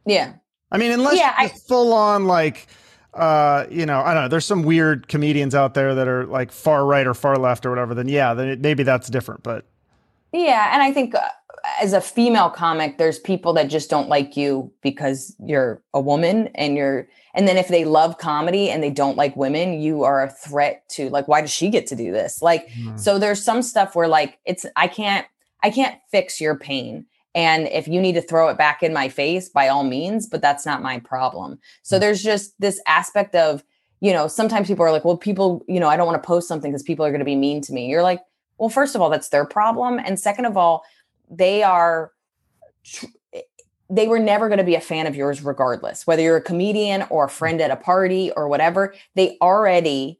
Yeah. 0.05 0.33
I 0.71 0.77
mean, 0.77 0.91
unless 0.91 1.17
Yeah, 1.17 1.47
just 1.47 1.67
full 1.67 1.93
on 1.93 2.25
like, 2.25 2.67
uh, 3.13 3.65
you 3.69 3.85
know, 3.85 3.99
I 4.01 4.13
don't 4.13 4.23
know. 4.23 4.29
There's 4.29 4.45
some 4.45 4.63
weird 4.63 5.07
comedians 5.07 5.53
out 5.53 5.73
there 5.73 5.93
that 5.95 6.07
are 6.07 6.25
like 6.25 6.51
far 6.51 6.85
right 6.85 7.05
or 7.05 7.13
far 7.13 7.35
left 7.37 7.65
or 7.65 7.69
whatever. 7.69 7.93
Then 7.93 8.07
yeah, 8.07 8.33
then 8.33 8.47
it, 8.47 8.59
maybe 8.61 8.83
that's 8.83 9.09
different. 9.09 9.43
But 9.43 9.65
Yeah. 10.31 10.69
And 10.73 10.81
I 10.81 10.93
think 10.93 11.13
uh, 11.15 11.19
as 11.81 11.93
a 11.93 12.01
female 12.01 12.49
comic, 12.49 12.97
there's 12.97 13.19
people 13.19 13.53
that 13.53 13.69
just 13.69 13.89
don't 13.89 14.09
like 14.09 14.35
you 14.37 14.71
because 14.81 15.35
you're 15.43 15.81
a 15.93 16.01
woman 16.01 16.47
and 16.55 16.75
you're, 16.75 17.07
and 17.33 17.47
then 17.47 17.57
if 17.57 17.67
they 17.67 17.85
love 17.85 18.17
comedy 18.17 18.69
and 18.69 18.83
they 18.83 18.89
don't 18.89 19.17
like 19.17 19.35
women, 19.35 19.79
you 19.79 20.03
are 20.03 20.23
a 20.23 20.29
threat 20.29 20.87
to 20.89 21.09
like, 21.09 21.27
why 21.27 21.41
does 21.41 21.51
she 21.51 21.69
get 21.69 21.87
to 21.87 21.95
do 21.95 22.11
this? 22.11 22.41
Like, 22.41 22.67
mm-hmm. 22.69 22.97
So 22.97 23.19
there's 23.19 23.43
some 23.43 23.61
stuff 23.61 23.95
where 23.95 24.07
like 24.07 24.39
it's 24.45 24.65
I 24.75 24.87
can't 24.87 25.25
I 25.63 25.69
can't 25.69 25.99
fix 26.11 26.39
your 26.41 26.55
pain. 26.55 27.05
And 27.35 27.67
if 27.67 27.87
you 27.87 28.01
need 28.01 28.13
to 28.13 28.21
throw 28.21 28.49
it 28.49 28.57
back 28.57 28.81
in 28.81 28.93
my 28.93 29.07
face, 29.07 29.49
by 29.49 29.67
all 29.67 29.83
means, 29.83 30.27
but 30.27 30.41
that's 30.41 30.65
not 30.65 30.81
my 30.81 30.99
problem. 30.99 31.59
So 31.83 31.97
mm. 31.97 31.99
there's 31.99 32.23
just 32.23 32.59
this 32.59 32.81
aspect 32.87 33.35
of, 33.35 33.63
you 34.01 34.11
know, 34.13 34.27
sometimes 34.27 34.67
people 34.67 34.83
are 34.83 34.91
like, 34.91 35.05
well, 35.05 35.17
people, 35.17 35.63
you 35.67 35.79
know, 35.79 35.87
I 35.87 35.97
don't 35.97 36.07
want 36.07 36.21
to 36.21 36.25
post 36.25 36.47
something 36.47 36.71
because 36.71 36.83
people 36.83 37.05
are 37.05 37.11
going 37.11 37.19
to 37.19 37.25
be 37.25 37.35
mean 37.35 37.61
to 37.61 37.73
me. 37.73 37.87
You're 37.87 38.03
like, 38.03 38.21
well, 38.57 38.69
first 38.69 38.95
of 38.95 39.01
all, 39.01 39.09
that's 39.09 39.29
their 39.29 39.45
problem. 39.45 39.99
And 39.99 40.19
second 40.19 40.45
of 40.45 40.57
all, 40.57 40.83
they 41.29 41.63
are 41.63 42.11
tr- 42.83 43.05
they 43.91 44.07
were 44.07 44.19
never 44.19 44.47
going 44.49 44.59
to 44.59 44.63
be 44.63 44.75
a 44.75 44.81
fan 44.81 45.07
of 45.07 45.15
yours 45.15 45.41
regardless 45.43 46.05
whether 46.05 46.21
you're 46.21 46.37
a 46.37 46.41
comedian 46.41 47.03
or 47.09 47.25
a 47.25 47.29
friend 47.29 47.59
at 47.61 47.71
a 47.71 47.75
party 47.75 48.31
or 48.35 48.47
whatever 48.47 48.93
they 49.15 49.37
already 49.41 50.19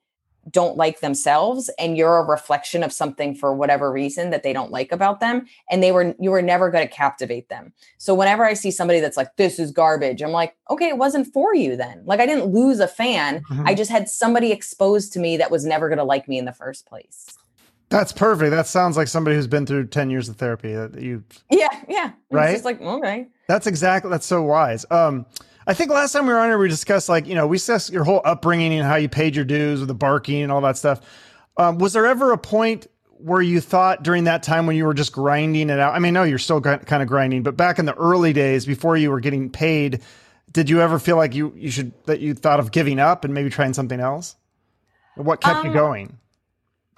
don't 0.50 0.78
like 0.78 1.02
themselves 1.02 1.70
and 1.78 1.96
you're 1.96 2.18
a 2.18 2.24
reflection 2.24 2.82
of 2.82 2.92
something 2.92 3.36
for 3.36 3.54
whatever 3.54 3.92
reason 3.92 4.32
that 4.32 4.42
they 4.42 4.54
don't 4.54 4.72
like 4.72 4.92
about 4.92 5.20
them 5.20 5.46
and 5.70 5.84
they 5.84 5.92
were 5.92 6.16
you 6.20 6.32
were 6.32 6.42
never 6.42 6.72
going 6.72 6.88
to 6.88 6.92
captivate 6.92 7.50
them. 7.50 7.72
So 8.00 8.16
whenever 8.16 8.44
i 8.46 8.54
see 8.56 8.72
somebody 8.72 9.00
that's 9.00 9.18
like 9.18 9.36
this 9.36 9.60
is 9.60 9.72
garbage 9.72 10.22
i'm 10.24 10.32
like 10.32 10.56
okay 10.72 10.88
it 10.88 10.98
wasn't 10.98 11.32
for 11.34 11.54
you 11.54 11.76
then. 11.76 12.02
Like 12.06 12.20
i 12.20 12.26
didn't 12.26 12.52
lose 12.54 12.80
a 12.80 12.88
fan 12.88 13.44
Mhm. 13.44 13.68
i 13.68 13.76
just 13.76 13.92
had 13.92 14.10
somebody 14.10 14.52
exposed 14.52 15.14
to 15.14 15.20
me 15.20 15.38
that 15.38 15.52
was 15.52 15.66
never 15.66 15.88
going 15.88 16.00
to 16.00 16.04
like 16.04 16.28
me 16.28 16.40
in 16.40 16.46
the 16.46 16.54
first 16.54 16.88
place 16.88 17.28
that's 17.90 18.12
perfect. 18.12 18.52
That 18.52 18.68
sounds 18.68 18.96
like 18.98 19.08
somebody 19.08 19.36
who's 19.36 19.48
been 19.48 19.66
through 19.66 19.88
10 19.88 20.10
years 20.10 20.30
of 20.30 20.36
therapy 20.38 20.74
that 20.74 21.02
you 21.02 21.24
yeah 21.52 21.68
yeah 21.88 22.12
Right? 22.32 22.46
it's 22.52 22.54
just 22.54 22.66
like 22.66 22.82
okay 22.82 23.28
That's 23.48 23.68
exactly 23.68 24.12
that's 24.12 24.26
so 24.26 24.44
wise. 24.44 24.86
Um, 24.92 25.26
I 25.68 25.74
think 25.74 25.92
last 25.92 26.14
time 26.14 26.26
we 26.26 26.34
were 26.34 26.40
on 26.40 26.50
here, 26.50 26.58
we 26.58 26.68
discussed 26.70 27.10
like 27.10 27.28
you 27.28 27.36
know 27.36 27.46
we 27.48 27.58
discussed 27.58 27.92
your 27.92 28.04
whole 28.04 28.22
upbringing 28.26 28.74
and 28.74 28.84
how 28.88 28.96
you 28.96 29.10
paid 29.10 29.36
your 29.36 29.46
dues 29.46 29.80
with 29.80 29.88
the 29.88 29.94
barking 29.96 30.42
and 30.42 30.52
all 30.52 30.62
that 30.62 30.78
stuff. 30.78 31.02
Um, 31.58 31.78
was 31.78 31.94
there 31.94 32.06
ever 32.06 32.32
a 32.32 32.38
point 32.38 32.88
where 33.18 33.42
you 33.42 33.60
thought 33.60 34.02
during 34.02 34.24
that 34.24 34.44
time 34.44 34.66
when 34.66 34.76
you 34.78 34.86
were 34.86 34.94
just 34.94 35.12
grinding 35.12 35.70
it 35.70 35.78
out? 35.80 35.94
I 35.94 36.00
mean, 36.00 36.14
no, 36.14 36.24
you're 36.24 36.38
still 36.40 36.62
kind 36.62 37.02
of 37.04 37.08
grinding, 37.08 37.44
but 37.44 37.58
back 37.58 37.78
in 37.78 37.86
the 37.86 37.94
early 37.96 38.32
days 38.34 38.66
before 38.66 38.96
you 38.96 39.12
were 39.12 39.20
getting 39.20 39.50
paid, 39.50 40.02
did 40.54 40.70
you 40.70 40.80
ever 40.82 40.98
feel 41.00 41.18
like 41.18 41.36
you 41.36 41.54
you 41.56 41.70
should 41.70 41.92
that 42.06 42.20
you 42.22 42.34
thought 42.34 42.60
of 42.60 42.72
giving 42.72 42.98
up 43.00 43.26
and 43.26 43.34
maybe 43.34 43.50
trying 43.50 43.74
something 43.74 44.00
else? 44.00 44.36
What 45.16 45.42
kept 45.42 45.64
you 45.66 45.70
Um, 45.72 45.76
going? 45.76 46.18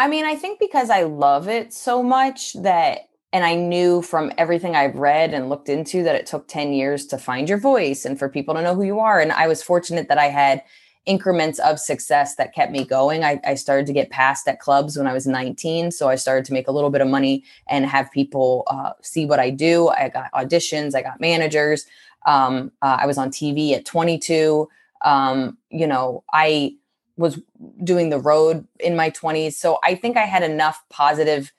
I 0.01 0.07
mean, 0.07 0.25
I 0.25 0.35
think 0.35 0.59
because 0.59 0.89
I 0.89 1.03
love 1.03 1.47
it 1.47 1.71
so 1.71 2.01
much 2.01 2.53
that, 2.53 3.09
and 3.31 3.45
I 3.45 3.53
knew 3.53 4.01
from 4.01 4.31
everything 4.35 4.75
I've 4.75 4.95
read 4.95 5.31
and 5.31 5.47
looked 5.47 5.69
into 5.69 6.01
that 6.01 6.15
it 6.15 6.25
took 6.25 6.47
10 6.47 6.73
years 6.73 7.05
to 7.05 7.19
find 7.19 7.47
your 7.47 7.59
voice 7.59 8.03
and 8.03 8.17
for 8.17 8.27
people 8.27 8.55
to 8.55 8.63
know 8.63 8.73
who 8.73 8.81
you 8.81 8.99
are. 8.99 9.19
And 9.19 9.31
I 9.31 9.47
was 9.47 9.61
fortunate 9.61 10.07
that 10.07 10.17
I 10.17 10.29
had 10.29 10.63
increments 11.05 11.59
of 11.59 11.79
success 11.79 12.33
that 12.37 12.55
kept 12.55 12.71
me 12.71 12.83
going. 12.83 13.23
I, 13.23 13.39
I 13.45 13.53
started 13.53 13.85
to 13.85 13.93
get 13.93 14.09
passed 14.09 14.47
at 14.47 14.59
clubs 14.59 14.97
when 14.97 15.05
I 15.05 15.13
was 15.13 15.27
19. 15.27 15.91
So 15.91 16.09
I 16.09 16.15
started 16.15 16.45
to 16.45 16.53
make 16.53 16.67
a 16.67 16.71
little 16.71 16.89
bit 16.89 17.01
of 17.01 17.07
money 17.07 17.43
and 17.67 17.85
have 17.85 18.09
people 18.11 18.63
uh, 18.71 18.93
see 19.03 19.27
what 19.27 19.39
I 19.39 19.51
do. 19.51 19.89
I 19.89 20.09
got 20.09 20.31
auditions, 20.33 20.95
I 20.95 21.03
got 21.03 21.21
managers. 21.21 21.85
Um, 22.25 22.71
uh, 22.81 22.97
I 23.01 23.05
was 23.05 23.19
on 23.19 23.29
TV 23.29 23.73
at 23.73 23.85
22. 23.85 24.67
Um, 25.05 25.59
you 25.69 25.85
know, 25.85 26.23
I 26.33 26.75
was 27.17 27.39
doing 27.83 28.09
the 28.09 28.19
road 28.19 28.67
in 28.79 28.95
my 28.95 29.09
20s. 29.09 29.53
So 29.53 29.79
I 29.83 29.95
think 29.95 30.17
I 30.17 30.25
had 30.25 30.43
enough 30.43 30.83
positive 30.89 31.51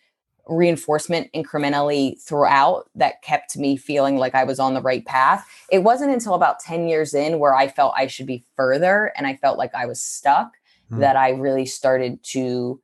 reinforcement 0.48 1.30
incrementally 1.32 2.20
throughout 2.20 2.90
that 2.96 3.22
kept 3.22 3.56
me 3.56 3.76
feeling 3.76 4.16
like 4.16 4.34
I 4.34 4.44
was 4.44 4.58
on 4.58 4.74
the 4.74 4.82
right 4.82 5.04
path. 5.04 5.46
It 5.70 5.80
wasn't 5.84 6.12
until 6.12 6.34
about 6.34 6.58
10 6.58 6.88
years 6.88 7.14
in 7.14 7.38
where 7.38 7.54
I 7.54 7.68
felt 7.68 7.94
I 7.96 8.08
should 8.08 8.26
be 8.26 8.44
further 8.56 9.12
and 9.16 9.26
I 9.26 9.36
felt 9.36 9.56
like 9.56 9.74
I 9.74 9.86
was 9.86 10.02
stuck 10.02 10.52
Hmm. 10.92 11.00
that 11.00 11.16
I 11.16 11.30
really 11.30 11.66
started 11.66 12.22
to 12.24 12.80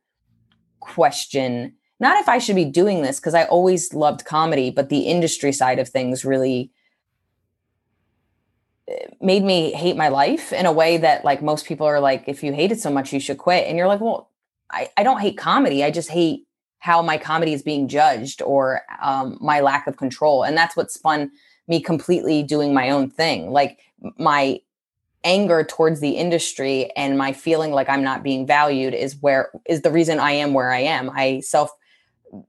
question 0.79 1.73
not 2.01 2.17
if 2.21 2.29
I 2.29 2.37
should 2.37 2.55
be 2.55 2.65
doing 2.65 3.01
this 3.01 3.19
because 3.19 3.33
I 3.33 3.43
always 3.43 3.93
loved 3.93 4.23
comedy, 4.23 4.71
but 4.71 4.87
the 4.87 5.01
industry 5.01 5.51
side 5.51 5.79
of 5.79 5.89
things 5.89 6.23
really 6.23 6.71
made 9.21 9.43
me 9.43 9.71
hate 9.71 9.95
my 9.95 10.07
life 10.07 10.51
in 10.51 10.65
a 10.65 10.71
way 10.71 10.97
that 10.97 11.23
like 11.23 11.41
most 11.41 11.65
people 11.65 11.85
are 11.85 11.99
like 11.99 12.23
if 12.27 12.43
you 12.43 12.53
hate 12.53 12.71
it 12.71 12.79
so 12.79 12.89
much 12.89 13.13
you 13.13 13.19
should 13.19 13.37
quit. 13.37 13.67
And 13.67 13.77
you're 13.77 13.87
like 13.87 14.01
well 14.01 14.29
i, 14.71 14.89
I 14.97 15.03
don't 15.03 15.19
hate 15.19 15.37
comedy. 15.37 15.83
I 15.83 15.91
just 15.91 16.09
hate 16.09 16.45
how 16.79 17.01
my 17.01 17.17
comedy 17.17 17.53
is 17.53 17.61
being 17.61 17.87
judged 17.87 18.41
or 18.41 18.81
um, 19.01 19.37
my 19.41 19.59
lack 19.59 19.85
of 19.85 19.97
control. 19.97 20.43
And 20.43 20.55
that's 20.55 20.77
what 20.77 20.91
spun 20.91 21.29
me 21.67 21.81
completely 21.81 22.41
doing 22.41 22.73
my 22.73 22.89
own 22.89 23.09
thing. 23.09 23.51
Like 23.51 23.79
my 24.17 24.61
anger 25.23 25.63
towards 25.63 25.99
the 25.99 26.11
industry 26.11 26.89
and 26.95 27.17
my 27.17 27.33
feeling 27.33 27.71
like 27.71 27.89
i'm 27.89 28.03
not 28.03 28.23
being 28.23 28.47
valued 28.47 28.93
is 28.93 29.17
where 29.17 29.51
is 29.67 29.81
the 29.81 29.91
reason 29.91 30.17
i 30.17 30.31
am 30.31 30.53
where 30.53 30.71
i 30.71 30.79
am. 30.79 31.09
I 31.13 31.41
self 31.41 31.71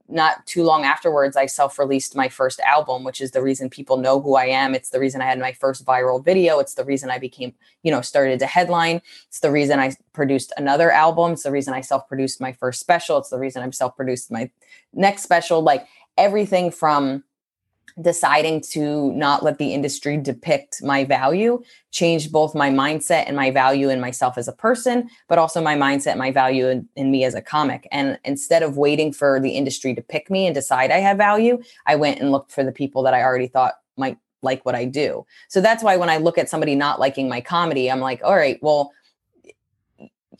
not 0.07 0.45
too 0.45 0.63
long 0.63 0.83
afterwards, 0.83 1.35
I 1.35 1.45
self 1.45 1.79
released 1.79 2.15
my 2.15 2.29
first 2.29 2.59
album, 2.61 3.03
which 3.03 3.21
is 3.21 3.31
the 3.31 3.41
reason 3.41 3.69
people 3.69 3.97
know 3.97 4.21
who 4.21 4.35
I 4.35 4.45
am. 4.45 4.75
It's 4.75 4.89
the 4.89 4.99
reason 4.99 5.21
I 5.21 5.25
had 5.25 5.39
my 5.39 5.53
first 5.53 5.85
viral 5.85 6.23
video. 6.23 6.59
It's 6.59 6.75
the 6.75 6.85
reason 6.85 7.09
I 7.09 7.17
became, 7.17 7.53
you 7.83 7.91
know, 7.91 8.01
started 8.01 8.39
to 8.39 8.45
headline. 8.45 9.01
It's 9.27 9.39
the 9.39 9.51
reason 9.51 9.79
I 9.79 9.95
produced 10.13 10.53
another 10.57 10.91
album. 10.91 11.33
It's 11.33 11.43
the 11.43 11.51
reason 11.51 11.73
I 11.73 11.81
self 11.81 12.07
produced 12.07 12.41
my 12.41 12.53
first 12.53 12.79
special. 12.79 13.17
It's 13.17 13.29
the 13.29 13.39
reason 13.39 13.63
I'm 13.63 13.71
self 13.71 13.95
produced 13.95 14.31
my 14.31 14.49
next 14.93 15.23
special. 15.23 15.61
Like 15.61 15.87
everything 16.17 16.71
from 16.71 17.23
deciding 17.99 18.61
to 18.61 19.11
not 19.13 19.43
let 19.43 19.57
the 19.57 19.73
industry 19.73 20.17
depict 20.17 20.81
my 20.83 21.03
value 21.03 21.61
changed 21.91 22.31
both 22.31 22.55
my 22.55 22.69
mindset 22.69 23.25
and 23.27 23.35
my 23.35 23.51
value 23.51 23.89
in 23.89 23.99
myself 23.99 24.37
as 24.37 24.47
a 24.47 24.53
person 24.53 25.09
but 25.27 25.37
also 25.37 25.61
my 25.61 25.75
mindset 25.75 26.17
my 26.17 26.31
value 26.31 26.67
in, 26.67 26.87
in, 26.95 27.11
me 27.11 27.23
as 27.23 27.35
a 27.35 27.41
comic. 27.41 27.87
And 27.91 28.19
instead 28.23 28.63
of 28.63 28.77
waiting 28.77 29.11
for 29.11 29.39
the 29.39 29.51
industry 29.51 29.93
to 29.95 30.01
pick 30.01 30.29
me 30.29 30.45
and 30.45 30.55
decide 30.55 30.91
i 30.91 30.99
have 30.99 31.17
value 31.17 31.61
i 31.85 31.95
went 31.95 32.19
and 32.19 32.31
looked 32.31 32.51
for 32.51 32.63
the 32.63 32.71
people 32.71 33.03
that 33.03 33.13
i 33.13 33.21
already 33.21 33.47
thought 33.47 33.75
might 33.97 34.17
like 34.43 34.65
what 34.65 34.75
i 34.75 34.85
do. 34.85 35.25
So 35.49 35.61
that's 35.61 35.83
why 35.83 35.97
when 35.97 36.09
i 36.09 36.17
look 36.17 36.37
at 36.37 36.49
somebody 36.49 36.75
not 36.75 36.99
liking 36.99 37.27
my 37.27 37.41
comedy 37.41 37.91
i'm 37.91 37.99
like 37.99 38.21
all 38.23 38.35
right 38.35 38.57
well 38.61 38.91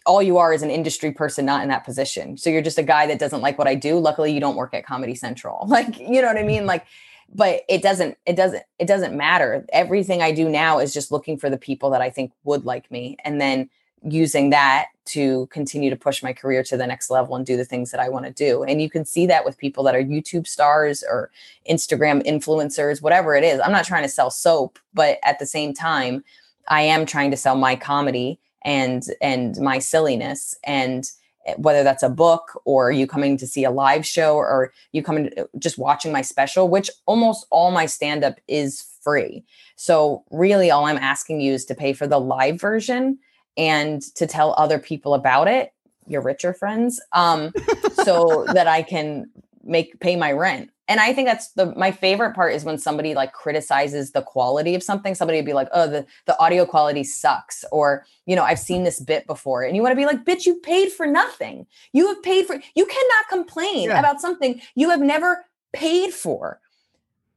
all 0.06 0.22
you 0.22 0.38
are 0.38 0.54
is 0.54 0.64
an 0.64 0.70
industry 0.70 1.12
person 1.12 1.46
not 1.46 1.62
in 1.62 1.70
that 1.70 1.86
position. 1.86 2.38
So 2.38 2.50
you're 2.50 2.62
just 2.62 2.78
a 2.78 2.84
guy 2.84 3.06
that 3.08 3.20
doesn't 3.20 3.42
like 3.42 3.58
what 3.58 3.68
i 3.68 3.76
do. 3.76 4.00
Luckily 4.00 4.32
you 4.32 4.40
don't 4.40 4.56
work 4.56 4.74
at 4.74 4.86
comedy 4.86 5.16
central. 5.16 5.66
Like 5.72 6.00
you 6.00 6.22
know 6.22 6.28
what 6.28 6.38
i 6.38 6.44
mean? 6.44 6.66
Like 6.66 6.86
but 7.34 7.62
it 7.70 7.82
doesn't 7.82 8.18
it 8.26 8.36
doesn't 8.36 8.64
it 8.80 8.88
doesn't 8.88 9.16
matter. 9.16 9.66
Everything 9.72 10.22
i 10.22 10.32
do 10.32 10.50
now 10.50 10.80
is 10.80 10.94
just 10.94 11.12
looking 11.12 11.38
for 11.38 11.50
the 11.50 11.58
people 11.58 11.90
that 11.92 12.02
i 12.02 12.10
think 12.10 12.32
would 12.44 12.66
like 12.66 12.90
me 12.92 13.18
and 13.24 13.40
then 13.40 13.70
using 14.04 14.50
that 14.50 14.88
to 15.06 15.46
continue 15.48 15.90
to 15.92 15.96
push 15.96 16.24
my 16.24 16.34
career 16.34 16.64
to 16.64 16.76
the 16.76 16.88
next 16.88 17.12
level 17.12 17.36
and 17.36 17.46
do 17.46 17.56
the 17.56 17.66
things 17.66 17.92
that 17.92 18.00
i 18.00 18.10
want 18.10 18.26
to 18.26 18.32
do. 18.32 18.64
And 18.64 18.82
you 18.82 18.90
can 18.90 19.06
see 19.06 19.28
that 19.28 19.46
with 19.46 19.58
people 19.58 19.84
that 19.84 19.96
are 19.96 20.04
youtube 20.04 20.48
stars 20.48 21.04
or 21.08 21.32
instagram 21.70 22.26
influencers 22.26 23.02
whatever 23.02 23.36
it 23.36 23.44
is. 23.44 23.60
I'm 23.60 23.72
not 23.72 23.86
trying 23.86 24.04
to 24.04 24.10
sell 24.10 24.32
soap 24.32 24.80
but 24.94 25.20
at 25.24 25.40
the 25.40 25.46
same 25.46 25.74
time 25.74 26.24
i 26.68 26.82
am 26.82 27.06
trying 27.06 27.32
to 27.32 27.38
sell 27.38 27.56
my 27.56 27.76
comedy 27.76 28.40
and 28.64 29.04
and 29.22 29.58
my 29.58 29.80
silliness 29.80 30.56
and 30.64 31.12
whether 31.58 31.84
that's 31.84 32.04
a 32.04 32.10
book 32.10 32.62
or 32.66 32.92
you 32.92 33.08
coming 33.08 33.38
to 33.38 33.48
see 33.48 33.64
a 33.64 33.72
live 33.72 34.06
show 34.06 34.36
or 34.36 34.72
you 34.92 35.02
coming 35.02 35.30
to, 35.30 35.50
just 35.58 35.78
watching 35.78 36.12
my 36.12 36.22
special 36.22 36.70
which 36.70 36.90
almost 37.06 37.46
all 37.50 37.72
my 37.72 37.86
stand 37.86 38.24
up 38.24 38.40
is 38.48 38.86
free. 39.02 39.44
So 39.76 40.24
really 40.32 40.70
all 40.70 40.86
i'm 40.86 40.98
asking 40.98 41.42
you 41.42 41.54
is 41.54 41.66
to 41.66 41.76
pay 41.76 41.94
for 41.94 42.08
the 42.08 42.20
live 42.20 42.60
version 42.60 43.18
and 43.58 44.02
to 44.16 44.28
tell 44.28 44.54
other 44.58 44.80
people 44.80 45.14
about 45.14 45.48
it 45.48 45.74
your 46.08 46.22
richer 46.22 46.54
friends 46.54 47.02
um 47.14 47.52
so 47.94 48.46
that 48.54 48.68
i 48.68 48.82
can 48.82 49.30
make 49.64 50.00
pay 50.00 50.16
my 50.16 50.32
rent 50.32 50.72
and 50.92 51.00
I 51.00 51.14
think 51.14 51.28
that's 51.28 51.52
the 51.54 51.74
my 51.76 51.92
favorite 51.92 52.36
part 52.36 52.54
is 52.54 52.66
when 52.66 52.78
somebody 52.78 53.14
like 53.14 53.32
criticizes 53.32 54.12
the 54.12 54.22
quality 54.22 54.76
of 54.76 54.84
something. 54.84 55.16
Somebody 55.16 55.38
would 55.38 55.46
be 55.46 55.54
like, 55.54 55.70
"Oh, 55.72 55.88
the 55.88 56.06
the 56.26 56.38
audio 56.38 56.66
quality 56.66 57.06
sucks," 57.06 57.64
or 57.72 58.06
you 58.26 58.36
know, 58.36 58.44
"I've 58.44 58.60
seen 58.60 58.84
this 58.84 59.00
bit 59.00 59.26
before," 59.26 59.64
and 59.64 59.74
you 59.74 59.82
want 59.82 59.94
to 59.94 59.96
be 59.96 60.06
like, 60.06 60.26
"Bitch, 60.26 60.46
you 60.46 60.56
paid 60.56 60.92
for 60.92 61.06
nothing. 61.06 61.66
You 61.94 62.08
have 62.08 62.22
paid 62.24 62.46
for. 62.46 62.56
You 62.76 62.86
cannot 62.86 63.30
complain 63.30 63.90
yeah. 63.90 64.00
about 64.00 64.20
something 64.20 64.62
you 64.76 64.90
have 64.90 65.00
never 65.00 65.46
paid 65.72 66.14
for." 66.14 66.60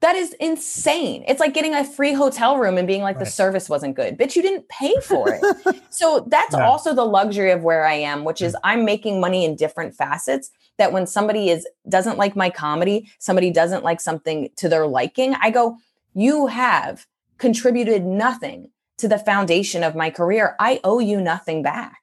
That 0.04 0.16
is 0.16 0.34
insane. 0.34 1.24
It's 1.26 1.40
like 1.40 1.54
getting 1.54 1.74
a 1.74 1.82
free 1.82 2.12
hotel 2.12 2.58
room 2.58 2.76
and 2.76 2.86
being 2.86 3.00
like 3.00 3.16
right. 3.16 3.24
the 3.24 3.30
service 3.30 3.70
wasn't 3.70 3.96
good. 3.96 4.18
Bitch, 4.18 4.36
you 4.36 4.42
didn't 4.42 4.68
pay 4.68 4.94
for 5.02 5.30
it. 5.32 5.82
so 5.88 6.26
that's 6.28 6.52
yeah. 6.52 6.66
also 6.66 6.94
the 6.94 7.06
luxury 7.06 7.50
of 7.50 7.62
where 7.62 7.86
I 7.86 7.94
am, 7.94 8.22
which 8.22 8.42
is 8.42 8.52
mm. 8.52 8.60
I'm 8.64 8.84
making 8.84 9.18
money 9.18 9.46
in 9.46 9.56
different 9.56 9.94
facets 9.94 10.50
that 10.76 10.92
when 10.92 11.06
somebody 11.06 11.48
is 11.48 11.66
doesn't 11.88 12.18
like 12.18 12.36
my 12.36 12.50
comedy, 12.50 13.10
somebody 13.18 13.50
doesn't 13.50 13.82
like 13.82 13.98
something 13.98 14.50
to 14.56 14.68
their 14.68 14.86
liking, 14.86 15.36
I 15.40 15.48
go, 15.48 15.78
"You 16.12 16.48
have 16.48 17.06
contributed 17.38 18.04
nothing 18.04 18.68
to 18.98 19.08
the 19.08 19.18
foundation 19.18 19.82
of 19.82 19.96
my 19.96 20.10
career. 20.10 20.54
I 20.60 20.80
owe 20.84 20.98
you 20.98 21.18
nothing 21.18 21.62
back." 21.62 22.02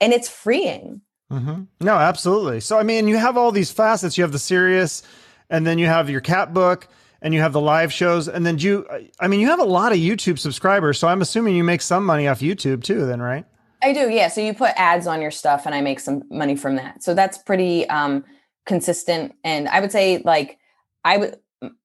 And 0.00 0.12
it's 0.12 0.28
freeing. 0.28 1.00
Mm-hmm. 1.30 1.62
No, 1.78 1.94
absolutely. 1.94 2.58
So 2.58 2.76
I 2.76 2.82
mean, 2.82 3.06
you 3.06 3.18
have 3.18 3.36
all 3.36 3.52
these 3.52 3.70
facets. 3.70 4.18
You 4.18 4.24
have 4.24 4.32
the 4.32 4.40
serious, 4.40 5.04
and 5.48 5.64
then 5.64 5.78
you 5.78 5.86
have 5.86 6.10
your 6.10 6.20
cat 6.20 6.52
book, 6.52 6.88
and 7.22 7.34
you 7.34 7.40
have 7.40 7.52
the 7.52 7.60
live 7.60 7.92
shows, 7.92 8.28
and 8.28 8.46
then 8.46 8.58
you. 8.58 8.86
I 9.18 9.28
mean, 9.28 9.40
you 9.40 9.48
have 9.48 9.60
a 9.60 9.64
lot 9.64 9.92
of 9.92 9.98
YouTube 9.98 10.38
subscribers. 10.38 10.98
So 10.98 11.08
I'm 11.08 11.22
assuming 11.22 11.56
you 11.56 11.64
make 11.64 11.82
some 11.82 12.04
money 12.04 12.28
off 12.28 12.40
YouTube 12.40 12.82
too. 12.82 13.06
Then, 13.06 13.20
right? 13.20 13.44
I 13.82 13.92
do, 13.92 14.10
yeah. 14.10 14.28
So 14.28 14.40
you 14.40 14.52
put 14.52 14.72
ads 14.76 15.06
on 15.06 15.22
your 15.22 15.30
stuff, 15.30 15.66
and 15.66 15.74
I 15.74 15.80
make 15.80 16.00
some 16.00 16.22
money 16.30 16.56
from 16.56 16.76
that. 16.76 17.02
So 17.02 17.14
that's 17.14 17.38
pretty 17.38 17.88
um, 17.88 18.24
consistent. 18.66 19.34
And 19.42 19.68
I 19.68 19.80
would 19.80 19.92
say, 19.92 20.22
like, 20.24 20.58
I 21.04 21.16
would 21.16 21.38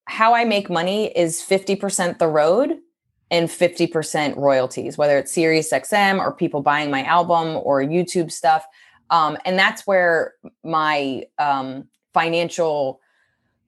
how 0.05 0.33
I 0.33 0.45
make 0.45 0.69
money 0.69 1.07
is 1.07 1.41
fifty 1.41 1.75
percent 1.75 2.19
the 2.19 2.27
road 2.27 2.77
and 3.31 3.49
fifty 3.49 3.87
percent 3.87 4.37
royalties, 4.37 4.97
whether 4.97 5.17
it's 5.17 5.31
Sirius 5.31 5.71
XM 5.71 6.19
or 6.19 6.33
people 6.33 6.61
buying 6.61 6.91
my 6.91 7.03
album 7.03 7.55
or 7.63 7.81
YouTube 7.81 8.31
stuff. 8.31 8.65
Um, 9.09 9.37
and 9.45 9.57
that's 9.57 9.85
where 9.85 10.33
my 10.63 11.23
um, 11.37 11.87
financial 12.13 12.99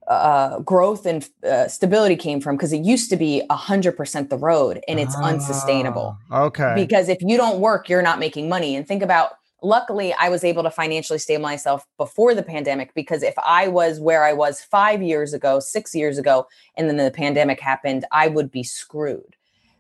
uh, 0.08 0.60
growth 0.60 1.06
and 1.06 1.28
uh, 1.44 1.68
stability 1.68 2.16
came 2.16 2.40
from 2.40 2.56
because 2.56 2.72
it 2.72 2.82
used 2.82 3.10
to 3.10 3.18
be 3.18 3.44
100% 3.50 4.30
the 4.30 4.38
road 4.38 4.82
and 4.88 5.00
it's 5.00 5.16
unsustainable. 5.16 6.18
Ah, 6.32 6.44
okay. 6.44 6.74
Because 6.76 7.10
if 7.10 7.22
you 7.22 7.36
don't 7.36 7.60
work, 7.60 7.90
you're 7.90 8.02
not 8.02 8.18
making 8.18 8.48
money. 8.48 8.76
And 8.76 8.88
think 8.88 9.04
about, 9.04 9.32
luckily, 9.62 10.14
I 10.14 10.30
was 10.30 10.46
able 10.46 10.64
to 10.64 10.72
financially 10.72 11.20
stable 11.20 11.44
myself 11.44 11.86
before 11.98 12.34
the 12.34 12.44
pandemic 12.44 12.94
because 12.94 13.22
if 13.22 13.34
I 13.46 13.68
was 13.68 14.00
where 14.00 14.24
I 14.24 14.32
was 14.32 14.62
five 14.62 15.02
years 15.02 15.34
ago, 15.34 15.60
six 15.60 15.94
years 15.94 16.18
ago, 16.18 16.48
and 16.76 16.88
then 16.88 16.96
the 16.96 17.12
pandemic 17.12 17.60
happened, 17.60 18.06
I 18.12 18.30
would 18.30 18.50
be 18.50 18.64
screwed. 18.64 19.36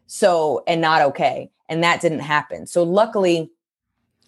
So, 0.07 0.63
and 0.67 0.81
not 0.81 1.01
okay. 1.03 1.51
And 1.69 1.83
that 1.83 2.01
didn't 2.01 2.19
happen. 2.19 2.67
So, 2.67 2.83
luckily, 2.83 3.49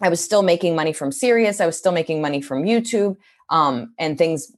I 0.00 0.08
was 0.08 0.22
still 0.22 0.42
making 0.42 0.74
money 0.74 0.94
from 0.94 1.12
Sirius. 1.12 1.60
I 1.60 1.66
was 1.66 1.76
still 1.76 1.92
making 1.92 2.22
money 2.22 2.40
from 2.40 2.62
YouTube. 2.62 3.16
Um, 3.50 3.92
and 3.98 4.16
things 4.16 4.52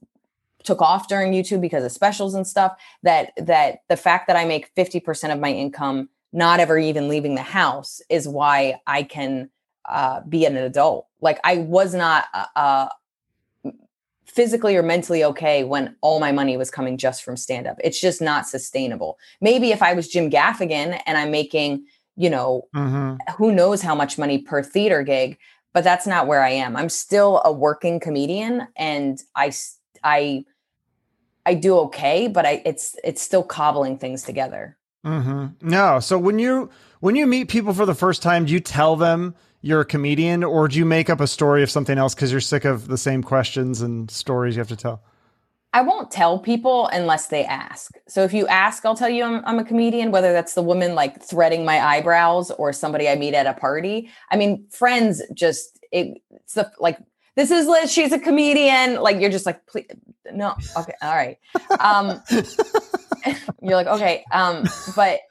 took 0.63 0.81
off 0.81 1.07
during 1.07 1.33
YouTube 1.33 1.61
because 1.61 1.83
of 1.83 1.91
specials 1.91 2.33
and 2.33 2.47
stuff 2.47 2.73
that 3.03 3.31
that 3.37 3.79
the 3.89 3.97
fact 3.97 4.27
that 4.27 4.35
I 4.35 4.45
make 4.45 4.73
50% 4.75 5.31
of 5.33 5.39
my 5.39 5.51
income 5.51 6.09
not 6.31 6.59
ever 6.59 6.77
even 6.77 7.07
leaving 7.07 7.35
the 7.35 7.41
house 7.41 8.01
is 8.09 8.27
why 8.27 8.79
I 8.87 9.03
can 9.03 9.49
uh, 9.85 10.21
be 10.21 10.45
an 10.45 10.57
adult. 10.57 11.07
Like 11.21 11.39
I 11.43 11.57
was 11.57 11.93
not 11.93 12.25
uh, 12.33 12.45
uh, 12.55 12.89
physically 14.25 14.75
or 14.75 14.81
mentally 14.81 15.23
okay 15.23 15.63
when 15.63 15.95
all 16.01 16.19
my 16.19 16.31
money 16.31 16.57
was 16.57 16.71
coming 16.71 16.97
just 16.97 17.23
from 17.23 17.37
stand 17.37 17.67
up. 17.67 17.77
It's 17.83 18.01
just 18.01 18.21
not 18.21 18.47
sustainable. 18.47 19.17
Maybe 19.41 19.71
if 19.71 19.83
I 19.83 19.93
was 19.93 20.07
Jim 20.07 20.29
Gaffigan 20.29 20.99
and 21.05 21.17
I'm 21.17 21.29
making, 21.29 21.85
you 22.15 22.29
know, 22.29 22.67
mm-hmm. 22.75 23.15
who 23.37 23.51
knows 23.51 23.81
how 23.81 23.93
much 23.93 24.17
money 24.17 24.39
per 24.39 24.63
theater 24.63 25.03
gig, 25.03 25.37
but 25.71 25.83
that's 25.83 26.07
not 26.07 26.25
where 26.25 26.43
I 26.43 26.49
am. 26.49 26.75
I'm 26.75 26.89
still 26.89 27.41
a 27.45 27.51
working 27.51 27.99
comedian 27.99 28.67
and 28.75 29.21
I 29.35 29.51
I 30.03 30.45
I 31.45 31.53
do 31.55 31.77
okay, 31.79 32.27
but 32.27 32.45
I 32.45 32.61
it's 32.65 32.95
it's 33.03 33.21
still 33.21 33.43
cobbling 33.43 33.97
things 33.97 34.23
together. 34.23 34.77
Mm-hmm. 35.05 35.67
No, 35.67 35.99
so 35.99 36.17
when 36.17 36.39
you 36.39 36.69
when 36.99 37.15
you 37.15 37.27
meet 37.27 37.49
people 37.49 37.73
for 37.73 37.85
the 37.85 37.95
first 37.95 38.21
time, 38.21 38.45
do 38.45 38.53
you 38.53 38.59
tell 38.59 38.95
them 38.95 39.35
you're 39.61 39.81
a 39.81 39.85
comedian, 39.85 40.43
or 40.43 40.67
do 40.67 40.77
you 40.77 40.85
make 40.85 41.09
up 41.09 41.19
a 41.19 41.27
story 41.27 41.63
of 41.63 41.69
something 41.69 41.97
else 41.97 42.15
because 42.15 42.31
you're 42.31 42.41
sick 42.41 42.65
of 42.65 42.87
the 42.87 42.97
same 42.97 43.23
questions 43.23 43.81
and 43.81 44.09
stories 44.09 44.55
you 44.55 44.59
have 44.59 44.67
to 44.69 44.75
tell? 44.75 45.03
I 45.73 45.81
won't 45.81 46.11
tell 46.11 46.37
people 46.37 46.87
unless 46.87 47.27
they 47.27 47.43
ask. 47.45 47.97
So 48.07 48.23
if 48.23 48.31
you 48.31 48.45
ask, 48.47 48.85
I'll 48.85 48.95
tell 48.95 49.09
you 49.09 49.23
I'm, 49.23 49.43
I'm, 49.43 49.57
a 49.57 49.63
comedian, 49.63 50.11
whether 50.11 50.31
that's 50.31 50.53
the 50.53 50.61
woman 50.61 50.93
like 50.93 51.21
threading 51.21 51.65
my 51.65 51.79
eyebrows 51.83 52.51
or 52.51 52.71
somebody 52.71 53.09
I 53.09 53.15
meet 53.15 53.33
at 53.33 53.47
a 53.47 53.55
party. 53.55 54.11
I 54.29 54.37
mean, 54.37 54.67
friends 54.69 55.23
just, 55.33 55.79
it, 55.91 56.21
it's 56.29 56.53
the, 56.53 56.71
like 56.79 56.99
this 57.35 57.51
is 57.51 57.67
Liz. 57.67 57.91
She's 57.91 58.11
a 58.11 58.19
comedian. 58.19 59.01
Like 59.01 59.19
you're 59.19 59.31
just 59.31 59.45
like, 59.45 59.65
please, 59.65 59.87
no, 60.31 60.55
okay, 60.77 60.93
all 61.01 61.15
right. 61.15 61.37
Um, 61.79 62.21
you're 63.61 63.75
like, 63.75 63.87
okay, 63.87 64.23
um, 64.31 64.63
but 64.95 65.21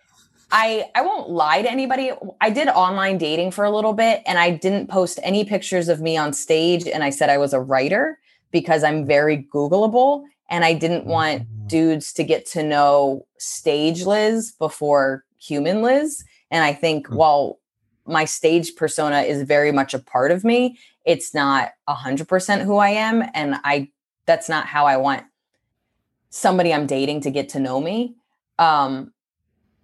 I 0.51 0.91
I 0.95 1.03
won't 1.03 1.31
lie 1.31 1.63
to 1.63 1.71
anybody. 1.71 2.11
I 2.41 2.51
did 2.51 2.69
online 2.69 3.19
dating 3.19 3.53
for 3.53 3.65
a 3.65 3.71
little 3.71 3.93
bit, 3.93 4.23
and 4.27 4.39
I 4.39 4.51
didn't 4.51 4.89
post 4.89 5.19
any 5.23 5.45
pictures 5.45 5.89
of 5.89 6.01
me 6.01 6.17
on 6.17 6.33
stage. 6.33 6.87
And 6.87 7.03
I 7.03 7.11
said 7.11 7.31
I 7.31 7.39
was 7.39 7.53
a 7.53 7.61
writer 7.61 8.19
because 8.51 8.85
I'm 8.85 9.07
very 9.07 9.49
Googleable, 9.53 10.25
and 10.51 10.65
I 10.65 10.75
didn't 10.75 11.07
want 11.07 11.43
mm. 11.43 11.69
dudes 11.69 12.13
to 12.15 12.25
get 12.25 12.47
to 12.47 12.63
know 12.63 13.27
stage 13.39 14.05
Liz 14.05 14.53
before 14.59 15.25
human 15.39 15.83
Liz. 15.83 16.25
And 16.51 16.65
I 16.65 16.75
think 16.75 17.09
mm. 17.09 17.17
while 17.17 17.59
my 18.05 18.25
stage 18.25 18.75
persona 18.77 19.21
is 19.23 19.43
very 19.43 19.73
much 19.73 19.95
a 19.95 19.99
part 19.99 20.33
of 20.33 20.45
me 20.45 20.79
it's 21.05 21.35
not 21.35 21.71
a 21.89 21.95
hundred 21.95 22.29
percent 22.29 22.63
who 22.63 22.77
I 22.77 22.91
am. 22.91 23.25
And 23.35 23.57
I, 23.65 23.91
that's 24.27 24.49
not 24.49 24.67
how 24.67 24.87
I 24.87 24.97
want 24.97 25.25
somebody 26.31 26.73
I'm 26.73 26.87
dating 26.87 27.23
to 27.23 27.31
get 27.31 27.51
to 27.51 27.61
know 27.61 27.81
me. 27.81 28.17
Um, 28.59 29.13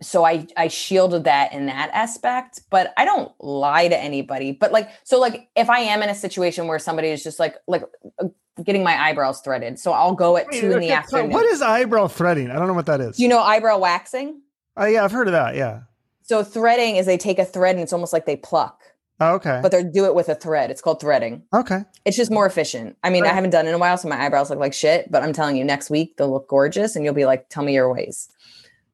so 0.00 0.24
I, 0.24 0.46
I 0.56 0.68
shielded 0.68 1.24
that 1.24 1.52
in 1.52 1.66
that 1.66 1.90
aspect, 1.92 2.60
but 2.70 2.94
I 2.96 3.04
don't 3.04 3.32
lie 3.40 3.88
to 3.88 3.98
anybody. 3.98 4.52
But 4.52 4.70
like, 4.70 4.88
so 5.02 5.18
like, 5.18 5.48
if 5.56 5.68
I 5.68 5.80
am 5.80 6.02
in 6.02 6.08
a 6.08 6.14
situation 6.14 6.68
where 6.68 6.78
somebody 6.78 7.08
is 7.08 7.22
just 7.24 7.40
like, 7.40 7.56
like 7.66 7.82
uh, 8.20 8.28
getting 8.62 8.84
my 8.84 8.94
eyebrows 8.94 9.40
threaded, 9.40 9.78
so 9.78 9.92
I'll 9.92 10.14
go 10.14 10.36
at 10.36 10.46
Wait, 10.46 10.60
two 10.60 10.72
in 10.72 10.80
the 10.80 10.92
afternoon. 10.92 11.30
What 11.30 11.46
is 11.46 11.60
eyebrow 11.62 12.06
threading? 12.06 12.50
I 12.50 12.58
don't 12.58 12.68
know 12.68 12.74
what 12.74 12.86
that 12.86 13.00
is. 13.00 13.18
You 13.18 13.28
know 13.28 13.40
eyebrow 13.40 13.78
waxing? 13.78 14.40
Oh 14.76 14.86
yeah, 14.86 15.04
I've 15.04 15.12
heard 15.12 15.26
of 15.26 15.32
that. 15.32 15.56
Yeah. 15.56 15.80
So 16.22 16.44
threading 16.44 16.96
is 16.96 17.06
they 17.06 17.18
take 17.18 17.38
a 17.38 17.44
thread 17.44 17.74
and 17.74 17.82
it's 17.82 17.92
almost 17.92 18.12
like 18.12 18.26
they 18.26 18.36
pluck 18.36 18.82
Oh, 19.20 19.34
okay. 19.34 19.58
but 19.62 19.72
they 19.72 19.82
do 19.82 20.04
it 20.04 20.14
with 20.14 20.28
a 20.28 20.34
thread. 20.36 20.70
It's 20.70 20.80
called 20.80 21.00
threading. 21.00 21.42
okay. 21.52 21.80
It's 22.04 22.16
just 22.16 22.30
more 22.30 22.46
efficient. 22.46 22.96
I 23.02 23.10
mean, 23.10 23.24
I 23.24 23.30
haven't 23.32 23.50
done 23.50 23.66
it 23.66 23.70
in 23.70 23.74
a 23.74 23.78
while, 23.78 23.96
so 23.98 24.08
my 24.08 24.20
eyebrows 24.24 24.48
look 24.50 24.58
like 24.60 24.72
shit. 24.72 25.10
But 25.10 25.22
I'm 25.22 25.32
telling 25.32 25.56
you, 25.56 25.64
next 25.64 25.90
week 25.90 26.16
they'll 26.16 26.30
look 26.32 26.48
gorgeous, 26.48 26.94
and 26.96 27.04
you'll 27.04 27.14
be 27.14 27.24
like, 27.26 27.48
"Tell 27.48 27.64
me 27.64 27.74
your 27.74 27.92
ways." 27.92 28.28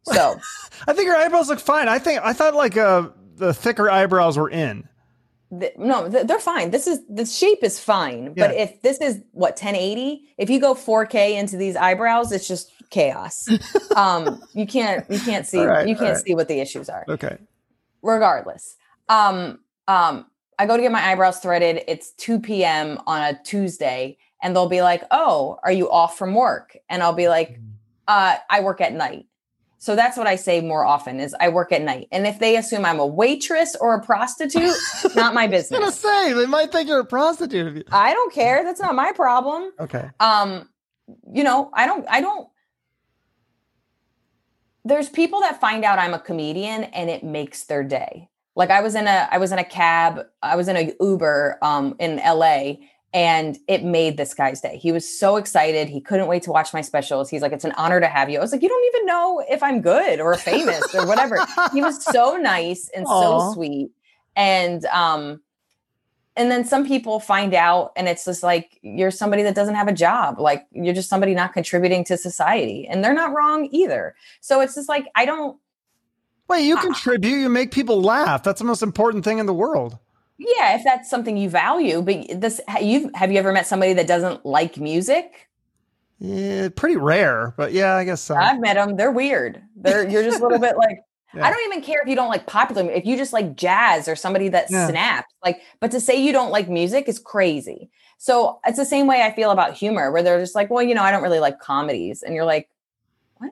So 0.05 0.37
I 0.89 0.93
think 0.95 1.07
your 1.07 1.17
eyebrows 1.17 1.49
look 1.49 1.61
fine. 1.61 1.89
I 1.89 1.99
think 1.99 2.21
I 2.25 2.33
thought 2.33 2.55
like 2.55 2.77
uh 2.77 3.09
the 3.37 3.53
thicker 3.53 3.91
eyebrows 3.91 4.37
were 4.39 4.49
in. 4.51 4.89
th- 5.59 5.75
no, 5.77 6.09
th- 6.09 6.27
they're 6.27 6.39
fine. 6.39 6.71
This 6.71 6.87
is 6.87 7.01
the 7.09 7.27
shape 7.27 7.63
is 7.63 7.79
fine. 7.79 8.33
But 8.35 8.55
if 8.55 8.81
this 8.83 8.99
is 9.01 9.23
what 9.33 9.53
1080, 9.61 10.23
if 10.39 10.49
you 10.51 10.61
go 10.61 10.75
4K 10.75 11.35
into 11.39 11.57
these 11.57 11.77
eyebrows, 11.77 12.33
it's 12.33 12.49
just 12.49 12.71
chaos. 12.91 13.47
um, 13.97 14.41
you 14.55 14.67
can't 14.67 15.05
you 15.11 15.21
can't 15.21 15.47
see 15.47 15.63
right, 15.65 15.87
you 15.87 15.97
can't 15.97 16.17
right. 16.17 16.25
see 16.25 16.35
what 16.35 16.49
the 16.49 16.61
issues 16.61 16.89
are. 16.89 17.05
Okay. 17.09 17.37
regardless 18.03 18.77
um 19.09 19.59
um 19.89 20.27
i 20.59 20.67
go 20.67 20.77
to 20.77 20.83
get 20.83 20.93
my 20.93 21.05
eyebrows 21.11 21.39
threaded 21.41 21.83
it's 21.89 22.13
2 22.13 22.41
p.m 22.41 22.99
on 23.07 23.21
a 23.23 23.39
tuesday 23.45 24.17
and 24.43 24.55
they'll 24.55 24.69
be 24.69 24.83
like 24.83 25.03
oh 25.11 25.59
are 25.63 25.73
you 25.73 25.91
off 25.91 26.17
from 26.19 26.35
work 26.35 26.77
and 26.89 27.03
i'll 27.03 27.13
be 27.15 27.29
like 27.29 27.59
uh 28.09 28.37
i 28.51 28.61
work 28.61 28.81
at 28.81 28.93
night 28.93 29.27
so 29.79 29.95
that's 29.97 30.17
what 30.17 30.27
i 30.27 30.37
say 30.37 30.61
more 30.61 30.85
often 30.85 31.21
is 31.21 31.35
i 31.41 31.49
work 31.49 31.73
at 31.73 31.83
night 31.83 32.09
and 32.13 32.27
if 32.27 32.39
they 32.39 32.57
assume 32.57 32.85
i'm 32.85 32.99
a 33.01 33.07
waitress 33.07 33.77
or 33.81 33.95
a 33.95 34.01
prostitute 34.03 34.75
not 35.15 35.35
my 35.35 35.47
business. 35.57 35.79
I 35.81 35.85
was 35.85 36.01
gonna 36.03 36.15
say 36.27 36.33
they 36.33 36.47
might 36.47 36.73
think 36.73 36.89
you're 36.89 37.01
a 37.01 37.05
prostitute. 37.05 37.87
i 37.93 38.13
don't 38.13 38.33
care 38.33 38.65
that's 38.65 38.81
not 38.81 38.95
my 38.95 39.13
problem 39.13 39.71
Okay. 39.81 40.09
um 40.21 40.69
you 41.33 41.45
know 41.45 41.71
i 41.75 41.87
don't 41.87 42.07
i 42.09 42.21
don't 42.23 42.49
there's 44.87 45.09
people 45.09 45.41
that 45.41 45.61
find 45.61 45.85
out 45.85 45.99
i'm 45.99 46.15
a 46.15 46.19
comedian 46.19 46.85
and 46.85 47.11
it 47.11 47.23
makes 47.25 47.65
their 47.65 47.83
day 47.83 48.29
like 48.55 48.71
i 48.71 48.81
was 48.81 48.95
in 48.95 49.07
a 49.07 49.29
i 49.31 49.39
was 49.39 49.53
in 49.53 49.59
a 49.59 49.65
cab 49.65 50.27
i 50.43 50.57
was 50.57 50.69
in 50.69 50.77
a 50.77 50.93
uber 51.01 51.59
um 51.63 51.95
in 51.99 52.17
la 52.17 52.75
and 53.15 53.59
it 53.69 53.85
made 53.85 54.17
this 54.17 54.35
guy's 54.35 54.61
day. 54.61 54.77
He 54.77 54.91
was 54.91 55.09
so 55.09 55.37
excited. 55.37 55.89
He 55.89 56.01
couldn't 56.01 56.27
wait 56.27 56.43
to 56.43 56.51
watch 56.51 56.75
my 56.75 56.81
specials. 56.81 57.31
He's 57.31 57.43
like 57.43 57.53
it's 57.53 57.65
an 57.65 57.73
honor 57.77 58.01
to 58.01 58.09
have 58.09 58.29
you. 58.29 58.39
I 58.39 58.41
was 58.43 58.51
like 58.51 58.61
you 58.61 58.69
don't 58.69 58.95
even 58.95 59.07
know 59.07 59.45
if 59.49 59.63
i'm 59.63 59.81
good 59.81 60.21
or 60.21 60.35
famous 60.37 60.93
or 60.95 61.07
whatever. 61.07 61.39
He 61.73 61.81
was 61.81 62.05
so 62.05 62.37
nice 62.37 62.91
and 62.95 63.07
Aw. 63.07 63.21
so 63.21 63.55
sweet. 63.55 63.93
And 64.35 64.85
um 64.87 65.41
and 66.37 66.51
then 66.51 66.65
some 66.65 66.85
people 66.85 67.21
find 67.21 67.55
out 67.55 67.93
and 67.95 68.09
it's 68.09 68.25
just 68.25 68.43
like 68.43 68.81
you're 68.83 69.13
somebody 69.13 69.45
that 69.45 69.55
doesn't 69.55 69.77
have 69.77 69.87
a 69.87 69.93
job. 69.93 70.41
Like 70.41 70.67
you're 70.73 70.93
just 70.93 71.09
somebody 71.09 71.35
not 71.35 71.53
contributing 71.53 72.03
to 72.07 72.17
society 72.17 72.89
and 72.89 73.05
they're 73.05 73.15
not 73.15 73.33
wrong 73.33 73.69
either. 73.71 74.17
So 74.41 74.61
it's 74.61 74.75
just 74.75 74.89
like 74.89 75.07
i 75.15 75.25
don't 75.25 75.57
Wait, 76.49 76.65
you 76.67 76.77
contribute. 76.77 77.33
Uh, 77.33 77.37
you 77.37 77.49
make 77.49 77.71
people 77.73 78.01
laugh. 78.03 78.43
That's 78.43 78.59
the 78.61 78.67
most 78.67 78.83
important 78.83 79.25
thing 79.25 79.39
in 79.39 79.47
the 79.47 79.55
world. 79.55 79.99
yeah 80.39 80.75
if 80.77 80.83
that's 80.85 81.09
something 81.09 81.37
you 81.37 81.49
value 81.49 82.03
but 82.03 82.27
this 82.41 82.61
you 82.83 83.09
have 83.15 83.31
you 83.31 83.39
ever 83.39 83.53
met 83.53 83.67
somebody 83.69 83.93
that 83.95 84.07
doesn't 84.09 84.45
like 84.45 84.77
music 84.79 85.49
Yeah, 86.19 86.69
pretty 86.75 86.97
rare, 86.97 87.55
but 87.57 87.73
yeah, 87.73 87.95
I 87.95 88.05
guess 88.05 88.21
so. 88.21 88.35
i've 88.35 88.61
met 88.61 88.75
them 88.75 88.97
they're 88.97 89.13
weird 89.13 89.63
they're 89.77 90.09
you're 90.09 90.25
just 90.25 90.41
a 90.41 90.43
little 90.43 90.59
bit 90.59 90.77
like 90.77 90.99
Yeah. 91.37 91.47
I 91.47 91.51
don't 91.51 91.65
even 91.73 91.83
care 91.83 92.01
if 92.01 92.07
you 92.09 92.15
don't 92.15 92.29
like 92.29 92.47
popular. 92.47 92.89
If 92.93 93.05
you 93.05 93.17
just 93.17 93.33
like 93.33 93.57
jazz 93.57 94.07
or 94.07 94.15
somebody 94.15 94.49
that 94.51 94.71
Yeah. 94.71 94.87
snaps, 94.89 95.35
like, 95.45 95.63
but 95.81 95.91
to 95.91 95.99
say 96.01 96.15
you 96.15 96.33
don't 96.33 96.53
like 96.53 96.69
music 96.69 97.09
is 97.09 97.19
crazy. 97.19 97.91
So 98.19 98.61
it's 98.65 98.79
the 98.79 98.85
same 98.85 99.09
way 99.09 99.21
I 99.21 99.33
feel 99.35 99.51
about 99.51 99.75
humor, 99.75 100.13
where 100.13 100.23
they're 100.23 100.39
just 100.39 100.55
like, 100.55 100.71
well, 100.71 100.81
you 100.85 100.95
know, 100.95 101.03
I 101.03 101.11
don't 101.11 101.25
really 101.25 101.41
like 101.41 101.59
comedies, 101.59 102.23
and 102.23 102.37
you're 102.37 102.45
like, 102.45 102.69
"What?" 103.39 103.51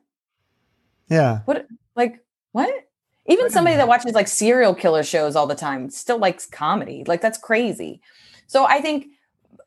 Yeah. 1.10 1.40
What 1.44 1.66
like 1.96 2.20
what? 2.52 2.72
Even 3.26 3.50
somebody 3.50 3.76
that 3.76 3.88
watches 3.88 4.14
like 4.14 4.28
serial 4.28 4.74
killer 4.74 5.02
shows 5.02 5.36
all 5.36 5.46
the 5.46 5.54
time 5.54 5.90
still 5.90 6.18
likes 6.18 6.46
comedy. 6.46 7.04
Like 7.06 7.20
that's 7.20 7.38
crazy. 7.38 8.00
So 8.46 8.64
I 8.64 8.80
think 8.80 9.06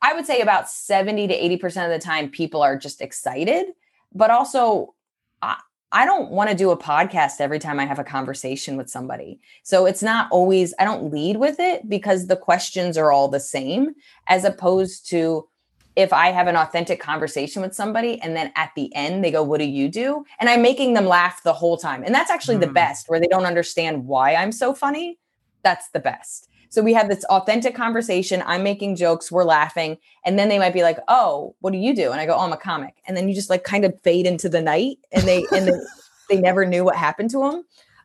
I 0.01 0.13
would 0.13 0.25
say 0.25 0.41
about 0.41 0.69
70 0.69 1.27
to 1.27 1.57
80% 1.57 1.85
of 1.85 1.91
the 1.91 2.05
time 2.05 2.29
people 2.29 2.61
are 2.61 2.77
just 2.77 3.01
excited, 3.01 3.67
but 4.13 4.29
also 4.29 4.93
I, 5.41 5.57
I 5.91 6.05
don't 6.05 6.31
want 6.31 6.49
to 6.49 6.55
do 6.55 6.71
a 6.71 6.77
podcast 6.77 7.39
every 7.39 7.59
time 7.59 7.79
I 7.79 7.85
have 7.85 7.99
a 7.99 8.03
conversation 8.03 8.75
with 8.75 8.89
somebody. 8.89 9.39
So 9.63 9.85
it's 9.85 10.03
not 10.03 10.27
always 10.31 10.73
I 10.77 10.83
don't 10.83 11.11
lead 11.11 11.37
with 11.37 11.59
it 11.59 11.87
because 11.87 12.27
the 12.27 12.35
questions 12.35 12.97
are 12.97 13.11
all 13.11 13.29
the 13.29 13.39
same 13.39 13.95
as 14.27 14.43
opposed 14.43 15.09
to 15.11 15.47
if 15.95 16.11
I 16.11 16.31
have 16.31 16.47
an 16.47 16.55
authentic 16.57 16.99
conversation 16.99 17.61
with 17.61 17.73
somebody 17.73 18.19
and 18.21 18.35
then 18.35 18.51
at 18.55 18.71
the 18.75 18.93
end 18.95 19.23
they 19.23 19.31
go, 19.31 19.43
What 19.43 19.59
do 19.59 19.65
you 19.65 19.89
do? 19.89 20.25
And 20.39 20.49
I'm 20.49 20.61
making 20.61 20.93
them 20.93 21.05
laugh 21.05 21.43
the 21.43 21.53
whole 21.53 21.77
time. 21.77 22.03
And 22.03 22.13
that's 22.13 22.31
actually 22.31 22.57
the 22.57 22.67
Hmm. 22.67 22.73
best 22.73 23.09
where 23.09 23.19
they 23.19 23.27
don't 23.27 23.45
understand 23.45 24.05
why 24.05 24.35
I'm 24.35 24.51
so 24.51 24.73
funny. 24.73 25.19
That's 25.63 25.89
the 25.89 25.99
best. 25.99 26.49
So 26.69 26.81
we 26.81 26.93
have 26.93 27.07
this 27.07 27.23
authentic 27.25 27.73
conversation. 27.73 28.43
I'm 28.45 28.63
making 28.63 28.97
jokes, 28.97 29.31
we're 29.31 29.45
laughing. 29.45 29.97
And 30.25 30.37
then 30.37 30.49
they 30.49 30.59
might 30.59 30.73
be 30.73 30.83
like, 30.83 30.99
Oh, 31.07 31.55
what 31.61 31.71
do 31.71 31.77
you 31.77 31.95
do? 31.95 32.11
And 32.11 32.19
I 32.19 32.25
go, 32.25 32.35
Oh, 32.35 32.41
I'm 32.41 32.51
a 32.53 32.57
comic. 32.57 32.95
And 33.07 33.15
then 33.15 33.29
you 33.29 33.35
just 33.35 33.49
like 33.49 33.63
kind 33.63 33.85
of 33.85 33.93
fade 34.03 34.25
into 34.27 34.49
the 34.49 34.61
night 34.61 34.97
and 35.11 35.27
they, 35.27 35.47
and 35.53 35.67
then 35.67 35.79
they 36.29 36.41
never 36.41 36.65
knew 36.65 36.83
what 36.83 36.95
happened 36.97 37.29
to 37.31 37.39
them. 37.39 37.63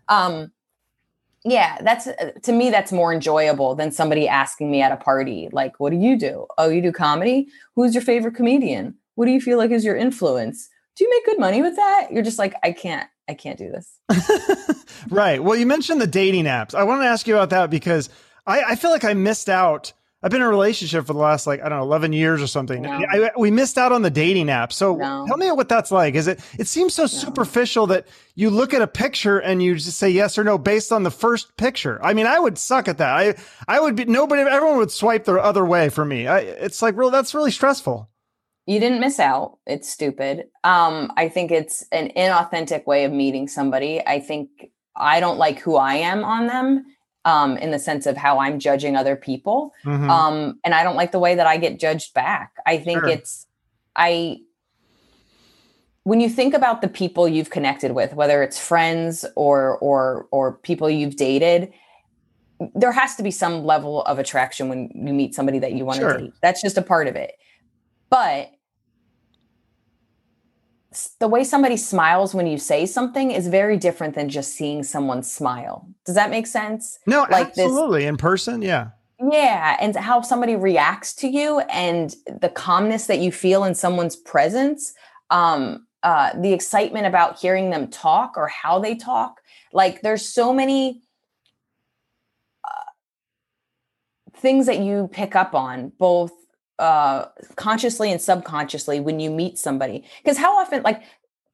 Um, 0.09 0.53
yeah, 1.45 1.79
that's 1.83 2.07
uh, 2.07 2.33
to 2.43 2.53
me 2.53 2.71
that's 2.71 2.93
more 2.93 3.13
enjoyable 3.13 3.75
than 3.75 3.91
somebody 3.91 4.29
asking 4.29 4.71
me 4.71 4.83
at 4.83 4.93
a 4.93 4.97
party 4.97 5.49
like, 5.53 5.79
"What 5.81 5.91
do 5.91 5.97
you 5.97 6.19
do? 6.19 6.47
Oh, 6.59 6.69
you 6.69 6.83
do 6.83 6.93
comedy? 6.93 7.49
Who's 7.77 7.95
your 7.95 8.03
favorite 8.03 8.35
comedian? 8.35 8.95
What 9.15 9.27
do 9.27 9.33
you 9.33 9.41
feel 9.41 9.59
like 9.59 9.71
is 9.71 9.85
your 9.85 9.97
influence? 9.97 10.69
Do 10.97 11.05
you 11.05 11.11
make 11.11 11.25
good 11.25 11.41
money 11.41 11.63
with 11.63 11.77
that?" 11.77 12.09
You're 12.11 12.23
just 12.23 12.39
like, 12.39 12.55
"I 12.63 12.73
can't. 12.73 13.09
I 13.29 13.35
can't 13.35 13.59
do 13.59 13.71
this." 13.71 14.85
right. 15.11 15.43
Well, 15.43 15.57
you 15.57 15.67
mentioned 15.67 16.01
the 16.01 16.07
dating 16.07 16.45
apps. 16.45 16.75
I 16.75 16.85
want 16.85 17.03
to 17.03 17.07
ask 17.07 17.27
you 17.27 17.37
about 17.37 17.51
that 17.51 17.71
because 17.71 18.11
I, 18.47 18.63
I 18.63 18.77
feel 18.77 18.91
like 18.91 19.05
I 19.05 19.15
missed 19.15 19.49
out. 19.49 19.93
I've 20.23 20.31
been 20.31 20.43
in 20.43 20.47
a 20.47 20.51
relationship 20.51 21.07
for 21.07 21.15
the 21.15 21.19
last 21.19 21.47
like 21.47 21.63
I 21.63 21.69
don't 21.69 21.79
know 21.79 21.85
eleven 21.85 22.13
years 22.13 22.43
or 22.43 22.47
something. 22.47 22.83
No. 22.83 22.91
I, 22.91 23.31
we 23.39 23.51
missed 23.51 23.79
out 23.79 23.91
on 23.91 24.03
the 24.03 24.11
dating 24.11 24.51
app. 24.51 24.73
So 24.73 24.97
No. 24.97 25.25
tell 25.27 25.39
me 25.39 25.51
what 25.53 25.69
that's 25.69 25.91
like. 25.91 26.15
Is 26.15 26.27
it? 26.27 26.41
It 26.59 26.67
seems 26.67 26.93
so 26.95 27.07
superficial 27.07 27.87
that 27.87 28.07
you 28.35 28.51
look 28.51 28.75
at 28.75 28.83
a 28.83 28.87
picture 28.87 29.39
and 29.39 29.63
you 29.63 29.77
just 29.77 29.97
say 29.97 30.11
yes 30.11 30.37
or 30.37 30.45
no 30.45 30.59
based 30.59 30.93
on 30.93 31.05
the 31.05 31.11
first 31.11 31.57
picture. 31.57 31.99
I 32.05 32.13
mean, 32.13 32.27
I 32.27 32.39
would 32.39 32.59
suck 32.59 32.87
at 32.87 32.99
that. 32.99 33.11
I 33.17 33.35
I 33.67 33.81
would 33.81 33.97
be 33.97 34.05
nobody. 34.05 34.43
Everyone 34.43 34.77
would 34.77 34.91
swipe 34.91 35.25
the 35.25 35.37
other 35.43 35.65
way 35.65 35.89
for 35.89 36.05
me. 36.05 36.27
I, 36.27 36.41
it's 36.41 36.83
like 36.83 36.97
real. 36.97 37.11
That's 37.11 37.35
really 37.35 37.51
stressful. 37.51 38.09
You 38.67 38.79
didn't 38.79 39.01
miss 39.01 39.19
out. 39.19 39.59
It's 39.67 39.89
stupid. 39.89 40.45
Um, 40.65 41.11
I 41.17 41.29
think 41.31 41.51
it's 41.51 41.85
an 41.93 42.13
inauthentic 42.15 42.87
way 42.87 43.05
of 43.05 43.11
meeting 43.13 43.49
somebody. 43.49 44.07
I 44.07 44.21
think 44.21 44.51
I 44.95 45.19
don't 45.19 45.39
like 45.39 45.59
who 45.61 45.77
I 45.77 45.95
am 45.95 46.25
on 46.25 46.47
them. 46.47 46.85
Um, 47.27 47.59
in 47.59 47.71
the 47.71 47.79
sense 47.79 48.07
of 48.07 48.17
how 48.17 48.39
I'm 48.39 48.59
judging 48.59 48.97
other 48.97 49.15
people. 49.15 49.75
Mhm. 49.85 50.09
um 50.09 50.59
and 50.65 50.75
i 50.75 50.83
don't 50.83 50.97
like 50.97 51.13
the 51.13 51.19
way 51.19 51.35
that 51.35 51.47
i 51.47 51.59
get 51.59 51.79
judged 51.79 52.15
back 52.15 52.53
i 52.67 52.79
think 52.79 53.01
Sure. 53.01 53.09
it's 53.11 53.47
i 53.95 54.39
when 56.05 56.21
you 56.21 56.29
think 56.31 56.55
about 56.55 56.81
the 56.81 56.89
people 56.89 57.29
you've 57.29 57.51
connected 57.51 57.93
with 57.93 58.15
whether 58.15 58.43
it's 58.43 58.59
friends 58.59 59.25
or 59.37 59.77
or 59.79 60.27
or 60.31 60.55
people 60.59 60.89
you've 60.89 61.17
dated 61.17 61.73
there 62.75 62.93
has 62.93 63.17
to 63.17 63.23
be 63.23 63.31
some 63.31 63.65
level 63.65 64.03
of 64.05 64.19
attraction 64.19 64.69
when 64.69 64.91
you 64.95 65.13
meet 65.13 65.35
somebody 65.35 65.59
that 65.59 65.73
you 65.73 65.85
want 65.85 66.01
to 66.01 66.07
Sure. 66.09 66.19
date 66.19 66.33
that's 66.43 66.63
just 66.63 66.79
a 66.79 66.83
part 66.83 67.07
of 67.07 67.17
it 67.17 67.33
but 68.09 68.51
the 71.21 71.29
way 71.29 71.45
somebody 71.45 71.77
smiles 71.77 72.35
when 72.35 72.47
you 72.47 72.59
say 72.59 72.85
something 72.85 73.31
is 73.31 73.47
very 73.47 73.77
different 73.77 74.15
than 74.15 74.29
just 74.29 74.55
seeing 74.55 74.83
someone 74.83 75.23
smile 75.23 75.89
does 76.05 76.17
that 76.17 76.31
make 76.31 76.47
sense 76.47 76.99
no, 77.07 77.27
like 77.31 77.55
this- 77.55 77.65
absolutely 77.65 78.07
in 78.07 78.17
person. 78.17 78.63
Yeah. 78.63 78.91
yeah, 79.19 79.77
and 79.81 79.95
how 79.97 80.21
somebody 80.23 80.57
reacts 80.57 81.15
to 81.17 81.29
you 81.29 81.61
and 81.61 82.15
the 82.41 82.49
calmness 82.49 83.07
that 83.07 83.19
you 83.19 83.33
feel 83.33 83.65
in 83.65 83.75
someone's 83.75 84.17
presence, 84.17 84.93
um, 85.31 85.87
uh, 86.03 86.31
the 86.41 86.53
excitement 86.53 87.07
about 87.07 87.39
hearing 87.39 87.71
them 87.71 87.89
talk 87.89 88.35
or 88.37 88.49
how 88.49 88.79
they 88.79 88.95
talk. 88.95 89.41
Like 89.73 90.03
there's 90.03 90.25
so 90.27 90.53
many 90.53 91.03
uh, 92.65 92.91
things 94.35 94.67
that 94.67 94.81
you 94.81 95.09
pick 95.13 95.37
up 95.37 95.55
on, 95.55 95.93
both 95.99 96.33
uh, 96.81 97.29
consciously 97.57 98.11
and 98.11 98.21
subconsciously, 98.21 98.99
when 99.01 99.21
you 99.21 99.31
meet 99.31 99.59
somebody. 99.59 100.05
Because 100.23 100.39
how 100.39 100.59
often, 100.59 100.83
like 100.83 101.03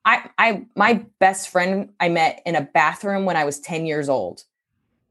I, 0.05 0.31
I, 0.39 0.67
my 0.77 1.05
best 1.19 1.49
friend 1.49 1.91
I 1.99 2.09
met 2.09 2.41
in 2.47 2.55
a 2.55 2.63
bathroom 2.63 3.25
when 3.25 3.37
I 3.37 3.45
was 3.45 3.59
10 3.59 3.87
years 3.87 4.09
old. 4.09 4.45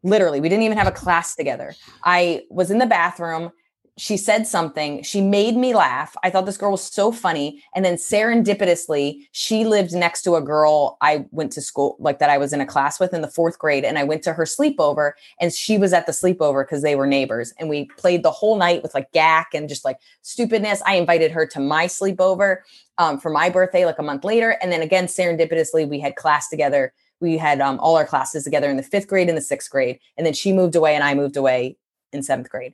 Literally, 0.03 0.39
we 0.39 0.47
didn't 0.47 0.63
even 0.63 0.77
have 0.77 0.87
a 0.87 0.91
class 0.91 1.35
together. 1.35 1.75
I 2.03 2.43
was 2.49 2.71
in 2.71 2.77
the 2.77 2.85
bathroom. 2.85 3.51
She 3.97 4.17
said 4.17 4.45
something. 4.45 5.03
She 5.03 5.21
made 5.21 5.55
me 5.55 5.73
laugh. 5.73 6.17
I 6.21 6.29
thought 6.29 6.45
this 6.45 6.57
girl 6.57 6.71
was 6.71 6.83
so 6.83 7.13
funny. 7.13 7.63
And 7.73 7.85
then 7.85 7.95
serendipitously, 7.95 9.27
she 9.31 9.63
lived 9.63 9.93
next 9.93 10.23
to 10.23 10.35
a 10.35 10.41
girl 10.41 10.97
I 10.99 11.25
went 11.31 11.53
to 11.53 11.61
school, 11.61 11.95
like 11.97 12.19
that 12.19 12.29
I 12.29 12.37
was 12.37 12.51
in 12.51 12.59
a 12.59 12.65
class 12.65 12.99
with 12.99 13.13
in 13.13 13.21
the 13.21 13.29
fourth 13.29 13.57
grade. 13.57 13.85
And 13.85 13.97
I 13.97 14.03
went 14.03 14.21
to 14.23 14.33
her 14.33 14.43
sleepover 14.43 15.13
and 15.39 15.53
she 15.53 15.77
was 15.77 15.93
at 15.93 16.07
the 16.07 16.11
sleepover 16.11 16.65
because 16.65 16.81
they 16.81 16.97
were 16.97 17.07
neighbors. 17.07 17.53
And 17.57 17.69
we 17.69 17.85
played 17.97 18.23
the 18.23 18.31
whole 18.31 18.57
night 18.57 18.83
with 18.83 18.93
like 18.93 19.13
Gak 19.13 19.45
and 19.53 19.69
just 19.69 19.85
like 19.85 19.99
stupidness. 20.23 20.81
I 20.85 20.95
invited 20.95 21.31
her 21.31 21.45
to 21.47 21.61
my 21.61 21.85
sleepover 21.87 22.57
um, 22.97 23.17
for 23.17 23.29
my 23.29 23.49
birthday, 23.49 23.85
like 23.85 23.99
a 23.99 24.03
month 24.03 24.25
later. 24.25 24.57
And 24.61 24.73
then 24.73 24.81
again, 24.81 25.05
serendipitously, 25.05 25.87
we 25.87 25.99
had 25.99 26.15
class 26.15 26.49
together 26.49 26.93
we 27.21 27.37
had 27.37 27.61
um, 27.61 27.79
all 27.79 27.95
our 27.95 28.05
classes 28.05 28.43
together 28.43 28.69
in 28.69 28.75
the 28.75 28.83
fifth 28.83 29.07
grade 29.07 29.29
and 29.29 29.37
the 29.37 29.41
sixth 29.41 29.71
grade 29.71 29.99
and 30.17 30.27
then 30.27 30.33
she 30.33 30.51
moved 30.51 30.75
away 30.75 30.95
and 30.95 31.03
i 31.03 31.13
moved 31.13 31.37
away 31.37 31.77
in 32.15 32.23
seventh 32.23 32.49
grade. 32.49 32.73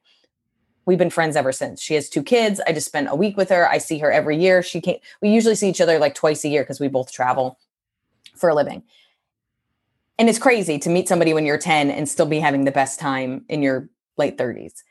We've 0.85 0.97
been 0.97 1.09
friends 1.09 1.35
ever 1.35 1.51
since. 1.51 1.81
She 1.81 1.93
has 1.93 2.09
two 2.09 2.23
kids. 2.23 2.59
I 2.65 2.73
just 2.73 2.87
spent 2.87 3.09
a 3.09 3.15
week 3.15 3.37
with 3.37 3.49
her. 3.49 3.69
I 3.69 3.77
see 3.77 3.99
her 3.99 4.11
every 4.11 4.37
year. 4.37 4.63
She 4.63 4.81
can't, 4.81 4.99
we 5.21 5.29
usually 5.29 5.55
see 5.55 5.69
each 5.69 5.81
other 5.81 5.99
like 5.99 6.15
twice 6.15 6.43
a 6.43 6.49
year 6.49 6.63
because 6.63 6.79
we 6.79 6.87
both 6.87 7.11
travel 7.11 7.59
for 8.35 8.49
a 8.49 8.55
living. 8.55 8.83
And 10.17 10.29
it's 10.29 10.39
crazy 10.39 10.77
to 10.79 10.89
meet 10.89 11.07
somebody 11.07 11.33
when 11.33 11.45
you're 11.45 11.57
10 11.57 11.89
and 11.89 12.07
still 12.07 12.25
be 12.25 12.39
having 12.39 12.65
the 12.65 12.71
best 12.71 12.99
time 12.99 13.45
in 13.49 13.63
your 13.63 13.89
late 14.17 14.37
30s. 14.37 14.83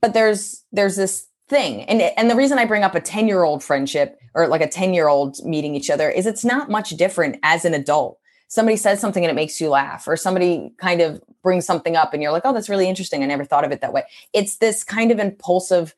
But 0.00 0.14
there's 0.14 0.64
there's 0.72 0.96
this 0.96 1.28
thing. 1.48 1.84
And 1.84 2.02
and 2.02 2.28
the 2.30 2.34
reason 2.34 2.58
I 2.58 2.64
bring 2.64 2.82
up 2.82 2.94
a 2.94 3.00
10-year-old 3.00 3.62
friendship 3.62 4.18
or 4.34 4.48
like 4.48 4.62
a 4.62 4.66
10-year-old 4.66 5.44
meeting 5.44 5.74
each 5.74 5.90
other 5.90 6.10
is 6.10 6.26
it's 6.26 6.44
not 6.44 6.70
much 6.70 6.90
different 6.90 7.38
as 7.42 7.64
an 7.64 7.74
adult. 7.74 8.18
Somebody 8.52 8.76
says 8.76 9.00
something 9.00 9.24
and 9.24 9.30
it 9.30 9.34
makes 9.34 9.62
you 9.62 9.70
laugh 9.70 10.06
or 10.06 10.14
somebody 10.14 10.74
kind 10.76 11.00
of 11.00 11.22
brings 11.42 11.64
something 11.64 11.96
up 11.96 12.12
and 12.12 12.22
you're 12.22 12.32
like, 12.32 12.42
"Oh, 12.44 12.52
that's 12.52 12.68
really 12.68 12.86
interesting. 12.86 13.22
I 13.22 13.26
never 13.26 13.46
thought 13.46 13.64
of 13.64 13.72
it 13.72 13.80
that 13.80 13.94
way." 13.94 14.02
It's 14.34 14.56
this 14.56 14.84
kind 14.84 15.10
of 15.10 15.18
impulsive 15.18 15.94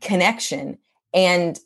connection 0.00 0.78
and 1.14 1.60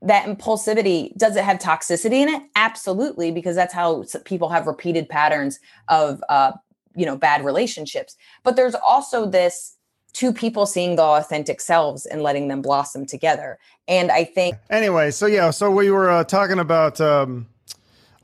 that 0.00 0.26
impulsivity 0.26 1.12
does 1.16 1.34
it 1.34 1.42
have 1.42 1.58
toxicity 1.58 2.22
in 2.22 2.28
it 2.28 2.40
absolutely 2.54 3.32
because 3.32 3.56
that's 3.56 3.74
how 3.74 4.04
people 4.24 4.48
have 4.48 4.68
repeated 4.68 5.08
patterns 5.08 5.58
of 5.88 6.22
uh, 6.28 6.52
you 6.94 7.04
know 7.04 7.16
bad 7.16 7.44
relationships 7.44 8.16
but 8.44 8.54
there's 8.54 8.76
also 8.76 9.26
this 9.26 9.76
two 10.12 10.32
people 10.32 10.66
seeing 10.66 10.94
the 10.94 11.02
authentic 11.02 11.60
selves 11.60 12.06
and 12.06 12.22
letting 12.22 12.46
them 12.46 12.62
blossom 12.62 13.04
together 13.04 13.58
and 13.88 14.10
i 14.10 14.24
think 14.24 14.54
anyway 14.70 15.10
so 15.10 15.26
yeah 15.26 15.50
so 15.50 15.68
we 15.70 15.90
were 15.90 16.08
uh, 16.08 16.24
talking 16.24 16.58
about 16.58 17.00
um, 17.00 17.46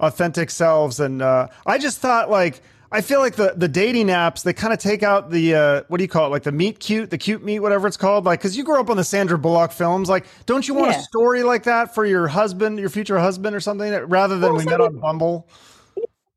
authentic 0.00 0.50
selves 0.50 1.00
and 1.00 1.22
uh, 1.22 1.46
i 1.66 1.78
just 1.78 1.98
thought 1.98 2.30
like 2.30 2.60
I 2.92 3.00
feel 3.00 3.18
like 3.18 3.34
the 3.34 3.54
the 3.56 3.68
dating 3.68 4.06
apps 4.06 4.42
they 4.42 4.52
kind 4.52 4.72
of 4.72 4.78
take 4.78 5.02
out 5.02 5.30
the 5.30 5.54
uh, 5.54 5.82
what 5.88 5.98
do 5.98 6.04
you 6.04 6.08
call 6.08 6.26
it 6.26 6.30
like 6.30 6.44
the 6.44 6.52
meet 6.52 6.78
cute 6.78 7.10
the 7.10 7.18
cute 7.18 7.42
meet 7.42 7.60
whatever 7.60 7.86
it's 7.86 7.96
called 7.96 8.24
like 8.24 8.40
because 8.40 8.56
you 8.56 8.64
grew 8.64 8.80
up 8.80 8.90
on 8.90 8.96
the 8.96 9.04
Sandra 9.04 9.38
Bullock 9.38 9.72
films 9.72 10.08
like 10.08 10.24
don't 10.46 10.66
you 10.68 10.74
want 10.74 10.92
yeah. 10.92 11.00
a 11.00 11.02
story 11.02 11.42
like 11.42 11.64
that 11.64 11.94
for 11.94 12.04
your 12.04 12.28
husband 12.28 12.78
your 12.78 12.88
future 12.88 13.18
husband 13.18 13.56
or 13.56 13.60
something 13.60 13.92
rather 14.06 14.38
than 14.38 14.52
well, 14.52 14.64
we 14.64 14.64
met 14.64 14.80
on 14.80 14.98
Bumble. 14.98 15.48